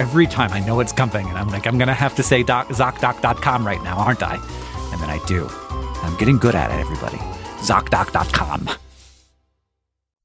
every 0.02 0.26
time 0.26 0.52
I 0.52 0.60
know 0.60 0.80
it's 0.80 0.92
coming, 0.92 1.28
and 1.28 1.38
I'm 1.38 1.50
like, 1.50 1.68
I'm 1.68 1.78
gonna 1.78 1.94
have 1.94 2.16
to 2.16 2.24
say 2.24 2.42
doc, 2.42 2.68
ZocDoc.com 2.70 3.66
right 3.66 3.82
now, 3.84 3.98
aren't 3.98 4.24
I? 4.24 4.36
And 4.92 5.00
then 5.00 5.12
I 5.12 5.24
do. 5.28 5.48
I'm 6.02 6.18
getting 6.18 6.40
good 6.40 6.56
at 6.56 6.72
it, 6.72 6.80
everybody. 6.80 7.18
ZocDoc.com. 7.60 8.72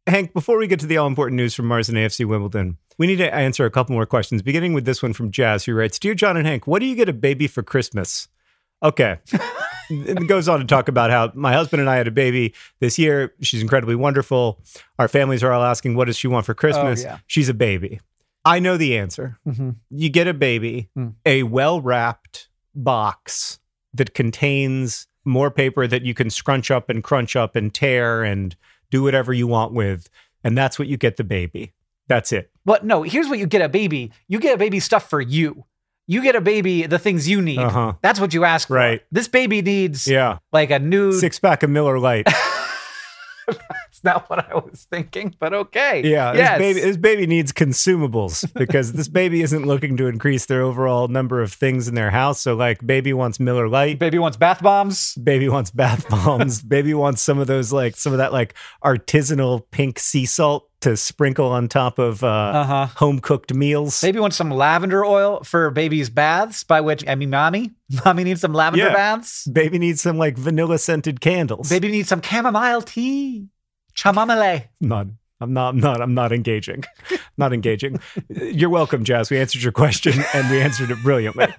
Hank, 0.07 0.33
before 0.33 0.57
we 0.57 0.67
get 0.67 0.81
to 0.81 0.87
the 0.87 0.97
all 0.97 1.07
important 1.07 1.37
news 1.37 1.55
from 1.55 1.67
Mars 1.67 1.91
and 1.91 1.99
AFC 1.99 2.25
Wimbledon, 2.25 2.79
we 2.97 3.07
need 3.07 3.17
to 3.17 3.35
answer 3.35 3.67
a 3.67 3.71
couple 3.71 3.95
more 3.95 4.07
questions, 4.07 4.41
beginning 4.41 4.73
with 4.73 4.87
this 4.87 5.03
one 5.03 5.12
from 5.12 5.31
Jazz, 5.31 5.67
who 5.67 5.75
writes 5.75 5.99
Dear 5.99 6.15
John 6.15 6.39
and 6.39 6.47
Hank, 6.47 6.67
what 6.67 6.79
do 6.79 6.87
you 6.87 6.97
get 6.97 7.11
a 7.11 7.12
baby 7.12 7.47
for 7.47 7.62
Christmas? 7.62 8.29
Okay. 8.83 9.19
it 9.91 10.27
goes 10.27 10.49
on 10.49 10.61
to 10.61 10.65
talk 10.65 10.89
about 10.89 11.11
how 11.11 11.33
my 11.35 11.53
husband 11.53 11.83
and 11.83 11.91
I 11.91 11.97
had 11.97 12.09
a 12.09 12.12
baby 12.12 12.55
this 12.81 12.99
year. 12.99 13.35
She's 13.43 13.61
incredibly 13.61 13.95
wonderful. 13.95 14.62
Our 14.99 15.09
families 15.09 15.43
are 15.43 15.53
all 15.53 15.62
asking, 15.62 15.97
what 15.97 16.07
does 16.07 16.17
she 16.17 16.29
want 16.29 16.47
for 16.47 16.55
Christmas? 16.55 17.05
Oh, 17.05 17.09
yeah. 17.09 17.19
She's 17.27 17.51
a 17.51 17.55
baby. 17.55 18.01
I 18.47 18.61
know 18.61 18.77
the 18.77 18.97
answer. 18.97 19.39
Mm-hmm. 19.47 19.71
You 19.91 20.09
get 20.09 20.27
a 20.29 20.35
baby, 20.35 20.89
Mm. 20.97 21.15
a 21.27 21.43
well 21.43 21.81
wrapped 21.81 22.49
box 22.75 23.59
that 23.93 24.15
contains 24.15 25.07
more 25.25 25.51
paper 25.51 25.87
that 25.87 26.03
you 26.03 26.15
can 26.15 26.31
scrunch 26.31 26.71
up 26.71 26.89
and 26.89 27.03
crunch 27.03 27.35
up 27.37 27.57
and 27.57 27.75
tear 27.75 28.23
and 28.23 28.55
do 28.91 29.03
whatever 29.03 29.33
you 29.33 29.47
want 29.49 29.73
with. 29.73 30.09
And 30.45 30.57
that's 30.57 30.79
what 30.79 30.87
you 30.87 30.97
get 30.97 31.17
the 31.17 31.25
baby. 31.25 31.73
That's 32.07 32.31
it. 32.33 32.51
But 32.65 32.85
no, 32.85 33.03
here's 33.03 33.29
what 33.29 33.39
you 33.41 33.47
get 33.47 33.63
a 33.63 33.69
baby. 33.69 34.13
You 34.29 34.39
get 34.39 34.55
a 34.55 34.59
baby 34.59 34.79
stuff 34.79 35.11
for 35.11 35.21
you. 35.21 35.65
You 36.07 36.23
get 36.23 36.37
a 36.37 36.41
baby 36.41 36.87
the 36.87 37.01
things 37.01 37.29
you 37.29 37.43
need. 37.43 37.59
Uh-huh. 37.59 37.95
That's 38.01 38.21
what 38.21 38.33
you 38.33 38.45
ask 38.45 38.69
for. 38.69 38.75
Right. 38.75 39.03
This 39.11 39.27
baby 39.27 39.61
needs 39.61 40.07
Yeah. 40.07 40.39
like 40.53 40.71
a 40.71 40.79
new. 40.79 41.11
Six 41.13 41.41
pack 41.41 41.65
of 41.65 41.71
Miller 41.71 41.99
Lite. 41.99 42.29
Not 44.07 44.31
what 44.31 44.51
I 44.51 44.55
was 44.55 44.87
thinking, 44.90 45.35
but 45.38 45.53
okay. 45.53 46.01
Yeah. 46.05 46.33
Yes. 46.33 46.59
This 46.59 46.59
baby, 46.59 46.81
this 46.81 46.97
baby 46.97 47.27
needs 47.27 47.53
consumables 47.53 48.51
because 48.55 48.92
this 48.92 49.09
baby 49.09 49.42
isn't 49.42 49.66
looking 49.66 49.97
to 49.99 50.07
increase 50.07 50.47
their 50.47 50.62
overall 50.62 51.09
number 51.09 51.42
of 51.42 51.53
things 51.53 51.88
in 51.88 51.95
their 51.95 52.11
house. 52.11 52.40
So, 52.40 52.55
like, 52.55 52.87
baby 52.87 53.12
wants 53.12 53.40
Miller 53.40 53.69
Lite. 53.69 53.99
baby 53.99 54.19
wants 54.19 54.37
bath 54.37 54.62
bombs. 54.62 55.14
Baby 55.16 55.49
wants 55.49 55.71
bath 55.71 56.09
bombs. 56.09 56.62
Baby 56.77 56.95
wants 56.95 57.21
some 57.23 57.38
of 57.38 57.47
those, 57.47 57.73
like, 57.73 57.97
some 57.97 58.12
of 58.12 58.19
that, 58.19 58.33
like, 58.33 58.55
artisanal 58.85 59.62
pink 59.71 59.99
sea 59.99 60.27
salt 60.27 60.69
to 60.83 60.97
sprinkle 60.97 61.47
on 61.49 61.69
top 61.69 61.99
of 61.99 62.23
uh, 62.23 62.27
Uh 62.29 62.64
huh. 62.64 62.87
home 62.97 63.19
cooked 63.19 63.53
meals. 63.55 64.01
Baby 64.01 64.21
wants 64.21 64.37
some 64.37 64.51
lavender 64.51 65.05
oil 65.05 65.42
for 65.42 65.71
baby's 65.71 66.11
baths, 66.11 66.64
by 66.64 66.81
which 66.81 67.03
I 67.09 67.14
mean 67.14 67.31
mommy. 67.31 67.73
Mommy 68.05 68.25
needs 68.25 68.40
some 68.40 68.53
lavender 68.53 68.87
Yeah. 68.87 68.92
baths. 68.95 69.47
Baby 69.47 69.79
needs 69.79 70.01
some, 70.01 70.19
like, 70.19 70.37
vanilla 70.37 70.79
scented 70.79 71.21
candles. 71.21 71.69
Baby 71.71 71.88
needs 71.90 72.09
some 72.09 72.21
chamomile 72.23 72.83
tea. 72.83 73.49
Chamomile. 73.97 74.65
not 74.81 75.07
I'm 75.41 75.53
not 75.53 75.75
I'm 75.75 75.81
not 75.81 76.01
I'm 76.01 76.15
not 76.15 76.33
engaging. 76.33 76.85
not 77.37 77.53
engaging. 77.53 78.01
You're 78.29 78.71
welcome, 78.71 79.05
Jazz. 79.05 79.31
We 79.31 79.39
answered 79.39 79.63
your 79.63 79.73
question 79.73 80.15
and 80.35 80.51
we 80.51 80.61
answered 80.61 80.91
it 80.91 80.99
brilliantly. 81.03 81.47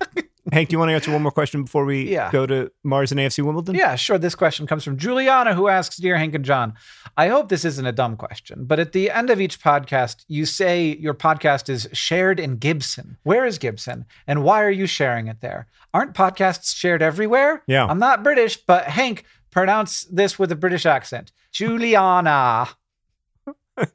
Hank, 0.53 0.69
do 0.69 0.75
you 0.75 0.79
want 0.79 0.89
to 0.89 0.93
answer 0.93 1.11
one 1.11 1.21
more 1.21 1.31
question 1.31 1.63
before 1.65 1.83
we 1.83 2.09
Yeah. 2.09 2.31
go 2.31 2.45
to 2.45 2.71
Mars 2.81 3.11
and 3.11 3.19
AFC 3.19 3.43
Wimbledon? 3.43 3.75
Yeah, 3.75 3.95
sure. 3.95 4.17
This 4.17 4.33
question 4.33 4.65
comes 4.65 4.85
from 4.85 4.95
Juliana, 4.97 5.53
who 5.53 5.67
asks 5.67 5.97
Dear 5.97 6.15
Hank 6.17 6.33
and 6.35 6.45
John, 6.45 6.73
I 7.17 7.27
hope 7.27 7.49
this 7.49 7.65
isn't 7.65 7.85
a 7.85 7.91
dumb 7.91 8.15
question, 8.15 8.63
but 8.63 8.79
at 8.79 8.93
the 8.93 9.11
end 9.11 9.29
of 9.29 9.41
each 9.41 9.59
podcast, 9.59 10.23
you 10.29 10.45
say 10.45 10.95
your 11.01 11.13
podcast 11.13 11.67
is 11.67 11.89
shared 11.91 12.39
in 12.39 12.55
Gibson. 12.55 13.17
Where 13.23 13.45
is 13.45 13.57
Gibson? 13.57 14.05
And 14.25 14.41
why 14.41 14.63
are 14.63 14.71
you 14.71 14.87
sharing 14.87 15.27
it 15.27 15.41
there? 15.41 15.67
Aren't 15.93 16.13
podcasts 16.13 16.73
shared 16.73 17.01
everywhere? 17.01 17.61
Yeah. 17.67 17.85
I'm 17.85 17.99
not 17.99 18.23
British, 18.23 18.55
but 18.55 18.85
Hank, 18.85 19.25
pronounce 19.51 20.03
this 20.03 20.37
with 20.37 20.51
a 20.51 20.55
British 20.55 20.85
accent. 20.85 21.31
Juliana. 21.51 22.69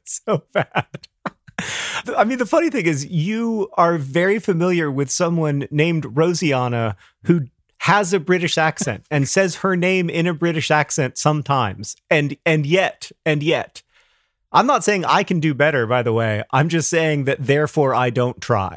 So 0.05 0.43
bad. 0.53 0.87
I 2.17 2.23
mean, 2.23 2.37
the 2.37 2.45
funny 2.45 2.69
thing 2.69 2.85
is, 2.85 3.05
you 3.05 3.69
are 3.73 3.97
very 3.97 4.39
familiar 4.39 4.91
with 4.91 5.09
someone 5.09 5.67
named 5.71 6.05
Rosiana 6.05 6.95
who 7.25 7.47
has 7.79 8.13
a 8.13 8.19
British 8.19 8.57
accent 8.57 9.05
and 9.11 9.27
says 9.27 9.57
her 9.57 9.75
name 9.75 10.09
in 10.09 10.27
a 10.27 10.33
British 10.33 10.71
accent 10.71 11.17
sometimes. 11.17 11.95
And 12.09 12.37
and 12.45 12.65
yet, 12.65 13.11
and 13.25 13.43
yet, 13.43 13.83
I'm 14.51 14.67
not 14.67 14.83
saying 14.83 15.05
I 15.05 15.23
can 15.23 15.39
do 15.39 15.53
better, 15.53 15.85
by 15.85 16.03
the 16.03 16.13
way. 16.13 16.43
I'm 16.51 16.69
just 16.69 16.89
saying 16.89 17.25
that 17.25 17.45
therefore 17.45 17.93
I 17.93 18.09
don't 18.09 18.39
try. 18.41 18.75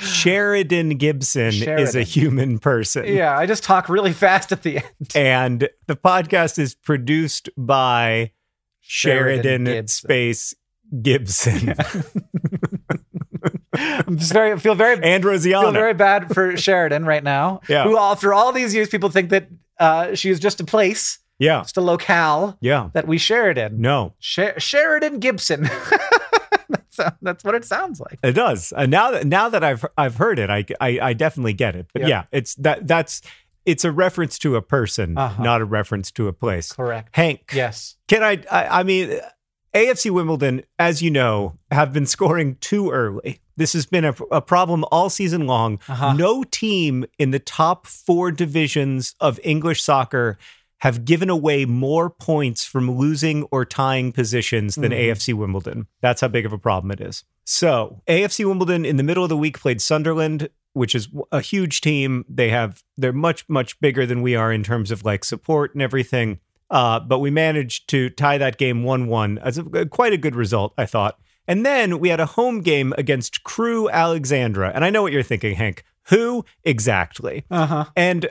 Sheridan 0.00 0.90
Gibson 0.98 1.52
is 1.52 1.94
a 1.96 2.02
human 2.02 2.58
person. 2.58 3.06
Yeah, 3.06 3.36
I 3.36 3.46
just 3.46 3.62
talk 3.62 3.88
really 3.88 4.12
fast 4.12 4.52
at 4.52 4.62
the 4.62 4.78
end. 4.78 5.12
And 5.14 5.68
the 5.86 5.96
podcast 5.96 6.58
is 6.58 6.74
produced 6.74 7.48
by 7.56 8.32
Sheridan, 8.80 9.42
Sheridan 9.42 9.64
Gibson. 9.64 9.88
Space 9.88 10.54
Gibson 11.02 11.74
I'm 13.76 14.16
just 14.16 14.32
very 14.32 14.58
feel 14.58 14.74
very 14.74 14.94
and 15.02 15.22
feel 15.22 15.32
Rosiana. 15.32 15.72
very 15.72 15.94
bad 15.94 16.32
for 16.32 16.56
Sheridan 16.56 17.04
right 17.04 17.22
now. 17.22 17.60
Yeah. 17.68 17.84
Who 17.84 17.98
after 17.98 18.32
all 18.32 18.52
these 18.52 18.74
years 18.74 18.88
people 18.88 19.10
think 19.10 19.30
that 19.30 19.48
uh, 19.78 20.14
she 20.14 20.30
is 20.30 20.40
just 20.40 20.60
a 20.60 20.64
place, 20.64 21.18
yeah, 21.38 21.62
just 21.62 21.76
a 21.76 21.80
locale 21.82 22.56
yeah. 22.60 22.90
that 22.94 23.06
we 23.06 23.18
share 23.18 23.50
it 23.50 23.58
in. 23.58 23.80
No, 23.80 24.14
Sher- 24.18 24.58
Sheridan 24.58 25.18
Gibson. 25.18 25.68
so 26.96 27.10
that's 27.22 27.44
what 27.44 27.54
it 27.54 27.64
sounds 27.64 28.00
like. 28.00 28.18
It 28.22 28.32
does. 28.32 28.72
And 28.76 28.90
now 28.90 29.10
that 29.12 29.26
now 29.26 29.48
that 29.48 29.62
I've 29.62 29.84
I've 29.96 30.16
heard 30.16 30.38
it, 30.38 30.50
I 30.50 30.64
I, 30.80 30.98
I 31.00 31.12
definitely 31.12 31.52
get 31.52 31.76
it. 31.76 31.86
But 31.92 32.02
Yeah. 32.02 32.08
yeah, 32.08 32.22
it's 32.32 32.54
that 32.56 32.86
that's 32.86 33.22
it's 33.64 33.84
a 33.84 33.90
reference 33.92 34.38
to 34.40 34.56
a 34.56 34.62
person, 34.62 35.18
Uh-huh. 35.18 35.42
not 35.42 35.60
a 35.60 35.64
reference 35.64 36.10
to 36.12 36.28
a 36.28 36.32
place. 36.32 36.72
Correct. 36.72 37.08
Hank, 37.16 37.50
Yes. 37.54 37.96
can 38.08 38.22
I, 38.22 38.42
I? 38.50 38.80
I 38.80 38.82
mean, 38.84 39.18
AFC 39.74 40.10
Wimbledon, 40.10 40.62
as 40.78 41.02
you 41.02 41.10
know, 41.10 41.58
have 41.70 41.92
been 41.92 42.06
scoring 42.06 42.56
too 42.60 42.90
early. 42.90 43.40
This 43.56 43.72
has 43.72 43.84
been 43.86 44.04
a, 44.04 44.14
a 44.30 44.40
problem 44.40 44.84
all 44.92 45.10
season 45.10 45.46
long. 45.46 45.80
Uh-huh. 45.88 46.12
No 46.12 46.44
team 46.44 47.06
in 47.18 47.30
the 47.32 47.38
top 47.38 47.86
four 47.86 48.30
divisions 48.30 49.14
of 49.20 49.40
English 49.42 49.82
soccer 49.82 50.38
have 50.80 51.04
given 51.04 51.30
away 51.30 51.64
more 51.64 52.10
points 52.10 52.64
from 52.64 52.90
losing 52.90 53.44
or 53.50 53.64
tying 53.64 54.12
positions 54.12 54.74
than 54.74 54.92
Mhm. 54.92 54.96
AFC 54.98 55.32
Wimbledon. 55.32 55.86
That's 56.02 56.20
how 56.20 56.28
big 56.28 56.44
of 56.46 56.52
a 56.52 56.58
problem 56.58 56.90
it 56.90 57.00
is. 57.00 57.24
So, 57.44 58.02
AFC 58.08 58.44
Wimbledon 58.44 58.84
in 58.84 58.96
the 58.96 59.02
middle 59.02 59.22
of 59.22 59.28
the 59.30 59.36
week 59.36 59.58
played 59.58 59.80
Sunderland, 59.80 60.48
which 60.74 60.94
is 60.94 61.08
a 61.32 61.40
huge 61.40 61.80
team. 61.80 62.24
They 62.28 62.50
have 62.50 62.82
they're 62.96 63.12
much 63.12 63.44
much 63.48 63.80
bigger 63.80 64.04
than 64.04 64.20
we 64.20 64.34
are 64.36 64.52
in 64.52 64.62
terms 64.62 64.90
of 64.90 65.04
like 65.04 65.24
support 65.24 65.72
and 65.74 65.80
everything. 65.82 66.38
Uh, 66.70 66.98
but 67.00 67.20
we 67.20 67.30
managed 67.30 67.88
to 67.88 68.10
tie 68.10 68.36
that 68.38 68.58
game 68.58 68.82
1 68.82 69.06
1 69.06 69.38
as 69.38 69.56
a, 69.56 69.86
quite 69.86 70.12
a 70.12 70.16
good 70.18 70.34
result, 70.34 70.74
I 70.76 70.84
thought. 70.84 71.16
And 71.48 71.64
then 71.64 72.00
we 72.00 72.08
had 72.08 72.18
a 72.18 72.26
home 72.26 72.60
game 72.60 72.92
against 72.98 73.44
Crewe 73.44 73.88
Alexandra. 73.88 74.72
And 74.74 74.84
I 74.84 74.90
know 74.90 75.00
what 75.02 75.12
you're 75.12 75.22
thinking, 75.22 75.54
Hank. 75.54 75.84
Who 76.08 76.44
exactly? 76.64 77.44
Uh 77.50 77.66
huh. 77.66 77.84
And 77.96 78.28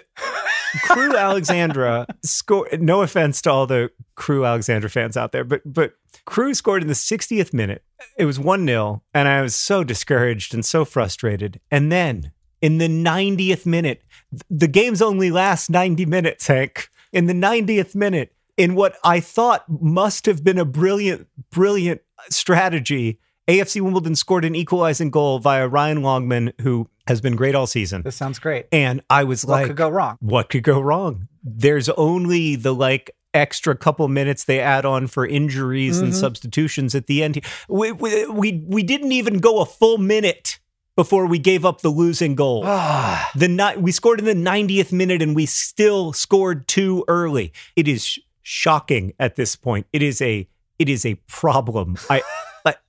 Crewe 0.84 1.16
Alexandra 1.16 2.08
scored. 2.24 2.82
No 2.82 3.02
offense 3.02 3.42
to 3.44 3.52
all 3.52 3.68
the 3.68 3.92
Crewe 4.16 4.46
Alexandra 4.46 4.90
fans 4.90 5.18
out 5.18 5.32
there, 5.32 5.44
but 5.44 5.62
but 5.66 5.94
Crewe 6.26 6.54
scored 6.54 6.82
in 6.82 6.88
the 6.88 6.94
60th 6.94 7.54
minute. 7.54 7.84
It 8.18 8.26
was 8.26 8.40
1 8.40 8.66
0, 8.66 9.04
and 9.14 9.28
I 9.28 9.42
was 9.42 9.56
so 9.56 9.84
discouraged 9.84 10.54
and 10.54 10.66
so 10.66 10.86
frustrated. 10.86 11.60
And 11.72 11.92
then 11.92 12.32
in 12.62 12.78
the 12.78 12.88
90th 12.88 13.66
minute, 13.66 14.02
the 14.50 14.68
games 14.68 15.02
only 15.02 15.32
last 15.32 15.70
90 15.70 16.06
minutes, 16.06 16.48
Hank. 16.48 16.90
In 17.12 17.28
the 17.28 17.34
90th 17.34 17.96
minute, 17.96 18.34
in 18.58 18.76
what 18.76 18.98
I 19.04 19.20
thought 19.20 19.66
must 19.70 20.26
have 20.26 20.44
been 20.44 20.58
a 20.58 20.66
brilliant, 20.66 21.28
brilliant 21.52 22.02
strategy, 22.30 23.20
AFC 23.48 23.80
Wimbledon 23.82 24.16
scored 24.16 24.44
an 24.46 24.56
equalizing 24.56 25.12
goal 25.12 25.40
via 25.40 25.68
Ryan 25.68 26.02
Longman, 26.02 26.54
who 26.62 26.90
has 27.08 27.22
been 27.22 27.36
great 27.36 27.54
all 27.54 27.68
season. 27.68 28.02
This 28.02 28.16
sounds 28.16 28.40
great. 28.40 28.66
And 28.72 29.02
I 29.10 29.24
was 29.24 29.46
What 29.46 29.52
like, 29.52 29.62
What 29.62 29.68
could 29.68 29.78
go 29.78 29.90
wrong? 29.90 30.18
what 30.20 30.50
could 30.50 30.64
go 30.64 30.80
wrong? 30.82 31.28
There's 31.44 31.90
only 31.90 32.56
the 32.56 32.74
like 32.74 33.12
extra 33.36 33.76
couple 33.76 34.08
minutes 34.08 34.46
they 34.46 34.60
add 34.60 34.86
on 34.86 35.06
for 35.08 35.28
injuries 35.28 36.00
and 36.00 36.14
Mhm. 36.14 36.16
substitutions 36.20 36.96
at 36.96 37.06
the 37.08 37.22
end. 37.22 37.42
We, 37.70 37.92
we 37.92 38.26
we 38.28 38.64
we 38.66 38.82
didn't 38.82 39.12
even 39.12 39.40
go 39.40 39.60
a 39.62 39.66
full 39.66 39.98
minute 40.00 40.58
before 40.96 41.26
we 41.28 41.38
gave 41.38 41.66
up 41.66 41.82
the 41.82 41.90
losing 41.90 42.34
goal. 42.34 42.64
The 43.36 43.48
ni- 43.50 43.78
we 43.78 43.92
scored 43.92 44.20
in 44.20 44.26
the 44.26 44.34
90th 44.50 44.92
minute 44.94 45.22
and 45.22 45.36
we 45.36 45.46
still 45.46 46.14
scored 46.14 46.68
too 46.68 47.04
early. 47.10 47.52
It 47.76 47.88
is 47.88 48.06
sh- 48.06 48.20
shocking 48.42 49.14
at 49.20 49.36
this 49.36 49.56
point. 49.58 49.86
It 49.92 50.02
is 50.02 50.22
a 50.22 50.48
it 50.80 50.90
is 50.90 51.06
a 51.06 51.16
problem. 51.28 51.98
I 52.10 52.22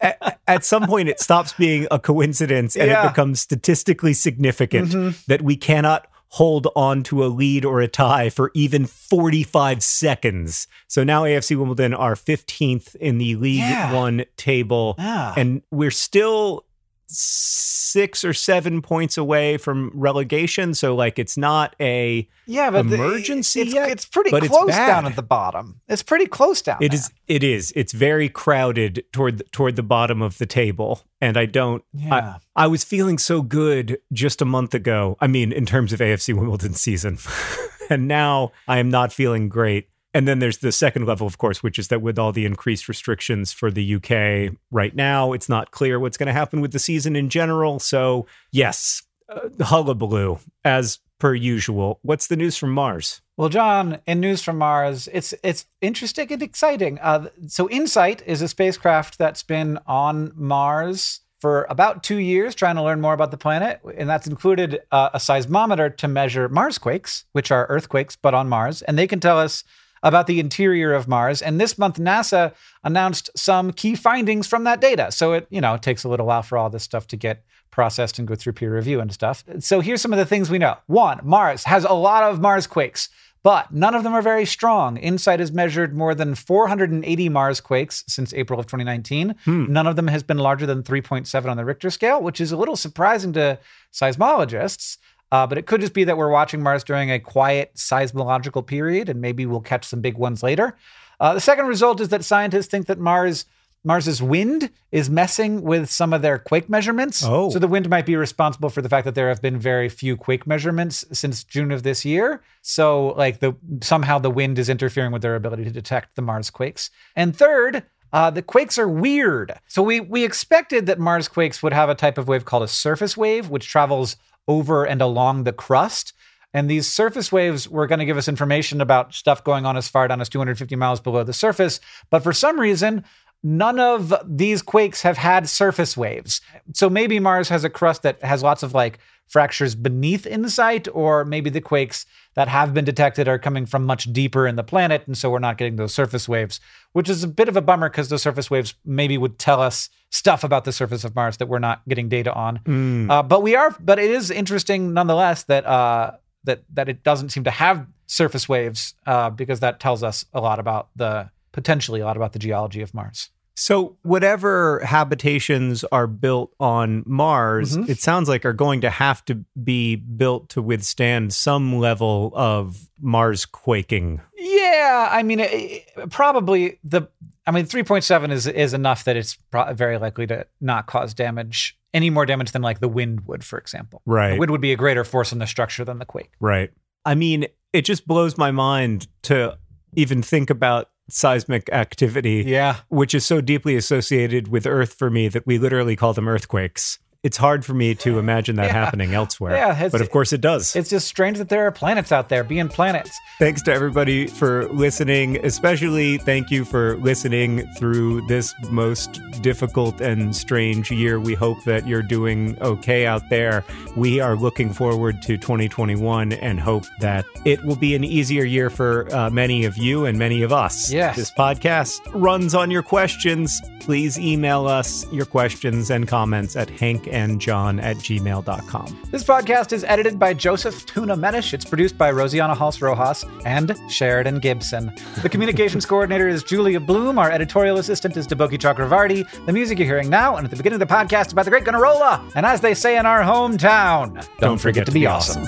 at, 0.01 0.41
at 0.49 0.65
some 0.65 0.87
point 0.87 1.09
it 1.09 1.21
stops 1.21 1.53
being 1.53 1.87
a 1.91 1.99
coincidence 1.99 2.77
and 2.77 2.91
Yeah. 2.91 3.05
it 3.05 3.09
becomes 3.11 3.41
statistically 3.41 4.15
significant 4.15 4.91
Mhm. 4.91 5.25
that 5.27 5.43
we 5.43 5.57
cannot 5.57 6.07
hold 6.31 6.67
on 6.75 7.03
to 7.05 7.25
a 7.25 7.29
lead 7.29 7.65
or 7.65 7.81
a 7.81 7.89
tie 7.89 8.29
for 8.31 8.51
even 8.55 8.85
45 8.87 9.83
seconds. 9.83 10.67
So 10.89 11.05
now 11.05 11.25
AFC 11.25 11.55
Wimbledon 11.57 11.95
are 11.95 12.17
15th 12.17 12.95
in 12.97 13.19
the 13.19 13.37
League 13.37 13.59
Yeah. 13.59 13.93
1 13.93 14.25
table 14.37 14.97
yeah. 14.99 15.33
and 15.37 15.63
we're 15.71 15.91
still 15.93 16.65
six 17.09 18.25
or 18.25 18.33
seven 18.33 18.83
points 18.83 19.17
away 19.17 19.57
from 19.57 19.91
relegation. 19.95 20.75
So, 20.75 20.95
like, 20.95 21.19
it's 21.19 21.37
not 21.37 21.75
a. 21.81 22.29
yeah, 22.47 22.71
but 22.71 22.89
the- 22.89 22.97
emergency 22.97 23.63
it's, 23.63 23.75
yet, 23.75 23.91
it's 23.91 24.05
pretty 24.05 24.31
but 24.31 24.45
it's 24.45 24.53
close 24.53 24.69
bad. 24.69 24.87
down 24.87 25.07
at 25.07 25.17
the 25.17 25.23
bottom. 25.23 25.81
It's 25.89 26.03
pretty 26.03 26.27
close 26.27 26.63
down. 26.63 26.79
It 26.81 26.91
there. 26.91 26.99
is. 26.99 27.11
It 27.29 27.45
is. 27.45 27.73
It's 27.77 27.93
very 27.93 28.29
crowded 28.29 29.05
toward 29.13 29.39
the, 29.39 29.45
toward 29.45 29.77
the 29.77 29.83
bottom 29.83 30.23
of 30.23 30.39
the 30.39 30.47
table, 30.47 31.03
and 31.21 31.37
I 31.37 31.47
don't. 31.47 31.83
Yeah. 31.93 32.39
I, 32.57 32.65
I 32.65 32.67
was 32.67 32.85
feeling 32.85 33.19
so 33.19 33.43
good 33.43 33.99
just 34.13 34.43
a 34.43 34.45
month 34.45 34.75
ago. 34.75 35.17
I 35.21 35.27
mean, 35.27 35.53
in 35.53 35.67
terms 35.67 35.93
of 35.93 36.01
AFC 36.01 36.35
Wimbledon 36.35 36.75
season, 36.75 37.19
and 37.91 38.09
now 38.09 38.53
I 38.69 38.79
am 38.79 38.89
not 38.91 39.13
feeling 39.13 39.49
great. 39.49 39.89
And 40.17 40.27
then 40.27 40.39
there's 40.39 40.59
the 40.59 40.73
second 40.73 41.05
level, 41.05 41.27
of 41.27 41.37
course, 41.37 41.63
which 41.63 41.79
is 41.79 41.89
that 41.89 42.01
with 42.01 42.19
all 42.19 42.33
the 42.33 42.47
increased 42.47 42.89
restrictions 42.89 43.53
for 43.53 43.71
the 43.71 43.97
UK 43.97 44.57
right 44.71 44.97
now, 44.97 45.35
it's 45.35 45.47
not 45.47 45.73
clear 45.73 46.01
what's 46.01 46.17
going 46.17 46.29
to 46.29 46.33
happen 46.33 46.63
with 46.63 46.73
the 46.73 46.79
season 46.79 47.15
in 47.15 47.29
general. 47.29 47.79
So, 47.79 48.27
yes, 48.51 49.03
uh, 49.29 49.51
hullabaloo 49.61 50.39
as 50.65 51.01
per 51.19 51.35
usual. 51.35 51.99
What's 52.01 52.29
the 52.29 52.37
news 52.37 52.57
from 52.57 52.71
Mars? 52.71 53.21
Well, 53.37 53.51
John, 53.51 53.99
in 54.07 54.21
news 54.21 54.43
from 54.43 54.57
Mars, 54.57 55.07
it's 55.13 55.35
it's 55.45 55.67
interesting 55.83 56.33
and 56.33 56.43
exciting. 56.43 56.99
Uh, 57.01 57.29
so, 57.47 57.69
InSight 57.69 58.23
is 58.25 58.41
a 58.41 58.49
spacecraft 58.49 59.19
that's 59.19 59.43
been 59.43 59.79
on 59.87 60.33
Mars 60.35 61.21
for 61.43 61.67
about 61.69 62.03
two 62.03 62.17
years, 62.17 62.55
trying 62.55 62.77
to 62.77 62.83
learn 62.83 63.03
more 63.03 63.13
about 63.13 63.33
the 63.33 63.37
planet, 63.37 63.83
and 63.99 64.09
that's 64.09 64.27
included 64.27 64.81
uh, 64.91 65.11
a 65.13 65.19
seismometer 65.19 65.95
to 65.99 66.09
measure 66.09 66.49
Mars 66.49 66.79
quakes, 66.79 67.27
which 67.33 67.51
are 67.51 67.67
earthquakes 67.67 68.17
but 68.17 68.33
on 68.33 68.49
Mars, 68.49 68.81
and 68.81 68.99
they 68.99 69.07
can 69.07 69.21
tell 69.21 69.39
us 69.39 69.63
about 70.07 70.29
the 70.29 70.39
interior 70.39 70.95
of 70.95 71.09
Mars. 71.09 71.43
And 71.43 71.61
this 71.61 71.77
month, 71.77 71.99
NASA 71.99 72.55
announced 72.85 73.29
some 73.37 73.73
key 73.73 73.97
findings 73.97 74.47
from 74.47 74.65
that 74.65 74.81
data. 74.81 75.11
So 75.11 75.33
it 75.33 75.47
you 75.51 75.61
know 75.61 75.75
it 75.75 75.83
takes 75.83 76.05
a 76.05 76.09
little 76.09 76.27
while 76.27 76.43
for 76.43 76.57
all 76.57 76.71
this 76.71 76.85
stuff 76.85 77.07
to 77.09 77.17
get 77.17 77.43
processed 77.71 78.19
and 78.19 78.27
go 78.27 78.35
through 78.35 78.55
peer 78.55 78.75
review 78.75 79.01
and 79.01 79.13
stuff. 79.13 79.45
So 79.59 79.81
here's 79.81 80.01
some 80.01 80.13
of 80.13 80.19
the 80.19 80.25
things 80.25 80.49
we 80.49 80.59
know. 80.59 80.77
One, 80.87 81.21
Mars 81.23 81.65
has 81.65 81.85
a 81.85 81.93
lot 81.93 82.23
of 82.23 82.41
Mars 82.41 82.67
quakes 82.67 83.11
but 83.47 83.73
none 83.73 83.95
of 83.95 84.03
them 84.03 84.13
are 84.13 84.23
very 84.23 84.45
strong. 84.45 84.97
InSight 84.97 85.39
has 85.39 85.53
measured 85.53 85.97
more 85.97 86.17
than 86.17 86.35
480 86.35 87.29
Mars 87.29 87.61
quakes 87.61 88.03
since 88.09 88.35
April 88.35 88.59
of 88.59 88.67
2019. 88.67 89.37
Hmm. 89.45 89.73
None 89.73 89.87
of 89.87 89.95
them 89.95 90.09
has 90.09 90.25
been 90.25 90.39
larger 90.39 90.67
than 90.67 90.83
3.7 90.83 91.49
on 91.49 91.57
the 91.57 91.65
Richter 91.65 91.91
scale, 91.91 92.21
which 92.21 92.41
is 92.41 92.51
a 92.51 92.57
little 92.57 92.75
surprising 92.75 93.33
to 93.35 93.61
seismologists. 93.93 94.99
Uh, 95.33 95.47
but 95.47 95.59
it 95.59 95.67
could 95.67 95.81
just 95.81 95.93
be 95.93 96.05
that 96.05 96.17
we're 96.17 96.31
watching 96.31 96.63
Mars 96.63 96.85
during 96.85 97.11
a 97.11 97.19
quiet 97.19 97.75
seismological 97.75 98.67
period, 98.67 99.09
and 99.09 99.21
maybe 99.21 99.45
we'll 99.47 99.61
catch 99.61 99.85
some 99.85 100.01
big 100.01 100.17
ones 100.17 100.43
later. 100.43 100.77
Uh, 101.19 101.35
the 101.35 101.41
second 101.41 101.67
result 101.67 102.01
is 102.01 102.09
that 102.11 102.25
scientists 102.25 102.67
think 102.67 102.87
that 102.87 102.99
Mars 102.99 103.47
Mars's 103.87 104.21
wind 104.21 104.71
is 104.91 105.09
messing 105.09 105.63
with 105.63 105.89
some 105.89 106.13
of 106.13 106.21
their 106.21 106.41
quake 106.41 106.69
measurements. 106.69 107.23
Oh. 107.25 107.51
So 107.51 107.61
the 107.61 107.69
wind 107.69 107.89
might 107.89 108.05
be 108.05 108.17
responsible 108.17 108.69
for 108.69 108.83
the 108.83 108.89
fact 108.89 109.05
that 109.05 109.15
there 109.15 109.29
have 109.29 109.41
been 109.41 109.61
very 109.61 109.89
few 109.89 110.17
quake 110.17 110.45
measurements 110.45 111.05
since 111.13 111.45
June 111.45 111.71
of 111.71 111.85
this 111.85 112.05
year. 112.05 112.43
So 112.63 113.15
like 113.17 113.39
the 113.39 113.55
somehow 113.81 114.19
the 114.19 114.29
wind 114.29 114.59
is 114.59 114.69
interfering 114.69 115.13
with 115.13 115.23
their 115.23 115.37
ability 115.37 115.63
to 115.65 115.71
detect 115.71 116.17
the 116.17 116.23
Mars 116.23 116.51
quakes. 116.51 116.91
And 117.15 117.37
third, 117.37 117.85
uh, 118.13 118.31
the 118.31 118.43
quakes 118.43 118.77
are 118.77 118.89
weird. 118.89 119.55
So 119.69 119.85
we 119.85 120.01
we 120.01 120.25
expected 120.25 120.87
that 120.87 120.99
Mars 120.99 121.29
quakes 121.29 121.63
would 121.63 121.73
have 121.73 121.89
a 121.89 121.95
type 121.95 122.19
of 122.19 122.27
wave 122.27 122.45
called 122.45 122.65
a 122.65 122.69
surface 122.69 123.17
wave, 123.17 123.51
which 123.51 123.69
travels 123.69 124.17
over 124.49 124.85
and 124.85 125.01
along 125.01 125.45
the 125.45 125.53
crust. 125.53 126.13
And 126.55 126.71
these 126.71 126.89
surface 126.89 127.31
waves 127.31 127.69
were 127.69 127.87
going 127.87 127.99
to 127.99 128.07
give 128.07 128.17
us 128.17 128.29
information 128.29 128.81
about 128.81 129.13
stuff 129.13 129.45
going 129.45 129.67
on 129.67 129.77
as 129.77 129.89
far 129.89 130.09
down 130.09 130.21
as 130.21 130.29
250 130.29 130.75
miles 130.77 131.01
below 131.01 131.23
the 131.23 131.33
surface. 131.33 131.81
But 132.09 132.23
for 132.23 132.33
some 132.33 132.59
reason, 132.59 133.05
none 133.47 133.79
of 133.79 134.13
these 134.27 134.61
quakes 134.61 135.03
have 135.03 135.17
had 135.17 135.49
surface 135.49 135.97
waves. 135.97 136.41
So 136.75 136.91
maybe 136.91 137.21
Mars 137.21 137.49
has 137.49 137.63
a 137.63 137.71
crust 137.71 138.03
that 138.03 138.21
has 138.25 138.43
lots 138.43 138.65
of 138.65 138.75
like 138.75 138.99
fractures 139.29 139.77
beneath 139.77 140.27
InSight, 140.27 140.89
or 140.93 141.25
maybe 141.25 141.49
the 141.49 141.61
quakes 141.61 142.07
that 142.35 142.49
have 142.49 142.75
been 142.75 142.85
detected 142.85 143.29
are 143.29 143.39
coming 143.39 143.65
from 143.65 143.87
much 143.87 144.13
deeper 144.13 144.49
in 144.49 144.57
the 144.57 144.65
planet. 144.65 145.05
And 145.07 145.17
so 145.17 145.31
we're 145.31 145.39
not 145.39 145.59
getting 145.59 145.77
those 145.77 145.95
surface 145.95 146.29
waves, 146.29 146.59
which 146.93 147.09
is 147.09 147.23
a 147.23 147.29
bit 147.29 147.49
of 147.49 147.57
a 147.57 147.61
bummer 147.61 147.89
because 147.89 148.09
those 148.09 148.23
surface 148.23 148.51
waves 148.51 148.75
maybe 148.85 149.17
would 149.17 149.39
tell 149.39 149.61
us 149.61 149.91
stuff 150.11 150.43
about 150.43 150.65
the 150.65 150.73
surface 150.73 151.05
of 151.05 151.15
Mars 151.15 151.37
that 151.37 151.47
we're 151.47 151.61
not 151.61 151.83
getting 151.89 152.09
data 152.09 152.35
on. 152.35 152.59
Mm. 152.65 153.09
Uh, 153.09 153.23
but 153.23 153.45
we 153.45 153.55
are, 153.55 153.77
but 153.79 154.01
it 154.01 154.11
is 154.11 154.33
interesting 154.33 154.93
nonetheless 154.93 155.45
that 155.45 155.65
uh, 155.67 156.13
that 156.43 156.65
that 156.75 156.89
it 156.89 157.05
doesn't 157.05 157.29
seem 157.29 157.45
to 157.45 157.53
have 157.53 157.87
surface 158.07 158.49
waves 158.49 158.95
uh, 159.07 159.31
because 159.31 159.61
that 159.61 159.79
tells 159.79 160.03
us 160.03 160.25
a 160.35 160.41
lot 160.41 160.59
about 160.59 160.89
the 160.97 161.31
potentially 161.53 162.01
a 162.01 162.05
lot 162.05 162.17
about 162.17 162.33
the 162.33 162.41
geology 162.41 162.83
of 162.83 162.93
Mars. 162.93 163.31
So, 163.59 163.97
whatever 164.03 164.81
habitations 164.85 165.83
are 165.91 166.07
built 166.07 166.53
on 166.61 167.03
Mars, 167.07 167.79
Mhm. 167.79 167.89
it 167.89 167.99
sounds 168.01 168.29
like 168.29 168.45
are 168.45 168.53
going 168.53 168.83
to 168.83 168.91
have 168.91 169.25
to 169.25 169.45
be 169.65 169.97
built 169.97 170.51
to 170.51 170.61
withstand 170.61 171.33
some 171.33 171.79
level 171.79 172.33
of 172.35 172.89
Mars 173.01 173.47
quaking. 173.47 174.21
Yeah, 174.37 175.09
I 175.11 175.23
mean, 175.23 175.41
it- 175.41 175.89
probably 176.11 176.79
the. 176.85 177.09
I 177.47 177.51
mean, 177.51 177.65
three 177.65 177.83
point 177.83 178.05
seven 178.05 178.31
is 178.31 178.47
is 178.47 178.75
enough 178.75 179.05
that 179.05 179.17
it's 179.17 179.37
pro- 179.51 179.73
very 179.73 179.97
likely 179.99 180.27
to 180.27 180.47
not 180.61 180.87
cause 180.87 181.15
damage, 181.15 181.79
any 181.95 182.11
more 182.11 182.27
damage 182.27 182.51
than 182.53 182.61
like 182.61 182.81
the 182.81 182.89
wind 182.89 183.23
would, 183.27 183.43
for 183.43 183.59
example. 183.59 184.03
Right. 184.05 184.33
The 184.35 184.39
wind 184.39 184.51
would 184.51 184.61
be 184.61 184.73
a 184.73 184.77
greater 184.77 185.03
force 185.05 185.33
on 185.33 185.39
the 185.39 185.47
structure 185.47 185.85
than 185.85 185.99
the 185.99 186.05
quake. 186.05 186.33
Right. 186.41 186.73
I 187.07 187.15
mean, 187.15 187.47
it 187.73 187.83
just 187.87 188.07
blows 188.07 188.37
my 188.37 188.51
mind 188.51 189.07
to 189.23 189.57
even 189.95 190.21
think 190.23 190.51
about 190.51 190.91
seismic 191.09 191.69
activity, 191.73 192.45
Yeah. 192.47 192.77
which 192.89 193.15
is 193.15 193.25
so 193.25 193.41
deeply 193.41 193.77
associated 193.77 194.49
with 194.49 194.67
Earth 194.67 194.95
for 194.95 195.11
me 195.11 195.29
that 195.29 195.47
we 195.47 195.59
literally 195.59 195.97
call 195.97 196.13
them 196.13 196.29
earthquakes. 196.29 196.99
It's 197.27 197.37
hard 197.37 197.65
for 197.65 197.75
me 197.75 197.95
to 197.97 198.19
imagine 198.25 198.55
that 198.57 198.67
Yeah. 198.67 198.73
happening 198.85 199.13
elsewhere. 199.15 199.57
Yeah, 199.57 199.89
but 199.89 200.01
of 200.01 200.11
course 200.11 200.33
it 200.33 200.41
does. 200.41 200.77
It's 200.77 200.89
just 200.89 201.09
strange 201.09 201.39
that 201.39 201.49
there 201.49 201.67
are 201.67 201.73
planets 201.73 202.13
out 202.13 202.29
there 202.29 202.45
being 202.45 202.69
planets. 202.69 203.11
Thanks 203.41 203.63
to 203.63 203.73
everybody 203.73 204.29
for 204.29 204.69
listening. 204.69 205.45
Especially 205.45 206.19
thank 206.19 206.51
you 206.51 206.65
for 206.65 206.97
listening 206.99 207.67
through 207.79 208.27
this 208.29 208.55
most 208.71 209.21
difficult 209.43 210.01
and 210.01 210.35
strange 210.37 210.91
year. 210.93 211.19
We 211.19 211.35
hope 211.35 211.59
that 211.65 211.87
you're 211.89 212.03
doing 212.03 212.57
okay 212.63 213.07
out 213.07 213.29
there. 213.29 213.65
We 213.97 214.21
are 214.21 214.37
looking 214.37 214.73
forward 214.73 215.21
to 215.23 215.37
2021 215.37 216.33
and 216.35 216.61
hope 216.61 216.85
that 217.01 217.25
it 217.45 217.65
will 217.65 217.77
be 217.77 217.95
an 217.97 218.05
easier 218.05 218.45
year 218.45 218.71
for 218.71 219.13
uh, 219.13 219.31
many 219.31 219.65
of 219.65 219.77
you 219.77 220.05
and 220.07 220.17
many 220.19 220.43
of 220.43 220.53
us. 220.53 220.93
Yes. 220.93 221.17
This 221.17 221.31
podcast 221.33 221.99
runs 222.15 222.55
on 222.55 222.71
your 222.71 222.83
questions. 222.85 223.61
Please 223.81 224.19
email 224.19 224.67
us 224.67 225.05
your 225.13 225.27
questions 225.27 225.91
and 225.91 226.07
comments 226.09 226.57
at 226.57 226.69
hankandjohn 227.17 227.83
at 227.83 227.97
gmail.com. 227.97 228.99
This 229.11 229.25
podcast 229.25 229.73
is 229.73 229.85
edited 229.85 230.19
by 230.19 230.35
Joseph 230.35 230.85
Tuna 230.87 231.17
Medish. 231.17 231.53
It's 231.53 231.65
produced 231.65 231.97
by 231.97 232.13
Rosiana 232.13 232.57
Halse 232.57 232.81
Rojas 232.83 233.25
and 233.45 233.77
Sheridan 233.89 234.39
Gibson. 234.41 234.93
The 235.23 235.29
communications 235.29 235.87
coordinator 235.93 236.29
is 236.29 236.43
Julia 236.43 236.81
Bloom. 236.81 237.19
Our 237.19 237.31
editorial 237.31 237.79
assistant 237.79 238.17
is 238.17 238.27
Deboki 238.27 238.59
Chakravarti. 238.59 239.47
The 239.47 239.53
music 239.53 239.79
you're 239.79 239.87
hearing 239.87 240.11
now 240.11 240.37
and 240.37 240.45
at 240.45 240.51
the 240.51 240.57
beginning 240.57 240.81
of 240.81 240.89
the 240.89 240.95
podcast 240.95 241.29
is 241.29 241.35
by 241.35 241.43
the 241.43 241.51
great 241.51 241.65
Gunnarolla. 241.65 242.33
And 242.35 242.45
as 242.45 242.61
they 242.61 242.75
say 242.75 242.99
in 242.99 243.07
our 243.07 243.23
hometown, 243.23 244.27
don't, 244.39 244.59
forget, 244.59 244.87
to 244.87 244.93
be 244.93 245.07
awesome. 245.07 245.45